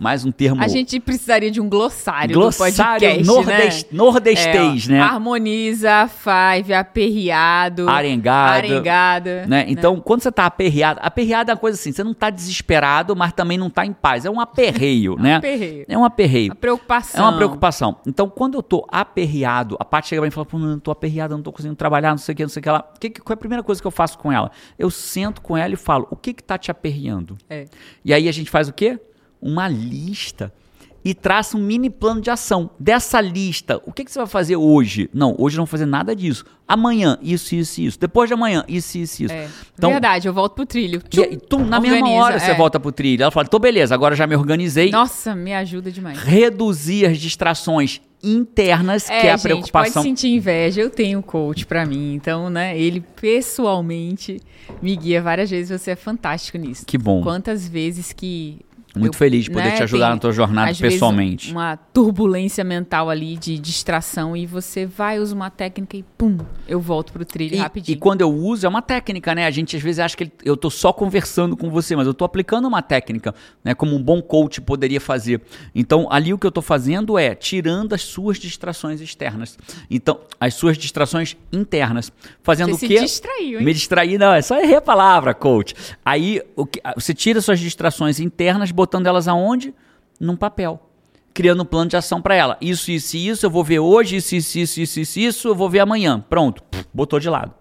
mais 0.03 0.25
um 0.25 0.33
termo. 0.33 0.61
A 0.61 0.67
gente 0.67 0.99
precisaria 0.99 1.51
de 1.51 1.61
um 1.61 1.69
glossário. 1.69 2.35
Glossário 2.35 2.75
podcast, 2.75 3.25
nordest, 3.25 3.87
né? 3.93 3.97
nordestês, 3.97 4.89
é, 4.89 4.93
né? 4.93 5.01
Harmoniza, 5.01 6.09
five, 6.09 6.75
aperreado. 6.75 7.89
Arengado. 7.89 8.53
Arengado. 8.53 9.31
Né? 9.31 9.47
né? 9.47 9.65
Então, 9.69 10.01
quando 10.01 10.23
você 10.23 10.31
está 10.31 10.45
aperreado, 10.45 10.99
aperreado 11.01 11.53
é 11.53 11.55
uma 11.55 11.61
coisa 11.61 11.79
assim, 11.79 11.93
você 11.93 12.03
não 12.03 12.11
está 12.11 12.31
desesperado, 12.31 13.15
mas 13.15 13.33
também 13.33 13.57
não 13.57 13.69
está 13.69 13.87
em 13.87 13.93
paz. 13.93 14.25
É 14.25 14.31
um 14.31 14.41
aperreio, 14.41 15.15
né? 15.23 15.35
Um 15.35 15.39
aperreio. 15.39 15.85
É 15.89 15.99
um 15.99 16.05
aperreio. 16.05 16.49
Uma 16.49 16.57
preocupação. 16.57 17.25
É 17.25 17.29
uma 17.29 17.37
preocupação. 17.37 17.97
Então, 18.05 18.29
quando 18.29 18.55
eu 18.55 18.61
estou 18.61 18.85
aperreado, 18.91 19.77
a 19.79 19.85
parte 19.85 20.09
chega 20.09 20.21
pra 20.21 20.27
mim 20.27 20.33
e 20.33 20.35
fala, 20.35 20.47
pô, 20.47 20.59
não 20.59 20.79
estou 20.79 20.91
aperreado, 20.91 21.35
não 21.35 21.41
estou 21.41 21.53
conseguindo 21.53 21.77
trabalhar, 21.77 22.11
não 22.11 22.19
sei 22.19 22.33
o 22.33 22.37
que, 22.37 22.43
não 22.43 22.51
sei 22.51 22.61
o 22.61 22.63
que 22.65 22.71
lá. 22.71 22.85
Que, 22.99 23.11
qual 23.11 23.35
é 23.35 23.35
a 23.35 23.37
primeira 23.37 23.63
coisa 23.63 23.81
que 23.81 23.87
eu 23.87 23.93
faço 23.93 24.19
com 24.19 24.33
ela? 24.33 24.51
Eu 24.77 24.91
sento 24.91 25.41
com 25.41 25.57
ela 25.57 25.73
e 25.73 25.77
falo, 25.77 26.09
o 26.11 26.17
que 26.17 26.35
que 26.35 26.43
tá 26.43 26.59
te 26.59 26.73
aperreando? 26.73 27.39
É. 27.49 27.67
E 28.05 28.13
aí 28.13 28.29
a 28.29 28.33
gente 28.33 28.51
faz 28.51 28.69
o 28.69 28.73
quê? 28.73 28.99
Uma 29.43 29.69
lista 29.69 30.53
e 31.05 31.15
traça 31.15 31.57
um 31.57 31.61
mini 31.61 31.91
plano 31.91 32.21
de 32.21 32.31
ação. 32.31 32.71
Dessa 32.79 33.21
lista, 33.21 33.81
o 33.85 33.93
que, 33.93 34.05
que 34.05 34.13
você 34.13 34.19
vai 34.19 34.29
fazer 34.29 34.57
hoje? 34.57 35.11
Não, 35.13 35.35
hoje 35.37 35.57
não 35.57 35.65
vou 35.65 35.71
fazer 35.71 35.87
nada 35.87 36.15
disso. 36.15 36.45
Amanhã, 36.67 37.19
isso, 37.21 37.55
isso, 37.55 37.81
isso. 37.81 37.99
Depois 37.99 38.29
de 38.29 38.35
amanhã, 38.35 38.65
isso, 38.69 38.97
isso, 38.97 39.25
isso. 39.25 39.33
É, 39.33 39.49
então, 39.77 39.91
verdade, 39.91 40.29
eu 40.29 40.33
volto 40.33 40.55
pro 40.55 40.65
trilho. 40.65 41.03
Tchum, 41.09 41.23
e, 41.23 41.37
tu, 41.37 41.59
na 41.59 41.79
organiza, 41.79 42.05
mesma 42.05 42.23
hora 42.23 42.37
é. 42.37 42.39
você 42.39 42.55
volta 42.55 42.79
pro 42.79 42.93
trilho. 42.93 43.23
Ela 43.23 43.31
fala, 43.31 43.49
tô 43.49 43.59
beleza, 43.59 43.95
agora 43.95 44.15
já 44.15 44.27
me 44.27 44.37
organizei. 44.37 44.91
Nossa, 44.91 45.35
me 45.35 45.53
ajuda 45.53 45.91
demais. 45.91 46.19
Reduzir 46.19 47.07
as 47.07 47.19
distrações 47.19 48.01
internas, 48.23 49.11
é, 49.11 49.21
que 49.21 49.27
é 49.27 49.33
a 49.33 49.37
gente, 49.37 49.43
preocupação. 49.43 49.95
Pode 49.95 50.05
sentir 50.05 50.29
inveja, 50.29 50.81
eu 50.81 50.89
tenho 50.89 51.19
um 51.19 51.23
coach 51.23 51.67
para 51.67 51.85
mim, 51.85 52.15
então, 52.15 52.49
né, 52.49 52.79
ele 52.79 53.01
pessoalmente 53.21 54.41
me 54.81 54.95
guia 54.95 55.21
várias 55.21 55.51
vezes, 55.51 55.81
você 55.81 55.91
é 55.91 55.97
fantástico 55.97 56.57
nisso. 56.57 56.87
Que 56.87 56.97
bom. 56.97 57.21
Quantas 57.21 57.67
vezes 57.67 58.13
que 58.13 58.61
muito 58.95 59.15
eu, 59.15 59.19
feliz 59.19 59.45
de 59.45 59.51
poder 59.51 59.71
né, 59.71 59.77
te 59.77 59.83
ajudar 59.83 60.07
tem, 60.07 60.15
na 60.15 60.21
tua 60.21 60.33
jornada 60.33 60.75
pessoalmente. 60.75 61.51
Uma 61.51 61.77
turbulência 61.77 62.63
mental 62.63 63.09
ali 63.09 63.37
de 63.37 63.59
distração 63.59 64.37
e 64.37 64.47
você 64.47 64.85
vai, 64.85 65.19
usa 65.19 65.35
uma 65.35 65.51
técnica 65.51 65.97
e 65.97 66.03
pum, 66.03 66.39
eu 66.69 66.81
volto 66.81 67.13
pro 67.13 67.25
trilho 67.25 67.55
e, 67.55 67.59
rapidinho. 67.59 67.97
E 67.97 67.99
quando 67.99 68.21
eu 68.21 68.31
uso, 68.31 68.67
é 68.67 68.69
uma 68.69 68.83
técnica, 68.83 69.35
né? 69.35 69.47
A 69.47 69.51
gente 69.51 69.77
às 69.77 69.83
vezes 69.83 69.99
acha 69.99 70.17
que 70.17 70.31
eu 70.45 70.57
tô 70.57 70.69
só 70.69 70.93
conversando 70.93 71.57
com 71.57 71.71
você, 71.71 71.97
mas 71.97 72.07
eu 72.07 72.13
tô 72.13 72.25
aplicando 72.25 72.69
uma 72.69 72.83
técnica, 72.83 73.35
né? 73.65 73.75
Como 73.75 73.97
um 73.97 74.03
bom 74.03 74.21
coach 74.21 74.61
poderia 74.61 75.01
fazer. 75.01 75.41
Então, 75.75 76.07
ali 76.11 76.35
o 76.35 76.39
que 76.39 76.47
eu 76.47 76.53
tô 76.53 76.61
fazendo 76.61 77.19
é 77.19 77.35
tirando 77.35 77.95
as 77.95 78.03
suas 78.03 78.39
distrações 78.39 79.01
externas. 79.01 79.59
Então, 79.91 80.21
as 80.39 80.55
suas 80.55 80.77
distrações 80.77 81.37
internas. 81.53 82.13
Fazendo 82.43 82.77
você 82.77 82.87
o 82.87 82.89
quê? 82.89 82.99
Se 82.99 83.05
distraiu, 83.05 83.59
hein? 83.59 83.65
Me 83.65 83.73
distrair, 83.73 84.19
não, 84.19 84.33
é 84.33 84.43
só 84.43 84.61
errar 84.61 84.79
a 84.79 84.81
palavra, 84.83 85.35
coach. 85.35 85.75
Aí, 86.05 86.43
o 86.57 86.67
que, 86.67 86.81
você 86.95 87.15
tira 87.15 87.41
suas 87.41 87.59
distrações 87.59 88.21
internas, 88.21 88.71
botando 88.83 89.07
elas 89.07 89.29
aonde? 89.29 89.73
Num 90.19 90.37
papel. 90.37 90.81
Criando 91.33 91.63
um 91.63 91.67
plano 91.67 91.89
de 91.89 91.97
ação 91.97 92.21
para 92.21 92.35
ela. 92.35 92.59
Isso, 92.61 92.91
isso 92.91 93.17
isso 93.17 93.47
eu 93.47 93.51
vou 93.51 93.63
ver 93.63 93.79
hoje, 93.79 94.17
isso, 94.17 94.35
isso, 94.35 94.59
isso, 94.59 94.81
isso, 94.81 95.01
isso, 95.01 95.21
isso 95.21 95.49
eu 95.49 95.55
vou 95.55 95.71
ver 95.71 95.81
amanhã. 95.81 96.25
Pronto, 96.29 96.63
botou 96.93 97.21
de 97.21 97.29
lado. 97.29 97.55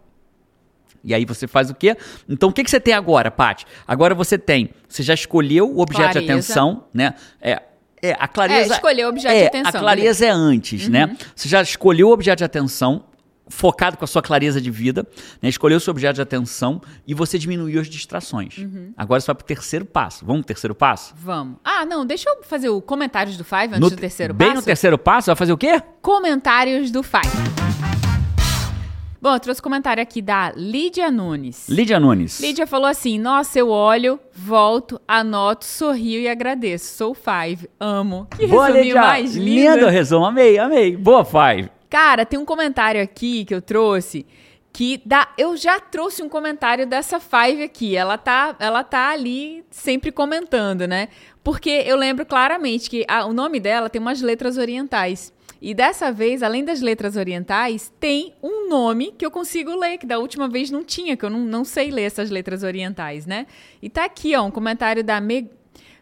E 1.04 1.14
aí 1.14 1.26
você 1.26 1.48
faz 1.48 1.70
o 1.70 1.76
quê? 1.76 1.96
Então 2.28 2.50
o 2.50 2.54
que, 2.54 2.64
que 2.64 2.70
você 2.70 2.80
tem 2.80 2.94
agora, 2.94 3.32
Paty? 3.32 3.66
Agora 3.88 4.14
você 4.14 4.38
tem, 4.38 4.72
você 4.88 5.04
já 5.04 5.14
escolheu 5.14 5.70
o 5.70 5.80
objeto 5.80 6.12
clareza. 6.12 6.20
de 6.20 6.32
atenção, 6.32 6.84
né? 6.94 7.14
É, 7.40 7.62
é, 8.02 8.16
a 8.20 8.28
clareza. 8.28 8.74
É, 8.74 8.76
escolheu 8.76 9.08
o 9.08 9.10
objeto 9.12 9.34
é, 9.34 9.42
de 9.42 9.48
atenção. 9.48 9.70
A 9.70 9.80
clareza 9.80 10.26
beleza. 10.26 10.26
é 10.26 10.30
antes, 10.30 10.88
né? 10.90 11.06
uhum. 11.06 11.12
né? 11.12 11.18
Você 11.36 11.48
já 11.48 11.62
escolheu 11.62 12.10
o 12.10 12.12
objeto 12.12 12.40
de 12.40 12.44
atenção, 12.44 13.04
focado 13.52 13.98
com 13.98 14.06
a 14.06 14.08
sua 14.08 14.22
clareza 14.22 14.60
de 14.60 14.72
vida, 14.72 15.06
né? 15.42 15.50
escolheu 15.50 15.78
o 15.78 15.80
seu 15.80 15.92
objeto 15.92 16.16
de 16.16 16.22
atenção 16.22 16.82
e 17.06 17.14
você 17.14 17.38
diminuiu 17.38 17.80
as 17.80 17.88
distrações. 17.88 18.58
Uhum. 18.58 18.94
Agora 18.98 19.20
você 19.20 19.28
vai 19.28 19.36
para 19.36 19.44
o 19.44 19.48
terceiro 19.48 19.86
passo. 19.86 20.26
Vamos 20.26 20.42
pro 20.42 20.48
terceiro 20.48 20.74
passo? 20.74 21.14
Vamos. 21.18 21.58
Ah, 21.64 21.86
não, 21.86 22.06
deixa 22.06 22.30
eu 22.30 22.44
fazer 22.44 22.70
o 22.70 22.82
comentários 22.82 23.38
do 23.38 23.44
Five 23.44 23.68
antes 23.68 23.80
no, 23.80 23.90
do 23.90 23.96
terceiro 23.96 24.34
bem 24.34 24.48
passo. 24.48 24.56
Bem 24.56 24.62
no 24.62 24.66
terceiro 24.66 24.98
passo, 24.98 25.28
vai 25.28 25.36
fazer 25.36 25.54
o 25.54 25.58
quê? 25.58 25.82
Comentários 26.02 26.90
do 26.90 27.04
Five. 27.04 27.30
Bom, 29.22 29.36
eu 29.36 29.40
trouxe 29.40 29.62
comentário 29.62 30.02
aqui 30.02 30.20
da 30.20 30.52
Lídia 30.56 31.12
Nunes. 31.12 31.70
Lídia 31.70 32.00
Nunes. 32.00 32.40
Lídia 32.40 32.66
falou 32.66 32.88
assim: 32.88 33.20
Nossa, 33.20 33.60
eu 33.60 33.70
olho, 33.70 34.20
volto, 34.34 35.00
anoto, 35.08 35.64
sorrio 35.64 36.20
e 36.20 36.28
agradeço. 36.28 36.96
Sou 36.96 37.14
Five, 37.14 37.70
amo. 37.80 38.28
Que 38.36 38.48
Boa, 38.48 38.68
Lídia. 38.68 39.00
mais 39.00 39.36
lindo. 39.36 39.76
Lindo 39.76 39.90
resumo, 39.90 40.26
amei, 40.26 40.58
amei. 40.58 40.98
Boa, 40.98 41.24
Five. 41.24 41.70
Cara, 41.92 42.26
tem 42.26 42.40
um 42.40 42.46
comentário 42.46 43.04
aqui 43.04 43.44
que 43.44 43.54
eu 43.54 43.62
trouxe 43.62 44.26
que 44.72 45.02
dá, 45.06 45.28
eu 45.38 45.58
já 45.58 45.78
trouxe 45.78 46.24
um 46.24 46.30
comentário 46.30 46.88
dessa 46.88 47.20
Five 47.20 47.62
aqui. 47.62 47.98
Ela 47.98 48.18
tá, 48.18 48.56
ela 48.60 48.82
tá 48.82 49.10
ali 49.10 49.66
sempre 49.70 50.10
comentando, 50.10 50.88
né? 50.88 51.10
Porque 51.44 51.70
eu 51.70 51.98
lembro 51.98 52.26
claramente 52.26 52.90
que 52.90 53.04
a, 53.10 53.26
o 53.26 53.34
nome 53.34 53.60
dela 53.60 53.90
tem 53.90 54.02
umas 54.02 54.22
letras 54.22 54.58
orientais. 54.58 55.34
E 55.62 55.74
dessa 55.74 56.14
vez, 56.14 56.42
além 56.42 56.64
das 56.64 56.80
letras 56.80 57.18
orientais, 57.18 57.92
tem 58.00 58.34
um 58.42 58.70
nome 58.70 59.14
que 59.18 59.26
eu 59.26 59.30
consigo 59.30 59.76
ler, 59.76 59.98
que 59.98 60.06
da 60.06 60.18
última 60.18 60.48
vez 60.48 60.72
não 60.72 60.86
tinha, 60.86 61.18
que 61.18 61.26
eu 61.26 61.30
não, 61.30 61.42
não 61.42 61.66
sei 61.66 61.92
ler 61.92 62.04
essas 62.04 62.30
letras 62.30 62.64
orientais, 62.64 63.26
né? 63.26 63.48
E 63.82 63.90
tá 63.90 64.06
aqui, 64.06 64.34
ó, 64.34 64.44
um 64.44 64.52
comentário 64.52 65.04
da 65.04 65.20
Me 65.20 65.52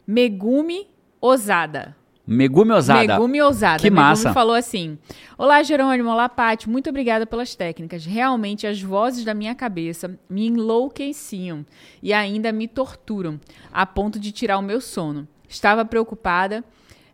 Megumi 0.05 0.87
Osada. 1.19 1.97
Megumi 2.29 2.71
Ousada. 2.71 3.13
Megumi 3.15 3.41
Ousada. 3.41 3.79
Que 3.81 3.89
Megumi 3.89 4.07
massa. 4.07 4.33
falou 4.33 4.53
assim: 4.55 4.97
Olá, 5.37 5.63
Jerônimo. 5.63 6.09
Olá, 6.09 6.29
Paty. 6.29 6.69
Muito 6.69 6.89
obrigada 6.89 7.25
pelas 7.25 7.55
técnicas. 7.55 8.05
Realmente, 8.05 8.67
as 8.67 8.81
vozes 8.81 9.25
da 9.25 9.33
minha 9.33 9.55
cabeça 9.55 10.17
me 10.29 10.47
enlouqueciam 10.47 11.65
e 12.03 12.13
ainda 12.13 12.51
me 12.51 12.67
torturam, 12.67 13.39
a 13.73 13.85
ponto 13.85 14.19
de 14.19 14.31
tirar 14.31 14.57
o 14.59 14.61
meu 14.61 14.79
sono. 14.79 15.27
Estava 15.47 15.83
preocupada. 15.83 16.63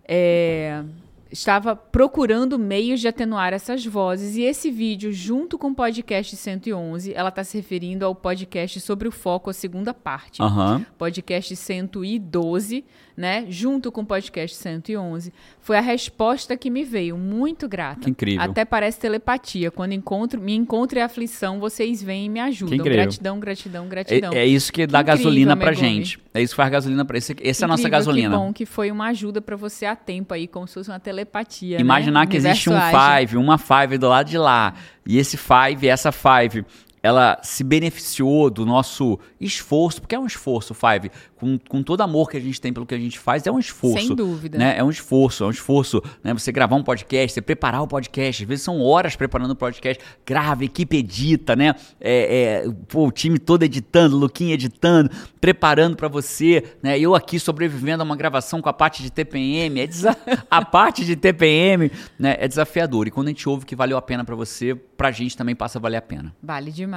é, 0.07 0.83
Estava 1.31 1.75
procurando 1.75 2.57
meios 2.57 3.01
de 3.01 3.07
atenuar 3.09 3.51
essas 3.51 3.85
vozes 3.85 4.37
e 4.37 4.43
esse 4.43 4.71
vídeo, 4.71 5.11
junto 5.11 5.57
com 5.57 5.69
o 5.69 5.75
podcast 5.75 6.33
111, 6.35 7.13
ela 7.13 7.27
está 7.27 7.43
se 7.43 7.57
referindo 7.57 8.05
ao 8.05 8.15
podcast 8.15 8.79
sobre 8.79 9.07
o 9.07 9.11
foco, 9.11 9.49
a 9.49 9.53
segunda 9.53 9.93
parte 9.93 10.41
Aham. 10.41 10.85
podcast 10.97 11.53
112, 11.53 12.85
né? 13.15 13.45
Junto 13.49 13.91
com 13.91 14.01
o 14.01 14.05
podcast 14.05 14.55
111. 14.57 15.31
Foi 15.61 15.77
a 15.77 15.81
resposta 15.81 16.55
que 16.57 16.69
me 16.69 16.83
veio. 16.83 17.17
Muito 17.17 17.67
grata. 17.67 18.01
Que 18.01 18.09
incrível. 18.09 18.41
Até 18.41 18.65
parece 18.65 18.99
telepatia. 18.99 19.71
Quando 19.71 19.93
encontro, 19.93 20.39
me 20.41 20.53
encontro 20.53 20.99
em 20.99 21.01
aflição, 21.01 21.59
vocês 21.59 22.03
vêm 22.03 22.25
e 22.25 22.29
me 22.29 22.39
ajudam. 22.39 22.75
incrível. 22.75 22.97
Gratidão, 23.03 23.39
gratidão, 23.39 23.87
gratidão. 23.87 24.33
É, 24.33 24.39
é 24.39 24.45
isso 24.45 24.71
que 24.71 24.85
dá 24.85 24.99
incrível, 24.99 25.17
gasolina 25.17 25.55
pra 25.57 25.71
Megumi. 25.71 25.89
gente. 25.89 26.19
É 26.33 26.41
isso 26.41 26.51
que 26.53 26.57
faz 26.57 26.69
gasolina 26.71 27.05
pra 27.05 27.17
esse, 27.17 27.35
essa 27.41 27.63
é 27.63 27.65
a 27.65 27.67
nossa 27.67 27.81
Incrível, 27.81 27.99
gasolina. 27.99 28.29
Que 28.29 28.35
bom 28.35 28.53
que 28.53 28.65
foi 28.65 28.91
uma 28.91 29.07
ajuda 29.07 29.41
pra 29.41 29.55
você 29.55 29.85
a 29.85 29.95
tempo 29.95 30.33
aí, 30.33 30.47
como 30.47 30.67
se 30.67 30.73
fosse 30.73 30.89
uma 30.89 30.99
telepatia. 30.99 31.79
Imaginar 31.79 32.21
né? 32.21 32.25
que 32.27 32.35
existe 32.35 32.69
um 32.69 32.77
five, 32.77 33.37
uma 33.37 33.57
five 33.57 33.97
do 33.97 34.09
lado 34.09 34.29
de 34.29 34.37
lá. 34.37 34.73
E 35.07 35.17
esse 35.17 35.37
five, 35.37 35.87
essa 35.87 36.11
five, 36.11 36.65
ela 37.05 37.37
se 37.43 37.63
beneficiou 37.63 38.49
do 38.49 38.65
nosso 38.65 39.19
esforço, 39.39 40.01
porque 40.01 40.15
é 40.15 40.19
um 40.19 40.25
esforço, 40.25 40.73
five. 40.73 41.11
Com, 41.35 41.59
com 41.59 41.83
todo 41.83 42.01
amor 42.01 42.31
que 42.31 42.35
a 42.35 42.39
gente 42.39 42.59
tem 42.59 42.73
pelo 42.73 42.83
que 42.83 42.95
a 42.95 42.97
gente 42.97 43.19
faz, 43.19 43.45
é 43.45 43.51
um 43.51 43.59
esforço. 43.59 44.07
Sem 44.07 44.15
dúvida. 44.15 44.57
Né? 44.57 44.75
É 44.79 44.83
um 44.83 44.89
esforço, 44.89 45.43
é 45.43 45.47
um 45.47 45.51
esforço. 45.51 46.01
Né? 46.23 46.33
Você 46.33 46.51
gravar 46.51 46.75
um 46.75 46.81
podcast, 46.81 47.35
você 47.35 47.43
preparar 47.43 47.83
o 47.83 47.87
podcast. 47.87 48.41
Às 48.41 48.47
vezes 48.49 48.65
são 48.65 48.81
horas 48.81 49.15
preparando 49.15 49.51
o 49.51 49.55
podcast. 49.55 50.03
Grava, 50.25 50.65
equipe 50.65 50.97
edita, 50.97 51.55
né? 51.55 51.75
É, 52.01 52.63
é, 52.63 52.71
pô, 52.87 53.05
o 53.05 53.11
time 53.11 53.37
todo 53.37 53.61
editando, 53.61 54.17
Luquinha 54.17 54.55
editando, 54.55 55.11
preparando 55.39 55.95
pra 55.95 56.07
você. 56.07 56.63
Né? 56.81 56.97
Eu 56.97 57.13
aqui 57.13 57.39
sobrevivendo 57.39 58.01
a 58.01 58.03
uma 58.03 58.15
gravação 58.15 58.63
com 58.63 58.69
a 58.69 58.73
parte 58.73 59.03
de 59.03 59.11
TPM. 59.11 59.79
É 59.79 59.85
desa- 59.85 60.17
a 60.49 60.65
parte 60.65 61.05
de 61.05 61.15
TPM 61.15 61.91
né? 62.17 62.35
é 62.39 62.47
desafiador. 62.47 63.05
E 63.05 63.11
quando 63.11 63.27
a 63.27 63.29
gente 63.29 63.47
ouve 63.47 63.63
que 63.63 63.75
valeu 63.75 63.95
a 63.95 64.01
pena 64.01 64.25
pra 64.25 64.35
você, 64.35 64.73
pra 64.73 65.11
gente 65.11 65.37
também 65.37 65.55
passa 65.55 65.77
a 65.77 65.81
valer 65.81 65.97
a 65.97 66.01
pena. 66.01 66.33
Vale 66.41 66.71
demais. 66.71 66.94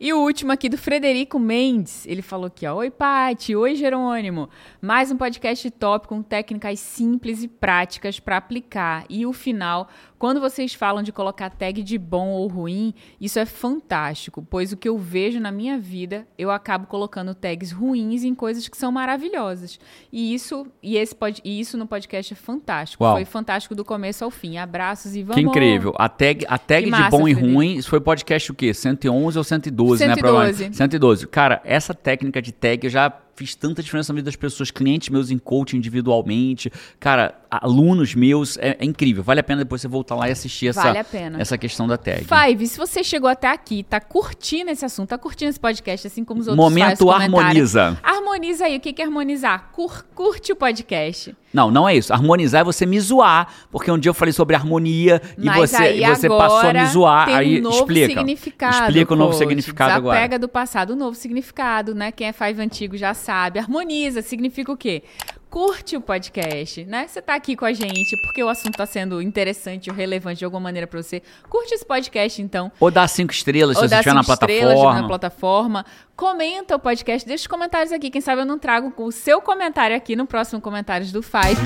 E 0.00 0.12
o 0.12 0.18
último 0.18 0.50
aqui 0.50 0.68
do 0.68 0.76
Frederico 0.76 1.38
Mendes. 1.38 2.06
Ele 2.06 2.22
falou 2.22 2.46
aqui, 2.46 2.66
ó. 2.66 2.74
Oi, 2.76 2.90
Pati. 2.90 3.54
Oi, 3.54 3.76
Jerônimo. 3.76 4.48
Mais 4.80 5.12
um 5.12 5.16
podcast 5.16 5.70
top 5.70 6.08
com 6.08 6.22
técnicas 6.22 6.80
simples 6.80 7.42
e 7.42 7.48
práticas 7.48 8.18
para 8.18 8.38
aplicar. 8.38 9.04
E 9.08 9.24
o 9.26 9.32
final, 9.32 9.88
quando 10.18 10.40
vocês 10.40 10.74
falam 10.74 11.02
de 11.02 11.12
colocar 11.12 11.50
tag 11.50 11.82
de 11.82 11.96
bom 11.96 12.28
ou 12.28 12.48
ruim, 12.48 12.92
isso 13.20 13.38
é 13.38 13.44
fantástico, 13.46 14.44
pois 14.50 14.72
o 14.72 14.76
que 14.76 14.88
eu 14.88 14.98
vejo 14.98 15.38
na 15.38 15.52
minha 15.52 15.78
vida, 15.78 16.26
eu 16.36 16.50
acabo 16.50 16.86
colocando 16.86 17.34
tags 17.34 17.70
ruins 17.70 18.24
em 18.24 18.34
coisas 18.34 18.66
que 18.68 18.76
são 18.76 18.90
maravilhosas. 18.90 19.78
E 20.12 20.34
isso, 20.34 20.66
e 20.82 20.96
esse 20.96 21.14
pod, 21.14 21.40
e 21.44 21.60
isso 21.60 21.78
no 21.78 21.86
podcast 21.86 22.32
é 22.32 22.36
fantástico. 22.36 23.04
Uau. 23.04 23.14
Foi 23.14 23.24
fantástico 23.24 23.74
do 23.74 23.84
começo 23.84 24.24
ao 24.24 24.30
fim. 24.30 24.58
Abraços 24.58 25.14
e 25.14 25.22
vamos. 25.22 25.36
Que 25.36 25.48
incrível. 25.48 25.94
A 25.98 26.08
tag, 26.08 26.44
a 26.48 26.58
tag 26.58 26.84
Que 26.84 26.86
de 26.86 26.90
massa, 26.90 27.10
bom 27.10 27.28
e 27.28 27.34
Frederico. 27.34 27.54
ruim, 27.54 27.74
isso 27.76 27.88
foi 27.88 28.00
podcast 28.00 28.50
o 28.50 28.54
quê? 28.54 28.72
111 28.74 29.19
ou 29.36 29.44
112, 29.44 30.06
né? 30.06 30.14
112. 30.14 30.20
provavelmente? 30.20 30.76
112. 30.76 31.26
Cara, 31.26 31.60
essa 31.64 31.94
técnica 31.94 32.40
de 32.40 32.52
tag 32.52 32.84
eu 32.84 32.90
já 32.90 33.12
fiz 33.40 33.54
tanta 33.54 33.82
diferença 33.82 34.12
na 34.12 34.16
vida 34.16 34.26
das 34.26 34.36
pessoas, 34.36 34.70
clientes 34.70 35.08
meus 35.08 35.30
em 35.30 35.38
coaching 35.38 35.78
individualmente, 35.78 36.70
cara, 36.98 37.34
alunos 37.50 38.14
meus, 38.14 38.58
é, 38.58 38.76
é 38.78 38.84
incrível. 38.84 39.22
Vale 39.22 39.40
a 39.40 39.42
pena 39.42 39.62
depois 39.62 39.80
você 39.80 39.88
voltar 39.88 40.14
lá 40.14 40.28
e 40.28 40.32
assistir 40.32 40.68
essa, 40.68 40.82
Vale 40.82 40.98
essa 41.38 41.56
questão 41.56 41.88
da 41.88 41.96
tag. 41.96 42.24
Five, 42.26 42.66
se 42.66 42.76
você 42.76 43.02
chegou 43.02 43.30
até 43.30 43.48
aqui, 43.50 43.82
tá 43.82 43.98
curtindo 43.98 44.70
esse 44.70 44.84
assunto, 44.84 45.08
tá 45.08 45.16
curtindo 45.16 45.48
esse 45.48 45.58
podcast, 45.58 46.06
assim 46.06 46.22
como 46.22 46.40
os 46.42 46.48
outros 46.48 46.62
Momento 46.62 47.06
faz 47.06 47.22
harmoniza. 47.22 47.98
Harmoniza 48.02 48.66
aí. 48.66 48.76
O 48.76 48.80
que 48.80 49.00
é 49.00 49.04
harmonizar? 49.04 49.70
Cur- 49.72 50.04
curte 50.14 50.52
o 50.52 50.56
podcast. 50.56 51.34
Não, 51.52 51.70
não 51.70 51.88
é 51.88 51.96
isso. 51.96 52.12
Harmonizar 52.12 52.60
é 52.60 52.64
você 52.64 52.84
me 52.86 53.00
zoar, 53.00 53.48
porque 53.70 53.90
um 53.90 53.98
dia 53.98 54.10
eu 54.10 54.14
falei 54.14 54.32
sobre 54.32 54.54
harmonia 54.54 55.20
e 55.36 55.46
Mas 55.46 55.70
você, 55.70 55.76
aí 55.82 56.04
e 56.04 56.06
você 56.06 56.28
passou 56.28 56.68
a 56.68 56.72
me 56.72 56.86
zoar. 56.86 57.26
tem 57.26 57.34
aí 57.34 57.58
um 57.58 57.62
novo 57.62 57.78
explica. 57.78 58.06
significado. 58.14 58.86
Explica 58.86 59.14
o 59.14 59.16
novo 59.16 59.32
coach. 59.32 59.38
significado 59.38 59.94
agora. 59.94 60.16
Desapega 60.18 60.38
do 60.38 60.48
passado, 60.48 60.90
o 60.90 60.96
novo 60.96 61.16
significado, 61.16 61.94
né? 61.94 62.12
Quem 62.12 62.28
é 62.28 62.32
Five 62.32 62.60
antigo 62.62 62.96
já 62.96 63.14
sabe. 63.14 63.29
Harmoniza 63.32 64.22
significa 64.22 64.72
o 64.72 64.76
quê? 64.76 65.02
Curte 65.48 65.96
o 65.96 66.00
podcast, 66.00 66.84
né? 66.84 67.08
Você 67.08 67.20
tá 67.20 67.34
aqui 67.34 67.56
com 67.56 67.64
a 67.64 67.72
gente 67.72 68.16
porque 68.22 68.42
o 68.42 68.48
assunto 68.48 68.76
tá 68.76 68.86
sendo 68.86 69.20
interessante 69.20 69.90
ou 69.90 69.96
relevante 69.96 70.38
de 70.38 70.44
alguma 70.44 70.60
maneira 70.60 70.86
pra 70.86 71.02
você. 71.02 71.20
Curte 71.48 71.74
esse 71.74 71.84
podcast, 71.84 72.40
então. 72.40 72.70
Ou 72.78 72.88
dá 72.88 73.08
cinco 73.08 73.32
estrelas 73.32 73.76
se 73.76 73.82
ou 73.82 73.88
você 73.88 73.94
dá 73.94 73.98
estiver 73.98 74.14
na 74.14 74.22
cinco 74.22 74.34
estrelas 74.34 74.76
na 74.76 74.82
plataforma. 74.82 75.08
plataforma. 75.08 75.86
Comenta 76.14 76.76
o 76.76 76.78
podcast, 76.78 77.26
deixa 77.26 77.42
os 77.42 77.48
comentários 77.48 77.92
aqui. 77.92 78.10
Quem 78.10 78.20
sabe 78.20 78.42
eu 78.42 78.46
não 78.46 78.60
trago 78.60 78.92
o 78.96 79.10
seu 79.10 79.40
comentário 79.40 79.96
aqui 79.96 80.14
no 80.14 80.24
próximo 80.24 80.60
Comentários 80.60 81.10
do 81.10 81.20
Five. 81.20 81.60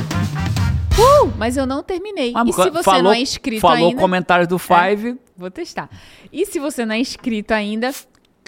Uh, 0.97 1.33
mas 1.37 1.57
eu 1.57 1.67
não 1.67 1.83
terminei. 1.83 2.33
Ah, 2.35 2.45
e 2.47 2.53
se 2.53 2.71
você 2.71 2.83
falou, 2.83 3.03
não 3.03 3.13
é 3.13 3.21
inscrito 3.21 3.61
falou 3.61 3.89
ainda... 3.89 4.01
comentários 4.01 4.49
do 4.49 4.59
Five. 4.59 5.19
Vou 5.37 5.51
testar. 5.51 5.91
E 6.33 6.47
se 6.47 6.59
você 6.59 6.87
não 6.87 6.95
é 6.95 6.99
inscrito 6.99 7.53
ainda, 7.53 7.91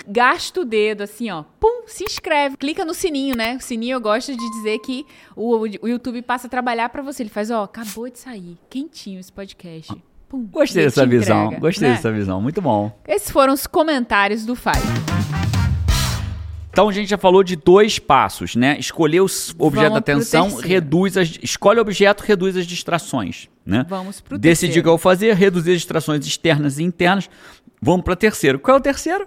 gasta 0.07 0.61
o 0.61 0.65
dedo 0.65 1.03
assim, 1.03 1.31
ó. 1.31 1.45
Pum, 1.61 1.85
se 1.87 2.05
inscreve. 2.05 2.57
Clica 2.57 2.85
no 2.85 2.95
sininho, 2.95 3.37
né? 3.37 3.57
O 3.57 3.61
sininho 3.61 3.95
eu 3.97 4.01
gosto 4.01 4.33
de 4.37 4.51
dizer 4.51 4.79
que 4.81 5.07
o, 5.35 5.59
o 5.83 5.89
YouTube 5.89 6.23
passa 6.23 6.47
a 6.47 6.51
trabalhar 6.51 6.89
pra 6.89 7.03
você. 7.03 7.23
Ele 7.23 7.31
faz, 7.31 7.51
ó, 7.51 7.65
acabou 7.65 8.09
de 8.09 8.19
sair. 8.19 8.59
Quentinho 8.69 9.21
esse 9.21 9.33
podcast. 9.33 9.93
Pum, 10.29 10.45
Gostei 10.45 10.85
dessa 10.85 11.07
visão. 11.07 11.47
entrega, 11.47 11.61
Gostei 11.61 11.89
né? 11.89 11.95
dessa 11.95 12.11
visão. 12.13 12.43
Muito 12.43 12.61
bom. 12.61 12.99
Esses 13.07 13.31
foram 13.31 13.53
os 13.53 13.67
comentários 13.67 14.45
do 14.45 14.57
Five. 14.57 14.77
Então 16.77 16.91
a 16.91 16.93
gente 16.93 17.09
já 17.09 17.17
falou 17.17 17.43
de 17.43 17.57
dois 17.57 17.99
passos, 17.99 18.55
né? 18.55 18.79
Escolher 18.79 19.21
o 19.23 19.27
objeto 19.59 19.93
da 19.93 19.99
atenção, 19.99 20.57
reduz 20.57 21.17
as. 21.17 21.39
Escolhe 21.43 21.79
o 21.79 21.81
objeto, 21.81 22.23
reduz 22.23 22.55
as 22.55 22.67
distrações, 22.67 23.49
né? 23.65 23.87
Vamos 23.89 24.21
pro 24.21 24.37
Decidir 24.37 24.81
o 24.81 24.83
que 24.83 24.89
eu 24.89 24.93
vou 24.93 24.99
fazer, 24.99 25.35
reduzir 25.35 25.71
as 25.71 25.79
distrações 25.79 26.27
externas 26.27 26.79
e 26.79 26.83
internas. 26.83 27.31
Vamos 27.81 28.05
para 28.05 28.15
terceiro. 28.15 28.59
Qual 28.59 28.77
é 28.77 28.79
o 28.79 28.83
terceiro? 28.83 29.27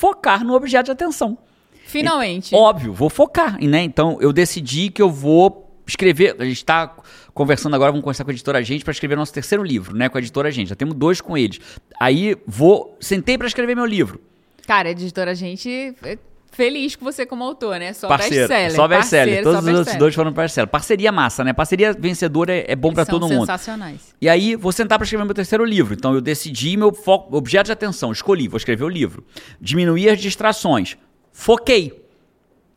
Focar 0.00 0.42
no 0.42 0.54
objeto 0.54 0.86
de 0.86 0.92
atenção. 0.92 1.36
Finalmente. 1.84 2.54
Óbvio, 2.54 2.94
vou 2.94 3.10
focar, 3.10 3.62
né? 3.62 3.82
Então 3.82 4.16
eu 4.18 4.32
decidi 4.32 4.88
que 4.88 5.02
eu 5.02 5.10
vou 5.10 5.70
escrever. 5.86 6.34
A 6.38 6.44
gente 6.46 6.56
está 6.56 6.96
conversando 7.34 7.76
agora, 7.76 7.92
vamos 7.92 8.02
conversar 8.02 8.24
com 8.24 8.30
a 8.30 8.32
editora 8.32 8.64
Gente 8.64 8.82
para 8.82 8.92
escrever 8.92 9.14
nosso 9.14 9.34
terceiro 9.34 9.62
livro, 9.62 9.94
né? 9.94 10.08
Com 10.08 10.16
a 10.16 10.20
editora 10.22 10.50
Gente. 10.50 10.68
Já 10.68 10.74
temos 10.74 10.94
dois 10.94 11.20
com 11.20 11.36
eles. 11.36 11.60
Aí 12.00 12.34
vou. 12.46 12.96
Sentei 12.98 13.36
para 13.36 13.46
escrever 13.46 13.74
meu 13.74 13.84
livro. 13.84 14.22
Cara, 14.66 14.88
editora, 14.90 15.32
a 15.32 15.34
gente 15.34 15.94
é 16.02 16.16
feliz 16.50 16.96
com 16.96 17.04
você 17.04 17.24
como 17.24 17.44
autor, 17.44 17.78
né? 17.78 17.92
Só 17.92 18.08
Parceiro, 18.08 18.48
best-seller. 18.48 18.72
só 18.76 18.88
best-seller. 18.88 19.42
Todos 19.42 19.66
os 19.66 19.78
outros 19.78 19.96
dois 19.96 20.14
foram 20.14 20.32
best-seller. 20.32 20.68
Parceria 20.68 21.10
massa, 21.12 21.44
né? 21.44 21.52
Parceria 21.52 21.92
vencedora 21.92 22.52
é, 22.52 22.64
é 22.68 22.76
bom 22.76 22.94
São 22.94 23.04
todo 23.06 23.28
mundo. 23.28 23.40
sensacionais. 23.40 24.14
E 24.20 24.28
aí, 24.28 24.56
vou 24.56 24.72
sentar 24.72 24.98
para 24.98 25.04
escrever 25.04 25.24
meu 25.24 25.34
terceiro 25.34 25.64
livro. 25.64 25.94
Então, 25.94 26.14
eu 26.14 26.20
decidi 26.20 26.76
meu 26.76 26.92
foco, 26.92 27.36
objeto 27.36 27.66
de 27.66 27.72
atenção. 27.72 28.12
Escolhi, 28.12 28.48
vou 28.48 28.56
escrever 28.56 28.84
o 28.84 28.88
livro. 28.88 29.24
Diminuir 29.60 30.10
as 30.10 30.20
distrações. 30.20 30.96
Foquei. 31.32 32.04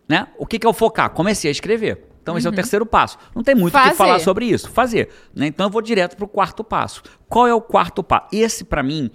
Né? 0.08 0.28
O 0.38 0.46
que, 0.46 0.60
que 0.60 0.68
é 0.68 0.70
o 0.70 0.74
focar? 0.74 1.10
Comecei 1.10 1.50
a 1.50 1.52
escrever. 1.52 2.06
Então, 2.22 2.38
esse 2.38 2.48
é 2.48 2.50
o 2.50 2.54
terceiro 2.54 2.86
passo. 2.86 3.18
Não 3.36 3.44
tem 3.44 3.54
muito 3.54 3.76
o 3.78 3.82
que 3.82 3.90
Uhum. 3.90 3.96
Falar 3.96 4.20
sobre 4.20 4.46
isso. 4.46 4.70
Fazer. 4.70 5.10
né? 5.36 5.48
Então, 5.48 5.66
eu 5.66 5.70
vou 5.70 5.82
direto 5.82 6.16
pro 6.16 6.28
quarto 6.28 6.64
passo. 6.64 7.02
Qual 7.28 7.46
é 7.46 7.54
o 7.54 7.60
quarto 7.60 8.02
passo? 8.02 8.28
Esse, 8.32 8.64
para 8.64 8.82
mim, 8.82 9.12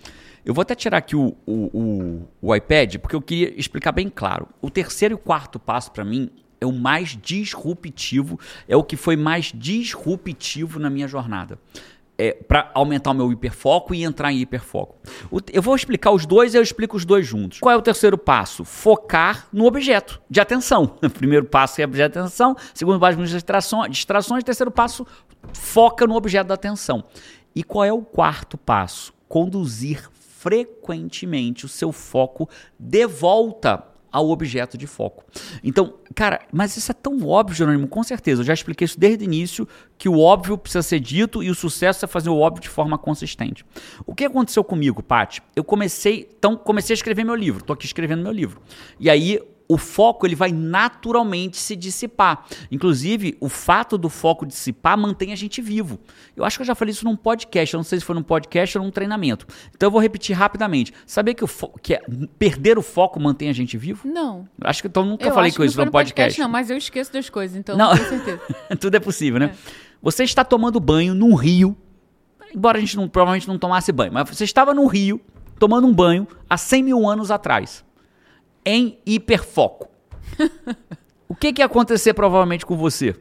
eu 0.49 0.55
vou 0.55 0.63
até 0.63 0.75
tirar 0.75 0.97
aqui 0.97 1.15
o, 1.15 1.37
o, 1.47 1.53
o, 1.79 2.29
o 2.41 2.57
iPad, 2.57 2.97
porque 2.97 3.15
eu 3.15 3.21
queria 3.21 3.53
explicar 3.61 3.93
bem 3.93 4.09
claro. 4.09 4.49
O 4.63 4.71
terceiro 4.71 5.15
e 5.15 5.19
quarto 5.19 5.59
passo, 5.59 5.93
para 5.93 6.03
mim, 6.07 6.31
é 6.59 6.65
o 6.65 6.73
mais 6.73 7.11
disruptivo, 7.21 8.41
é 8.67 8.75
o 8.75 8.83
que 8.83 8.97
foi 8.97 9.15
mais 9.15 9.53
disruptivo 9.55 10.79
na 10.79 10.89
minha 10.89 11.07
jornada. 11.07 11.59
É, 12.17 12.33
para 12.33 12.71
aumentar 12.75 13.11
o 13.11 13.15
meu 13.15 13.31
hiperfoco 13.31 13.95
e 13.95 14.03
entrar 14.03 14.33
em 14.33 14.39
hiperfoco. 14.41 14.97
O- 15.31 15.39
eu 15.53 15.61
vou 15.63 15.77
explicar 15.77 16.13
os 16.13 16.25
dois 16.25 16.55
e 16.55 16.57
eu 16.57 16.63
explico 16.63 16.97
os 16.97 17.05
dois 17.05 17.27
juntos. 17.27 17.61
Qual 17.61 17.73
é 17.73 17.77
o 17.77 17.83
terceiro 17.83 18.17
passo? 18.17 18.65
Focar 18.65 19.47
no 19.53 19.67
objeto 19.67 20.19
de 20.31 20.41
atenção. 20.41 20.97
O 21.01 21.11
primeiro 21.11 21.45
passo 21.45 21.81
é 21.81 21.85
objeto 21.85 22.15
de 22.15 22.19
atenção, 22.21 22.57
segundo 22.75 22.99
passo, 22.99 23.19
distrações, 23.19 23.91
distrações, 23.93 24.43
terceiro 24.43 24.71
passo, 24.71 25.07
foca 25.53 26.07
no 26.07 26.17
objeto 26.17 26.49
da 26.49 26.55
atenção. 26.55 27.05
E 27.55 27.63
qual 27.63 27.85
é 27.85 27.93
o 27.93 28.01
quarto 28.03 28.57
passo? 28.59 29.13
Conduzir 29.29 30.09
frequentemente 30.49 31.67
o 31.67 31.69
seu 31.69 31.93
foco 31.93 32.49
de 32.79 33.07
volta 33.07 33.85
ao 34.11 34.31
objeto 34.31 34.79
de 34.79 34.87
foco. 34.87 35.23
Então, 35.63 35.93
cara, 36.15 36.41
mas 36.51 36.75
isso 36.75 36.91
é 36.91 36.95
tão 36.95 37.23
óbvio, 37.27 37.55
Jerônimo, 37.55 37.87
com 37.87 38.03
certeza. 38.03 38.41
Eu 38.41 38.47
já 38.47 38.55
expliquei 38.55 38.87
isso 38.87 38.99
desde 38.99 39.23
o 39.23 39.27
início, 39.27 39.69
que 39.99 40.09
o 40.09 40.19
óbvio 40.19 40.57
precisa 40.57 40.81
ser 40.81 41.01
dito 41.01 41.43
e 41.43 41.51
o 41.51 41.55
sucesso 41.55 42.07
é 42.07 42.09
fazer 42.09 42.31
o 42.31 42.39
óbvio 42.39 42.63
de 42.63 42.71
forma 42.71 42.97
consistente. 42.97 43.63
O 44.07 44.15
que 44.15 44.25
aconteceu 44.25 44.65
comigo, 44.65 45.03
Paty? 45.03 45.43
Eu 45.55 45.63
comecei, 45.63 46.27
então, 46.39 46.57
comecei 46.57 46.95
a 46.95 46.97
escrever 46.97 47.23
meu 47.23 47.35
livro. 47.35 47.63
Tô 47.63 47.75
aqui 47.75 47.85
escrevendo 47.85 48.23
meu 48.23 48.33
livro. 48.33 48.63
E 48.99 49.11
aí, 49.11 49.39
o 49.69 49.77
foco 49.77 50.27
ele 50.27 50.35
vai 50.35 50.51
naturalmente 50.51 51.59
se 51.59 51.77
dissipar. 51.77 52.47
Inclusive, 52.73 53.37
o 53.39 53.51
fato 53.51 53.99
do 53.99 54.09
foco 54.09 54.47
dissipar 54.47 54.97
mantém 54.97 55.31
a 55.31 55.37
gente 55.37 55.61
vivo. 55.61 56.01
Eu 56.35 56.45
acho 56.45 56.57
que 56.57 56.63
eu 56.63 56.67
já 56.67 56.75
falei 56.75 56.93
isso 56.93 57.05
num 57.05 57.15
podcast, 57.15 57.75
eu 57.75 57.79
não 57.79 57.85
sei 57.85 58.01
se 58.01 58.05
foi 58.05 58.15
num 58.15 58.23
podcast 58.23 58.79
ou 58.79 58.85
num 58.85 58.91
treinamento. 58.91 59.47
Então 59.75 59.89
eu 59.89 59.91
vou 59.91 60.01
repetir 60.01 60.35
rapidamente. 60.35 60.95
Sabia 61.07 61.35
que, 61.35 61.45
o 61.45 61.49
que 61.83 61.95
é, 61.95 62.01
perder 62.39 62.79
o 62.79 62.83
foco 62.83 63.21
mantém 63.21 63.51
a 63.51 63.53
gente 63.53 63.77
vivo? 63.77 64.09
Não. 64.09 64.49
Acho 64.63 64.81
que 64.81 64.89
então 64.89 65.05
nunca 65.05 65.27
eu 65.27 65.35
falei 65.35 65.53
com 65.53 65.63
isso 65.63 65.77
no 65.77 65.91
podcast. 65.91 66.15
podcast. 66.15 66.41
Não, 66.41 66.49
mas 66.49 66.71
eu 66.71 66.77
esqueço 66.79 67.13
das 67.13 67.29
coisas, 67.29 67.55
então 67.55 67.77
não, 67.77 67.91
não 67.91 67.97
tenho 67.97 68.09
certeza. 68.09 68.41
Tudo 68.81 68.95
é 68.95 69.01
possível, 69.01 69.39
né? 69.39 69.47
É. 69.55 69.89
Você 70.01 70.25
está 70.25 70.45
tomando 70.45 70.81
banho 70.81 71.13
num 71.15 71.35
rio, 71.35 71.77
embora 72.55 72.79
a 72.79 72.81
gente 72.81 72.97
não, 72.97 73.09
provavelmente 73.09 73.47
não 73.47 73.59
tomasse 73.59 73.93
banho, 73.93 74.13
mas 74.13 74.31
você 74.31 74.45
estava 74.45 74.73
num 74.73 74.87
rio 74.87 75.21
tomando 75.59 75.87
um 75.87 75.93
banho 75.93 76.27
há 76.49 76.57
100 76.57 76.83
mil 76.85 77.09
anos 77.09 77.31
atrás 77.31 77.85
em 78.65 78.99
hiperfoco. 79.07 79.89
o 81.29 81.35
que, 81.35 81.53
que 81.53 81.63
ia 81.63 81.67
acontecer 81.67 82.15
provavelmente 82.15 82.67
com 82.67 82.77
você? 82.77 83.15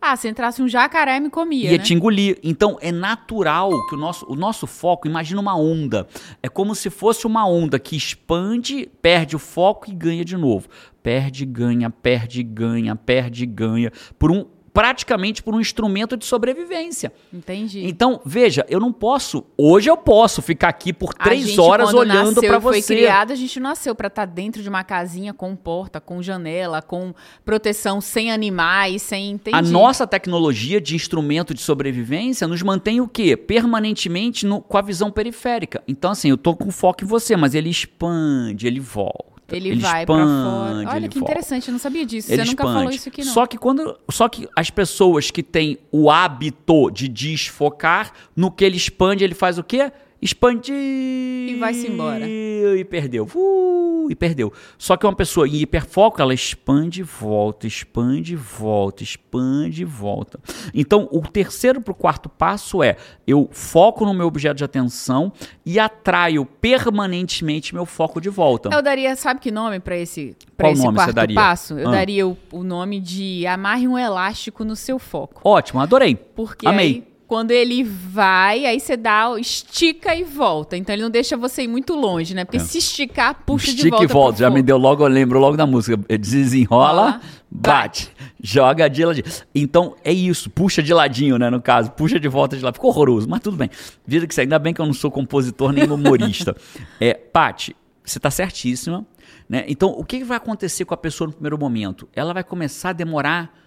Ah, 0.00 0.16
se 0.16 0.28
entrasse 0.28 0.62
um 0.62 0.68
jacaré 0.68 1.20
me 1.20 1.28
comia. 1.28 1.70
Ia 1.70 1.76
né? 1.76 1.84
te 1.84 1.92
engolir. 1.92 2.38
Então 2.42 2.78
é 2.80 2.90
natural 2.90 3.70
que 3.86 3.94
o 3.94 3.98
nosso, 3.98 4.26
o 4.26 4.34
nosso 4.34 4.66
foco, 4.66 5.06
imagina 5.06 5.40
uma 5.40 5.54
onda. 5.54 6.08
É 6.42 6.48
como 6.48 6.74
se 6.74 6.88
fosse 6.88 7.26
uma 7.26 7.46
onda 7.46 7.78
que 7.78 7.96
expande, 7.96 8.88
perde 9.02 9.36
o 9.36 9.38
foco 9.38 9.90
e 9.90 9.94
ganha 9.94 10.24
de 10.24 10.38
novo. 10.38 10.68
Perde, 11.02 11.44
ganha, 11.44 11.90
perde, 11.90 12.42
ganha, 12.42 12.96
perde, 12.96 13.44
ganha. 13.44 13.92
Por 14.18 14.30
um 14.30 14.46
praticamente 14.80 15.42
por 15.42 15.54
um 15.54 15.60
instrumento 15.60 16.16
de 16.16 16.24
sobrevivência. 16.24 17.12
Entendi. 17.30 17.86
Então, 17.86 18.18
veja, 18.24 18.64
eu 18.66 18.80
não 18.80 18.90
posso. 18.90 19.44
Hoje 19.54 19.90
eu 19.90 19.96
posso 19.96 20.40
ficar 20.40 20.70
aqui 20.70 20.90
por 20.90 21.12
três 21.12 21.48
gente, 21.48 21.60
horas 21.60 21.92
olhando 21.92 22.40
para 22.40 22.58
você. 22.58 22.80
foi 22.80 22.96
criado, 22.96 23.30
a 23.30 23.36
gente 23.36 23.60
nasceu 23.60 23.94
para 23.94 24.06
estar 24.06 24.26
tá 24.26 24.32
dentro 24.32 24.62
de 24.62 24.68
uma 24.70 24.82
casinha 24.82 25.34
com 25.34 25.54
porta, 25.54 26.00
com 26.00 26.22
janela, 26.22 26.80
com 26.80 27.12
proteção, 27.44 28.00
sem 28.00 28.32
animais, 28.32 29.02
sem. 29.02 29.32
Entendi. 29.32 29.54
A 29.54 29.60
nossa 29.60 30.06
tecnologia 30.06 30.80
de 30.80 30.96
instrumento 30.96 31.52
de 31.52 31.60
sobrevivência 31.60 32.48
nos 32.48 32.62
mantém 32.62 33.02
o 33.02 33.06
quê? 33.06 33.36
Permanentemente 33.36 34.46
no, 34.46 34.62
com 34.62 34.78
a 34.78 34.82
visão 34.82 35.10
periférica. 35.10 35.82
Então, 35.86 36.12
assim, 36.12 36.30
eu 36.30 36.38
tô 36.38 36.56
com 36.56 36.70
foco 36.70 37.04
em 37.04 37.06
você, 37.06 37.36
mas 37.36 37.54
ele 37.54 37.68
expande, 37.68 38.66
ele 38.66 38.80
volta. 38.80 39.39
Ele, 39.56 39.70
ele 39.70 39.80
vai 39.80 40.02
expande, 40.02 40.22
pra 40.22 40.26
fora. 40.26 40.96
Olha 40.96 41.08
que 41.08 41.18
volta. 41.18 41.32
interessante, 41.32 41.68
eu 41.68 41.72
não 41.72 41.78
sabia 41.78 42.06
disso. 42.06 42.32
Ele 42.32 42.42
Você 42.42 42.50
nunca 42.50 42.64
falou 42.64 42.90
isso 42.90 43.08
aqui, 43.08 43.24
não. 43.24 43.32
Só 43.32 43.46
que 43.46 43.58
quando. 43.58 43.98
Só 44.10 44.28
que 44.28 44.48
as 44.56 44.70
pessoas 44.70 45.30
que 45.30 45.42
têm 45.42 45.78
o 45.90 46.10
hábito 46.10 46.90
de 46.90 47.08
desfocar, 47.08 48.12
no 48.34 48.50
que 48.50 48.64
ele 48.64 48.76
expande, 48.76 49.24
ele 49.24 49.34
faz 49.34 49.58
o 49.58 49.64
quê? 49.64 49.92
Expandir. 50.22 50.74
E 50.74 51.56
vai-se 51.58 51.88
embora. 51.88 52.26
E 52.28 52.84
perdeu. 52.84 53.26
Uh, 53.34 54.10
e 54.10 54.14
perdeu. 54.14 54.52
Só 54.76 54.96
que 54.96 55.06
uma 55.06 55.14
pessoa 55.14 55.48
em 55.48 55.56
hiperfoco, 55.56 56.20
ela 56.20 56.34
expande 56.34 57.00
e 57.00 57.04
volta, 57.04 57.66
expande 57.66 58.34
e 58.34 58.36
volta, 58.36 59.02
expande 59.02 59.82
e 59.82 59.84
volta. 59.84 60.38
Então, 60.74 61.08
o 61.10 61.22
terceiro 61.22 61.80
para 61.80 61.92
o 61.92 61.94
quarto 61.94 62.28
passo 62.28 62.82
é: 62.82 62.96
eu 63.26 63.48
foco 63.50 64.04
no 64.04 64.12
meu 64.12 64.26
objeto 64.26 64.56
de 64.56 64.64
atenção 64.64 65.32
e 65.64 65.78
atraio 65.78 66.44
permanentemente 66.44 67.74
meu 67.74 67.86
foco 67.86 68.20
de 68.20 68.28
volta. 68.28 68.68
Eu 68.72 68.82
daria, 68.82 69.16
sabe 69.16 69.40
que 69.40 69.50
nome 69.50 69.80
para 69.80 69.96
esse, 69.96 70.36
pra 70.56 70.70
esse 70.70 70.82
quarto 70.92 71.34
passo? 71.34 71.78
Eu 71.78 71.88
ah. 71.88 71.92
daria 71.92 72.26
o, 72.26 72.36
o, 72.52 72.62
nome 72.62 73.00
de 73.00 73.46
amarre 73.46 73.88
um 73.88 73.96
elástico 73.96 74.64
no 74.64 74.76
seu 74.76 74.98
foco. 74.98 75.40
Ótimo, 75.44 75.80
adorei. 75.80 76.14
Porque 76.14 76.66
Amei. 76.66 76.86
Aí 76.86 77.09
quando 77.30 77.52
ele 77.52 77.84
vai, 77.84 78.66
aí 78.66 78.80
você 78.80 78.96
dá, 78.96 79.32
estica 79.38 80.16
e 80.16 80.24
volta. 80.24 80.76
Então 80.76 80.92
ele 80.92 81.04
não 81.04 81.10
deixa 81.10 81.36
você 81.36 81.62
ir 81.62 81.68
muito 81.68 81.94
longe, 81.94 82.34
né? 82.34 82.44
Porque 82.44 82.56
é. 82.56 82.60
se 82.60 82.78
esticar, 82.78 83.44
puxa 83.46 83.68
Estica 83.68 83.84
de 83.84 83.90
volta. 83.90 84.04
Estica 84.04 84.12
e 84.12 84.20
volta. 84.20 84.38
Já 84.40 84.50
me 84.50 84.60
deu 84.60 84.76
logo, 84.76 85.04
eu 85.04 85.06
lembro 85.06 85.38
logo 85.38 85.56
da 85.56 85.64
música. 85.64 85.96
Desenrola, 86.18 87.20
bate. 87.48 88.08
bate. 88.08 88.10
Joga 88.42 88.90
de 88.90 89.04
ladinho. 89.04 89.26
Então 89.54 89.94
é 90.02 90.12
isso, 90.12 90.50
puxa 90.50 90.82
de 90.82 90.92
ladinho, 90.92 91.38
né? 91.38 91.48
No 91.50 91.62
caso, 91.62 91.92
puxa 91.92 92.18
de 92.18 92.26
volta 92.26 92.56
de 92.56 92.64
lado. 92.64 92.74
Ficou 92.74 92.90
horroroso, 92.90 93.28
mas 93.28 93.38
tudo 93.38 93.56
bem. 93.56 93.70
Vida 94.04 94.26
que 94.26 94.34
segue. 94.34 94.46
Ainda 94.46 94.58
bem 94.58 94.74
que 94.74 94.80
eu 94.80 94.86
não 94.86 94.92
sou 94.92 95.08
compositor 95.08 95.70
nem 95.70 95.88
humorista. 95.88 96.56
é, 97.00 97.14
Pati, 97.14 97.76
você 98.04 98.18
tá 98.18 98.32
certíssima. 98.32 99.06
Né? 99.48 99.64
Então, 99.68 99.90
o 99.90 100.04
que 100.04 100.24
vai 100.24 100.36
acontecer 100.36 100.84
com 100.84 100.94
a 100.94 100.96
pessoa 100.96 101.28
no 101.28 101.32
primeiro 101.32 101.56
momento? 101.56 102.08
Ela 102.12 102.34
vai 102.34 102.42
começar 102.42 102.88
a 102.88 102.92
demorar 102.92 103.59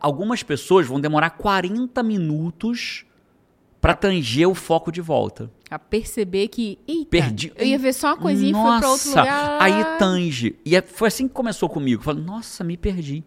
algumas 0.00 0.42
pessoas 0.42 0.86
vão 0.86 1.00
demorar 1.00 1.30
40 1.30 2.02
minutos 2.02 3.04
para 3.80 3.94
tanger 3.94 4.48
o 4.48 4.54
foco 4.54 4.90
de 4.90 5.00
volta. 5.00 5.50
A 5.70 5.78
perceber 5.78 6.48
que, 6.48 6.78
eita, 6.88 7.10
Perdi. 7.10 7.52
eu 7.54 7.66
ia 7.66 7.78
ver 7.78 7.92
só 7.92 8.08
uma 8.08 8.16
coisinha 8.16 8.52
nossa, 8.52 8.68
e 8.68 8.70
fui 8.70 8.80
para 8.80 8.90
outro 8.90 9.08
lugar. 9.10 9.62
Aí 9.62 9.98
tange. 9.98 10.56
E 10.64 10.74
é, 10.74 10.80
foi 10.80 11.08
assim 11.08 11.28
que 11.28 11.34
começou 11.34 11.68
comigo. 11.68 12.00
Eu 12.00 12.04
falei, 12.04 12.24
nossa, 12.24 12.64
me 12.64 12.76
perdi. 12.76 13.22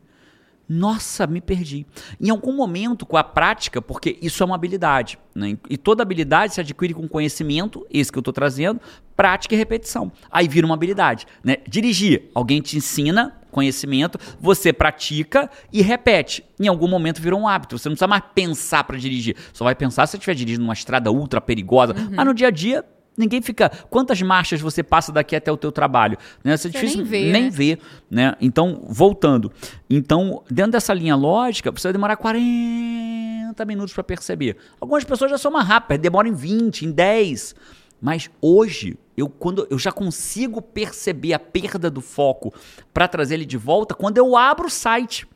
Nossa, 0.67 1.25
me 1.25 1.39
perdi. 1.39 1.85
Em 2.19 2.29
algum 2.29 2.53
momento, 2.53 3.05
com 3.05 3.15
a 3.15 3.23
prática, 3.23 3.81
porque 3.81 4.17
isso 4.21 4.43
é 4.43 4.45
uma 4.45 4.55
habilidade, 4.55 5.17
né? 5.33 5.57
e 5.69 5.77
toda 5.77 6.03
habilidade 6.03 6.53
se 6.53 6.61
adquire 6.61 6.93
com 6.93 7.07
conhecimento, 7.07 7.85
esse 7.89 8.11
que 8.11 8.17
eu 8.17 8.21
estou 8.21 8.33
trazendo, 8.33 8.81
prática 9.15 9.55
e 9.55 9.57
repetição. 9.57 10.11
Aí 10.29 10.47
vira 10.47 10.65
uma 10.65 10.75
habilidade. 10.75 11.25
Né? 11.43 11.57
Dirigir, 11.67 12.29
alguém 12.35 12.61
te 12.61 12.77
ensina 12.77 13.33
conhecimento, 13.49 14.19
você 14.39 14.71
pratica 14.71 15.49
e 15.73 15.81
repete. 15.81 16.43
Em 16.59 16.67
algum 16.67 16.87
momento 16.87 17.19
virou 17.19 17.39
um 17.39 17.47
hábito. 17.47 17.79
Você 17.79 17.89
não 17.89 17.95
precisa 17.95 18.07
mais 18.07 18.21
pensar 18.35 18.83
para 18.83 18.97
dirigir. 18.97 19.35
Só 19.51 19.63
vai 19.63 19.73
pensar 19.73 20.05
se 20.05 20.11
você 20.11 20.17
estiver 20.17 20.35
dirigindo 20.35 20.63
numa 20.63 20.73
estrada 20.73 21.11
ultra 21.11 21.41
perigosa. 21.41 21.95
Uhum. 21.95 22.09
Mas 22.11 22.25
no 22.25 22.33
dia 22.35 22.49
a 22.49 22.51
dia, 22.51 22.85
Ninguém 23.17 23.41
fica. 23.41 23.69
Quantas 23.89 24.21
marchas 24.21 24.61
você 24.61 24.83
passa 24.83 25.11
daqui 25.11 25.35
até 25.35 25.51
o 25.51 25.57
teu 25.57 25.71
trabalho? 25.71 26.17
Né? 26.43 26.55
Você, 26.55 26.67
é 26.67 26.71
difícil 26.71 26.97
nem 26.97 27.05
vê, 27.05 27.31
nem 27.31 27.43
né? 27.45 27.49
vê, 27.49 27.79
né? 28.09 28.35
Então, 28.39 28.85
voltando. 28.87 29.51
Então, 29.89 30.43
dentro 30.49 30.73
dessa 30.73 30.93
linha 30.93 31.15
lógica, 31.15 31.71
você 31.71 31.87
vai 31.87 31.93
demorar 31.93 32.15
40 32.15 33.65
minutos 33.65 33.93
para 33.93 34.03
perceber. 34.03 34.57
Algumas 34.79 35.03
pessoas 35.03 35.31
já 35.31 35.37
são 35.37 35.51
mais 35.51 35.67
rápidas, 35.67 35.99
demoram 35.99 36.29
em 36.29 36.33
20, 36.33 36.85
em 36.85 36.91
10. 36.91 37.55
Mas 37.99 38.29
hoje, 38.39 38.95
eu, 39.17 39.27
quando 39.27 39.67
eu 39.71 39.79
já 39.79 39.91
consigo 39.91 40.61
perceber 40.61 41.33
a 41.33 41.39
perda 41.39 41.89
do 41.89 42.01
foco 42.01 42.53
para 42.93 43.07
trazer 43.07 43.33
ele 43.33 43.45
de 43.45 43.57
volta 43.57 43.95
quando 43.95 44.19
eu 44.19 44.37
abro 44.37 44.67
o 44.67 44.69
site. 44.69 45.27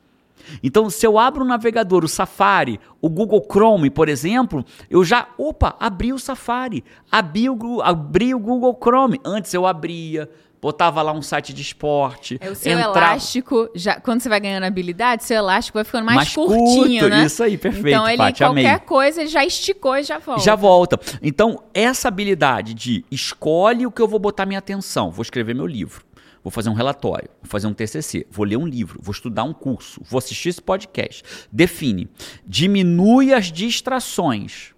Então, 0.63 0.89
se 0.89 1.05
eu 1.05 1.17
abro 1.17 1.43
o 1.43 1.47
navegador, 1.47 2.03
o 2.03 2.07
Safari, 2.07 2.79
o 3.01 3.09
Google 3.09 3.45
Chrome, 3.49 3.89
por 3.89 4.09
exemplo, 4.09 4.65
eu 4.89 5.03
já, 5.03 5.27
opa, 5.37 5.75
abri 5.79 6.13
o 6.13 6.19
Safari, 6.19 6.83
abri 7.11 7.49
o, 7.49 7.81
abri 7.81 8.33
o 8.33 8.39
Google 8.39 8.77
Chrome. 8.81 9.19
Antes 9.25 9.53
eu 9.53 9.65
abria, 9.65 10.29
botava 10.61 11.01
lá 11.01 11.11
um 11.11 11.21
site 11.21 11.53
de 11.53 11.61
esporte. 11.61 12.37
É 12.39 12.49
o 12.49 12.55
seu 12.55 12.73
entrava... 12.73 12.99
elástico, 12.99 13.69
já, 13.73 13.99
quando 13.99 14.21
você 14.21 14.29
vai 14.29 14.39
ganhando 14.39 14.63
habilidade, 14.63 15.23
seu 15.23 15.37
elástico 15.37 15.77
vai 15.77 15.83
ficando 15.83 16.05
mais, 16.05 16.17
mais 16.17 16.33
curtinho, 16.33 17.01
curto, 17.01 17.09
né? 17.09 17.25
Isso 17.25 17.43
aí, 17.43 17.57
perfeito. 17.57 17.87
Então 17.87 18.07
ele 18.07 18.17
qualquer 18.17 18.45
amei. 18.45 18.79
coisa 18.79 19.21
ele 19.21 19.29
já 19.29 19.43
esticou 19.43 19.97
e 19.97 20.03
já 20.03 20.19
volta. 20.19 20.41
Já 20.43 20.55
volta. 20.55 20.99
Então, 21.21 21.63
essa 21.73 22.07
habilidade 22.07 22.73
de 22.73 23.03
escolhe 23.09 23.87
o 23.87 23.91
que 23.91 24.01
eu 24.01 24.07
vou 24.07 24.19
botar 24.19 24.45
minha 24.45 24.59
atenção, 24.59 25.09
vou 25.09 25.23
escrever 25.23 25.55
meu 25.55 25.65
livro 25.65 26.03
vou 26.43 26.51
fazer 26.51 26.69
um 26.69 26.73
relatório, 26.73 27.29
vou 27.41 27.49
fazer 27.49 27.67
um 27.67 27.73
TCC, 27.73 28.25
vou 28.29 28.45
ler 28.45 28.57
um 28.57 28.67
livro, 28.67 28.99
vou 29.01 29.11
estudar 29.11 29.43
um 29.43 29.53
curso, 29.53 30.01
vou 30.03 30.17
assistir 30.17 30.49
esse 30.49 30.61
podcast. 30.61 31.23
Define, 31.51 32.09
diminui 32.45 33.33
as 33.33 33.51
distrações, 33.51 34.73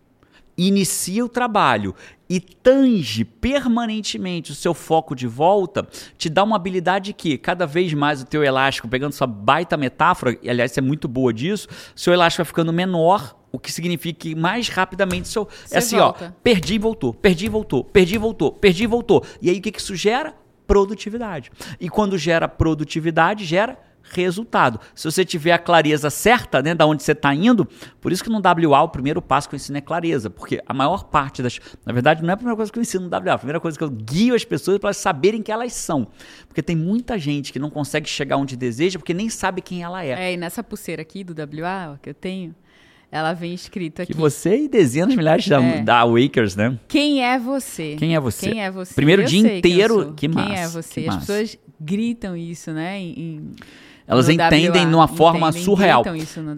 inicia 0.58 1.26
o 1.26 1.30
trabalho 1.30 1.96
e 2.30 2.40
tange 2.40 3.24
permanentemente 3.24 4.52
o 4.52 4.56
seu 4.56 4.74
foco 4.74 5.16
de 5.16 5.28
volta, 5.28 5.88
te 6.18 6.30
dá 6.30 6.44
uma 6.44 6.56
habilidade 6.56 7.14
que 7.14 7.38
cada 7.38 7.66
vez 7.66 7.94
mais 7.94 8.22
o 8.22 8.26
teu 8.26 8.44
elástico, 8.44 8.88
pegando 8.88 9.14
sua 9.14 9.28
baita 9.28 9.78
metáfora, 9.78 10.38
e 10.42 10.50
aliás, 10.50 10.72
você 10.72 10.80
é 10.80 10.84
muito 10.84 11.08
boa 11.08 11.34
disso, 11.34 11.68
seu 11.96 12.14
elástico 12.14 12.44
vai 12.44 12.48
ficando 12.48 12.74
menor, 12.74 13.38
o 13.52 13.60
que 13.60 13.72
significa 13.72 14.20
que 14.20 14.36
mais 14.36 14.68
rapidamente 14.68 15.28
seu 15.28 15.48
é 15.70 15.78
assim, 15.78 15.98
volta. 15.98 16.34
ó, 16.36 16.42
perdi 16.42 16.74
e 16.74 16.80
voltou, 16.80 17.14
perdi 17.14 17.46
e 17.46 17.50
voltou, 17.50 17.84
perdi 17.84 18.16
e 18.16 18.18
voltou, 18.18 18.52
perdi 18.52 18.84
e 18.84 18.88
voltou. 18.88 19.24
E 19.40 19.50
aí 19.50 19.60
o 19.60 19.62
que 19.62 19.72
que 19.72 19.80
isso 19.80 19.96
gera? 19.96 20.34
Produtividade. 20.68 21.52
E 21.80 21.90
quando 21.90 22.18
gera 22.18 22.48
produtividade, 22.48 23.46
gera 23.46 23.78
resultado. 24.04 24.80
Se 24.94 25.06
você 25.06 25.24
tiver 25.24 25.54
a 25.54 25.58
clareza 25.58 26.10
certa, 26.10 26.62
né, 26.62 26.76
da 26.76 26.86
onde 26.86 27.04
você 27.04 27.14
está 27.14 27.34
indo, 27.34 27.66
por 28.02 28.12
isso 28.12 28.24
que 28.24 28.30
no 28.30 28.42
WA 28.70 28.82
o 28.82 28.90
primeiro 28.90 29.22
passo 29.22 29.48
que 29.48 29.56
eu 29.56 29.58
ensino 29.58 29.78
é 29.78 29.82
clareza, 29.82 30.30
porque 30.30 30.62
a 30.66 30.74
maior 30.74 31.06
parte 31.06 31.42
das, 31.42 31.60
na 31.86 31.94
verdade, 31.94 32.22
não 32.22 32.30
é 32.30 32.34
a 32.34 32.38
primeira 32.38 32.56
coisa 32.56 32.72
que 32.72 32.78
eu 32.78 32.82
ensino 32.82 33.08
no 33.08 33.10
WA, 33.10 33.34
a 33.34 33.38
primeira 33.38 33.60
coisa 33.60 33.78
que 33.78 33.84
eu 33.84 33.90
guio 33.90 34.36
as 34.36 34.44
pessoas 34.44 34.78
para 34.78 34.94
saberem 34.94 35.42
que 35.42 35.52
elas 35.52 35.74
são, 35.74 36.08
porque 36.48 36.62
tem 36.62 36.76
muita 36.76 37.18
gente 37.18 37.54
que 37.54 37.60
não 37.60 37.70
consegue 37.70 38.10
chegar 38.10 38.38
onde 38.38 38.56
deseja 38.58 39.00
porque 39.00 39.14
nem 39.14 39.30
sabe 39.30 39.62
quem 39.62 39.84
ela 39.84 40.04
é. 40.04 40.30
É, 40.30 40.34
e 40.34 40.38
nessa 40.38 40.64
pulseira 40.64 41.02
aqui 41.02 41.24
do 41.24 41.34
WA 41.34 41.98
que 42.02 42.10
eu 42.10 42.14
tenho, 42.14 42.54
ela 43.14 43.32
vem 43.34 43.54
escrito 43.54 44.02
aqui. 44.02 44.12
Que 44.12 44.18
você 44.18 44.64
e 44.64 44.68
dezenas 44.68 45.12
de 45.12 45.18
milhares 45.18 45.48
da, 45.48 45.64
é. 45.64 45.84
da 45.84 46.04
Wakers, 46.04 46.56
né? 46.56 46.80
Quem 46.88 47.24
é 47.24 47.38
você? 47.38 47.96
Quem 47.96 48.16
é 48.16 48.20
você? 48.20 48.50
Quem 48.50 48.64
é 48.64 48.72
você? 48.72 48.92
Primeiro 48.96 49.22
Eu 49.22 49.28
dia 49.28 49.58
inteiro. 49.58 50.14
Que 50.18 50.28
massa. 50.28 50.50
Quem 50.50 50.58
é 50.58 50.68
você? 50.68 51.06
As 51.08 51.16
pessoas 51.18 51.60
gritam 51.80 52.36
isso, 52.36 52.72
né? 52.72 53.00
Em, 53.00 53.52
elas 54.08 54.28
entendem 54.28 54.90
de 54.90 54.96
uma 54.96 55.08
forma 55.08 55.50
entendem, 55.50 55.64
surreal. 55.64 56.04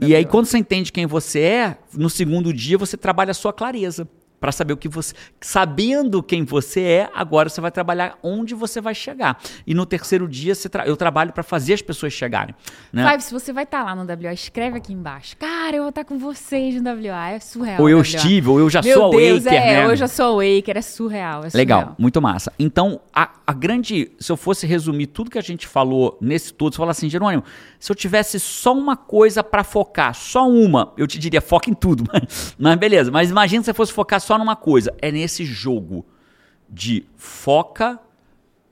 E 0.01 0.15
aí, 0.15 0.23
quando 0.23 0.45
você 0.45 0.57
entende 0.57 0.93
quem 0.93 1.05
você 1.05 1.41
é, 1.41 1.77
no 1.93 2.09
segundo 2.09 2.53
dia 2.53 2.77
você 2.77 2.95
trabalha 2.95 3.31
a 3.31 3.35
sua 3.35 3.51
clareza 3.51 4.07
para 4.45 4.51
saber 4.51 4.73
o 4.73 4.77
que 4.77 4.87
você. 4.87 5.15
Sabendo 5.41 6.21
quem 6.21 6.43
você 6.43 6.81
é, 6.81 7.09
agora 7.15 7.49
você 7.49 7.59
vai 7.59 7.71
trabalhar 7.71 8.19
onde 8.21 8.53
você 8.53 8.79
vai 8.79 8.93
chegar. 8.93 9.41
E 9.65 9.73
no 9.73 9.87
terceiro 9.87 10.27
dia 10.27 10.53
tra 10.69 10.85
eu 10.85 10.95
trabalho 10.95 11.33
para 11.33 11.41
fazer 11.41 11.73
as 11.73 11.81
pessoas 11.81 12.13
chegarem. 12.13 12.53
Né? 12.93 13.17
Se 13.19 13.33
você 13.33 13.51
vai 13.51 13.63
estar 13.63 13.79
tá 13.79 13.83
lá 13.85 13.95
no 13.95 14.03
WA, 14.03 14.31
escreve 14.31 14.77
aqui 14.77 14.93
embaixo. 14.93 15.35
Cara, 15.37 15.77
eu 15.77 15.81
vou 15.81 15.89
estar 15.89 16.03
tá 16.03 16.07
com 16.07 16.19
vocês 16.19 16.79
no 16.79 16.87
WA. 16.91 17.29
É 17.31 17.39
surreal. 17.39 17.81
Ou 17.81 17.89
eu 17.89 18.01
estive, 18.01 18.47
ou 18.47 18.59
eu 18.59 18.69
já 18.69 18.83
Meu 18.83 18.99
sou 18.99 19.09
Deus, 19.09 19.43
Waker, 19.45 19.59
é, 19.59 19.73
né? 19.73 19.85
Ou 19.85 19.91
eu 19.93 19.95
já 19.95 20.07
sou 20.07 20.35
Waker, 20.35 20.77
é 20.77 20.81
surreal. 20.83 21.43
É 21.43 21.57
Legal, 21.57 21.79
surreal. 21.79 21.95
muito 21.97 22.21
massa. 22.21 22.53
Então, 22.59 23.01
a, 23.11 23.31
a 23.47 23.53
grande. 23.53 24.11
Se 24.19 24.31
eu 24.31 24.37
fosse 24.37 24.67
resumir 24.67 25.07
tudo 25.07 25.31
que 25.31 25.39
a 25.39 25.41
gente 25.41 25.67
falou 25.67 26.19
nesse 26.21 26.53
todo, 26.53 26.73
você 26.73 26.77
fala 26.77 26.91
assim, 26.91 27.09
Jerônimo, 27.09 27.43
se 27.79 27.91
eu 27.91 27.95
tivesse 27.95 28.39
só 28.39 28.73
uma 28.73 28.95
coisa 28.95 29.43
para 29.43 29.63
focar, 29.63 30.13
só 30.13 30.47
uma, 30.47 30.93
eu 30.97 31.07
te 31.07 31.17
diria 31.17 31.41
foca 31.41 31.69
em 31.69 31.73
tudo. 31.73 32.03
Mas, 32.13 32.55
mas 32.57 32.75
beleza, 32.75 33.11
mas 33.11 33.29
imagina 33.29 33.61
se 33.61 33.65
você 33.65 33.73
fosse 33.73 33.93
focar 33.93 34.19
só 34.19 34.34
numa 34.37 34.55
coisa. 34.55 34.93
É 35.01 35.11
nesse 35.11 35.45
jogo 35.45 36.05
de 36.69 37.05
foca 37.15 37.99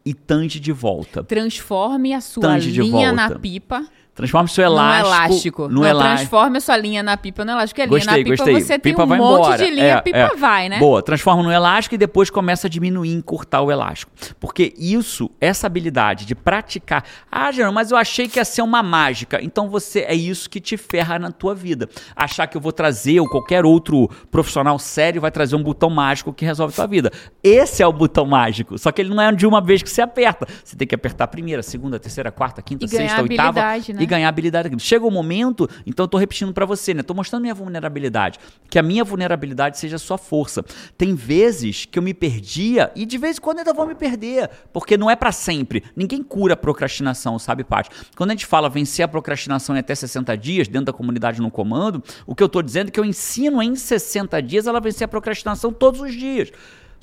e 0.05 0.14
tange 0.14 0.59
de 0.59 0.72
volta. 0.72 1.24
Transforme 1.24 2.14
a 2.14 2.22
sua 2.22 2.41
Tange 2.41 2.72
linha 2.72 3.11
na 3.11 3.32
pipa 3.39 3.88
Transforme 4.16 4.47
seu 4.47 4.64
elástico. 4.64 5.03
no 5.03 5.07
elástico. 5.09 5.61
No 5.70 5.82
Não, 5.82 5.86
elástico. 5.88 6.16
transforme 6.18 6.57
a 6.57 6.61
sua 6.61 6.78
linha 6.78 7.01
na 7.01 7.18
pipa 7.18 7.43
no 7.43 7.51
elástico. 7.51 7.76
Porque 7.76 7.82
a 7.82 7.86
Gostei, 7.88 8.14
linha 8.14 8.18
na 8.18 8.32
pipa 8.32 8.43
gostei. 8.45 8.61
você 8.61 8.80
tem 8.80 8.91
pipa 8.93 9.03
um 9.03 9.07
vai 9.07 9.18
monte 9.18 9.39
embora. 9.39 9.57
de 9.66 9.70
linha, 9.72 9.86
É, 9.86 9.93
a 9.93 10.01
pipa 10.01 10.18
é. 10.18 10.36
vai, 10.36 10.70
né? 10.70 10.78
Boa, 10.80 11.01
transforma 11.01 11.41
no 11.41 11.51
elástico 11.51 11.95
e 11.95 11.97
depois 11.97 12.30
começa 12.30 12.68
a 12.68 12.70
diminuir, 12.70 13.11
encurtar 13.11 13.61
o 13.61 13.72
elástico. 13.72 14.11
Porque 14.39 14.74
isso, 14.78 15.32
essa 15.41 15.66
habilidade 15.68 16.26
de 16.26 16.36
praticar. 16.36 17.03
Ah, 17.32 17.51
Gerão, 17.51 17.74
mas 17.74 17.89
eu 17.89 17.97
achei 17.97 18.28
que 18.28 18.38
ia 18.39 18.45
ser 18.45 18.61
uma 18.61 18.84
mágica. 18.84 19.39
Então 19.41 19.68
você 19.68 20.01
é 20.01 20.14
isso 20.14 20.49
que 20.49 20.59
te 20.59 20.78
ferra 20.78 21.18
na 21.18 21.32
tua 21.32 21.55
vida. 21.55 21.89
Achar 22.16 22.45
que 22.45 22.55
eu 22.55 22.61
vou 22.61 22.72
trazer 22.72 23.20
ou 23.20 23.28
qualquer 23.28 23.66
outro 23.66 24.09
profissional 24.30 24.78
sério 24.78 25.20
vai 25.22 25.32
trazer 25.32 25.55
um 25.55 25.64
botão 25.64 25.89
mágico 25.89 26.32
que 26.32 26.45
resolve 26.45 26.74
a 26.74 26.76
tua 26.76 26.88
vida. 26.88 27.11
Esse 27.43 27.82
é 27.82 27.88
o 27.88 27.91
botão 27.93 28.26
mágico. 28.26 28.78
Só 28.78 28.91
que 28.91 29.01
ele 29.01 29.09
não 29.09 29.22
é 29.22 29.32
de 29.32 29.47
uma 29.47 29.59
vez 29.59 29.82
que 29.82 29.89
você 29.89 30.01
aperta. 30.01 30.45
Você 30.64 30.76
tem 30.76 30.88
que 30.88 30.93
apertar 30.95 31.24
a 31.24 31.28
primeira, 31.28 31.64
segunda, 31.64 31.99
terceira, 31.99 32.32
quarta, 32.32 32.61
quinta, 32.61 32.86
E 32.86 32.88
sexta, 32.88 33.22
oitava 33.22 33.49
habilidade, 33.49 33.93
né? 33.93 34.03
E 34.04 34.08
ganhar 34.08 34.30
habilidade. 34.30 34.70
Chega 34.80 35.06
o 35.06 35.12
momento, 35.12 35.70
então 35.86 36.04
eu 36.04 36.08
tô 36.08 36.18
repetindo 36.18 36.54
para 36.54 36.66
você, 36.66 36.93
né? 36.93 37.01
Tô 37.01 37.14
mostrando 37.14 37.41
minha 37.41 37.54
vulnerabilidade. 37.54 38.39
Que 38.70 38.78
a 38.78 38.84
minha 38.84 39.04
vulnerabilidade 39.04 39.78
seja 39.78 39.97
sua 39.97 40.18
força. 40.18 40.64
Tem 40.97 41.16
vezes 41.16 41.86
que 41.86 41.97
eu 41.97 42.04
me 42.04 42.14
perdia 42.14 42.91
e 42.95 43.06
de 43.06 43.18
vez 43.18 43.38
em 43.38 43.41
quando 43.41 43.60
ainda 43.60 43.74
vou 43.74 43.88
me 43.88 43.95
perder, 43.95 44.49
porque 44.72 44.97
não 44.97 45.10
é 45.10 45.16
para 45.16 45.32
sempre. 45.32 45.84
Ninguém 45.95 46.22
cura 46.22 46.54
a 46.54 46.58
procrastinação, 46.58 47.39
sabe, 47.39 47.64
Paty? 47.64 47.89
Quando 48.16 48.32
a 48.32 48.34
gente 48.34 48.45
fala 48.45 48.70
vencer 48.70 49.06
a 49.06 49.08
procrastinação 49.08 49.76
em 49.76 49.80
até 49.80 49.95
60 49.95 50.38
dias 50.38 50.68
dentro 50.68 50.88
da 50.88 50.93
comunidade 50.93 51.41
no 51.41 51.49
comando, 51.49 52.04
o 52.26 52.36
que 52.36 52.43
eu 52.43 52.49
tô 52.49 52.62
dizendo 52.62 52.89
é 52.89 52.91
que 52.91 52.99
eu 52.99 53.06
ensino 53.06 53.62
em 53.62 53.76
60 53.76 54.41
dias 54.41 54.68
ela 54.68 54.80
vencer 54.80 55.06
a 55.06 55.08
procrastinação 55.08 55.72
todos 55.72 56.01
os 56.01 56.14
dias. 56.14 56.51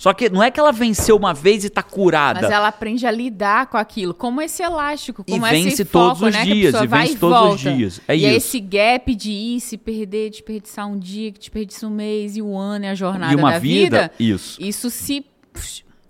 Só 0.01 0.15
que 0.15 0.31
não 0.31 0.43
é 0.43 0.51
que 0.51 0.59
ela 0.59 0.73
venceu 0.73 1.15
uma 1.15 1.35
vez 1.35 1.63
e 1.63 1.69
tá 1.69 1.83
curada. 1.83 2.41
Mas 2.41 2.51
ela 2.51 2.69
aprende 2.69 3.07
a 3.07 3.11
lidar 3.11 3.67
com 3.67 3.77
aquilo, 3.77 4.15
como 4.15 4.41
esse 4.41 4.63
elástico, 4.63 5.23
E 5.29 5.33
como 5.33 5.45
vence 5.45 5.69
esse 5.69 5.85
todos 5.85 6.19
foco, 6.21 6.31
os 6.31 6.35
né? 6.35 6.43
que 6.43 6.51
a 6.51 6.55
dias, 6.55 6.73
pessoa 6.73 6.85
e 6.85 6.89
vai 6.89 7.03
vence 7.03 7.13
e 7.13 7.19
todos 7.19 7.39
os 7.39 7.63
volta. 7.63 7.77
dias. 7.77 8.01
É 8.09 8.17
e 8.17 8.25
é 8.25 8.29
isso. 8.29 8.37
esse 8.39 8.61
gap 8.61 9.15
de 9.15 9.31
ir, 9.31 9.61
se 9.61 9.77
perder, 9.77 10.31
desperdiçar 10.31 10.89
um 10.89 10.99
dia, 10.99 11.31
que 11.31 11.39
desperdiça 11.39 11.87
um 11.87 11.91
mês 11.91 12.35
e 12.35 12.41
o 12.41 12.57
ano 12.57 12.87
e 12.87 12.89
a 12.89 12.95
jornada 12.95 13.31
e 13.31 13.37
uma 13.37 13.51
da 13.53 13.59
vida, 13.59 14.11
isso. 14.19 14.57
isso 14.59 14.89
se... 14.89 15.23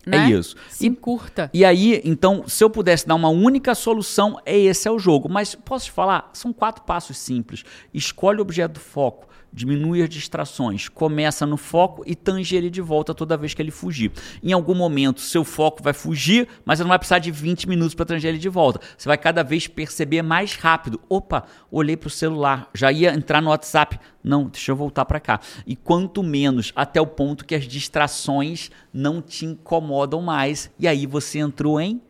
Né? 0.06 0.18
É 0.18 0.38
isso. 0.38 0.54
Se 0.68 0.86
encurta. 0.86 1.50
E 1.52 1.64
aí, 1.64 2.00
então, 2.04 2.44
se 2.46 2.62
eu 2.62 2.70
pudesse 2.70 3.08
dar 3.08 3.16
uma 3.16 3.28
única 3.28 3.74
solução, 3.74 4.38
é 4.46 4.56
esse 4.56 4.86
é 4.86 4.90
o 4.92 5.00
jogo. 5.00 5.28
Mas 5.28 5.56
posso 5.56 5.86
te 5.86 5.90
falar? 5.90 6.30
São 6.32 6.52
quatro 6.52 6.84
passos 6.84 7.18
simples. 7.18 7.64
Escolhe 7.92 8.38
o 8.38 8.42
objeto 8.42 8.74
do 8.74 8.80
foco, 8.80 9.26
diminui 9.52 10.02
as 10.02 10.08
distrações, 10.08 10.88
começa 10.88 11.44
no 11.46 11.56
foco 11.56 12.02
e 12.06 12.14
tange 12.14 12.56
ele 12.56 12.70
de 12.70 12.80
volta 12.80 13.14
toda 13.14 13.36
vez 13.36 13.54
que 13.54 13.60
ele 13.60 13.70
fugir. 13.70 14.12
Em 14.42 14.52
algum 14.52 14.74
momento, 14.74 15.20
seu 15.20 15.44
foco 15.44 15.82
vai 15.82 15.92
fugir, 15.92 16.48
mas 16.64 16.78
você 16.78 16.84
não 16.84 16.88
vai 16.88 16.98
precisar 16.98 17.18
de 17.18 17.30
20 17.30 17.68
minutos 17.68 17.94
para 17.94 18.06
tanger 18.06 18.30
ele 18.30 18.38
de 18.38 18.48
volta. 18.48 18.80
Você 18.96 19.08
vai 19.08 19.18
cada 19.18 19.42
vez 19.42 19.66
perceber 19.66 20.22
mais 20.22 20.54
rápido. 20.54 21.00
Opa, 21.08 21.44
olhei 21.70 21.96
para 21.96 22.08
o 22.08 22.10
celular, 22.10 22.68
já 22.74 22.92
ia 22.92 23.12
entrar 23.12 23.40
no 23.40 23.50
WhatsApp. 23.50 23.98
Não, 24.22 24.44
deixa 24.44 24.70
eu 24.70 24.76
voltar 24.76 25.04
para 25.04 25.18
cá. 25.18 25.40
E 25.66 25.74
quanto 25.74 26.22
menos, 26.22 26.72
até 26.76 27.00
o 27.00 27.06
ponto 27.06 27.44
que 27.44 27.54
as 27.54 27.64
distrações 27.64 28.70
não 28.92 29.20
te 29.20 29.46
incomodam 29.46 30.20
mais. 30.22 30.70
E 30.78 30.86
aí 30.86 31.06
você 31.06 31.38
entrou 31.38 31.80
em 31.80 32.00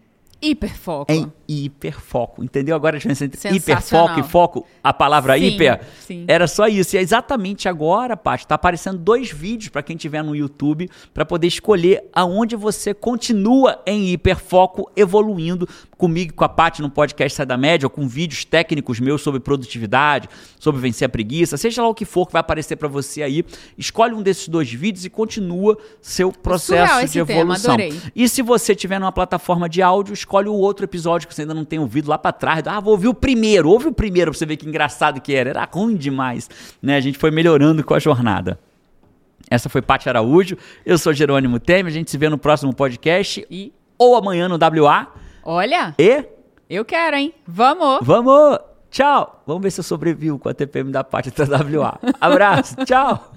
Hiperfoco. 0.43 1.12
em 1.12 1.30
hiperfoco. 1.51 2.44
Entendeu 2.44 2.76
agora 2.76 2.96
a 2.96 2.98
diferença 2.98 3.24
entre 3.24 3.40
Sensacional. 3.40 4.07
hiperfoco 4.07 4.20
e 4.20 4.22
foco? 4.30 4.66
A 4.82 4.92
palavra 4.92 5.36
Sim, 5.36 5.44
hiper? 5.46 5.80
sim. 6.01 6.24
Era 6.28 6.46
só 6.46 6.68
isso. 6.68 6.94
E 6.94 6.98
é 6.98 7.03
exatamente 7.03 7.68
agora, 7.68 8.16
Paty, 8.16 8.46
tá 8.46 8.55
aparecendo 8.55 8.98
dois 8.98 9.30
vídeos 9.30 9.68
para 9.68 9.82
quem 9.82 9.96
tiver 9.96 10.22
no 10.22 10.34
YouTube 10.36 10.88
para 11.12 11.24
poder 11.24 11.46
escolher 11.48 12.05
aonde 12.12 12.55
você 12.57 12.94
continua 12.94 13.80
em 13.86 14.11
hiperfoco 14.12 14.90
evoluindo 14.96 15.68
comigo 15.98 16.32
e 16.32 16.34
com 16.34 16.44
a 16.44 16.48
Paty 16.48 16.80
no 16.80 16.90
podcast 16.90 17.36
Sai 17.36 17.44
da 17.44 17.59
Média, 17.59 17.84
ou 17.86 17.90
com 17.90 18.09
vídeos 18.09 18.44
técnicos 18.44 18.98
meus 19.01 19.20
sobre 19.20 19.38
produtividade, 19.38 20.28
sobre 20.59 20.80
vencer 20.80 21.05
a 21.05 21.09
preguiça, 21.11 21.57
seja 21.59 21.82
lá 21.82 21.88
o 21.88 21.94
que 21.94 22.07
for 22.07 22.26
que 22.26 22.32
vai 22.32 22.40
aparecer 22.40 22.76
para 22.76 22.88
você 22.88 23.22
aí. 23.22 23.44
Escolhe 23.76 24.14
um 24.14 24.22
desses 24.22 24.48
dois 24.48 24.72
vídeos 24.72 25.05
e 25.05 25.11
continua 25.11 25.76
seu 26.01 26.32
processo 26.32 26.92
Surreal 26.94 27.07
de 27.07 27.12
tema, 27.12 27.40
evolução. 27.40 27.74
adorei. 27.74 28.01
E 28.16 28.28
se 28.28 28.40
você 28.40 28.74
tiver 28.74 28.98
numa 28.98 29.12
plataforma 29.12 29.68
de 29.68 29.82
áudio, 29.82 30.14
escolhe 30.14 30.48
o 30.48 30.55
outro 30.55 30.84
episódio 30.86 31.28
que 31.28 31.34
você 31.34 31.39
ainda 31.41 31.55
não 31.55 31.64
tem 31.64 31.78
ouvido 31.78 32.09
lá 32.09 32.16
pra 32.18 32.32
trás. 32.32 32.62
Ah, 32.66 32.80
vou 32.80 32.93
ouvir 32.93 33.09
o 33.09 33.14
primeiro. 33.14 33.68
Ouve 33.68 33.88
o 33.88 33.93
primeiro 33.93 34.30
pra 34.30 34.38
você 34.38 34.47
ver 34.47 34.57
que 34.57 34.68
engraçado 34.68 35.20
que 35.20 35.34
era. 35.34 35.51
Era 35.51 35.68
ruim 35.72 35.97
demais. 35.97 36.49
Né? 36.82 36.97
A 36.97 37.01
gente 37.01 37.18
foi 37.18 37.30
melhorando 37.30 37.82
com 37.84 37.95
a 37.95 37.99
jornada. 37.99 38.59
Essa 39.51 39.68
foi 39.68 39.82
Paty 39.82 40.09
Araújo. 40.09 40.57
Eu 40.86 40.97
sou 40.99 41.12
Jerônimo 41.12 41.59
Temer. 41.59 41.86
A 41.86 41.95
gente 41.95 42.11
se 42.11 42.16
vê 42.18 42.28
no 42.28 42.38
próximo 42.38 42.72
podcast 42.74 43.45
E, 43.51 43.72
ou 43.99 44.16
amanhã 44.16 44.49
no 44.49 44.57
WA. 44.84 45.09
olha, 45.45 45.95
E 45.99 46.24
eu 46.68 46.84
quero, 46.84 47.16
hein? 47.16 47.34
Vamos! 47.47 47.99
vamos! 48.03 48.59
Tchau! 48.91 49.43
Vamos 49.47 49.62
ver 49.62 49.70
se 49.70 49.80
eu 49.80 49.84
sobrevivo 49.84 50.38
com 50.38 50.49
a 50.49 50.55
TPM 50.55 50.91
da 50.93 51.03
Paty 51.03 51.28
até 51.30 51.45
WA. 51.45 51.99
Abraço, 52.20 52.76
tchau! 52.86 53.32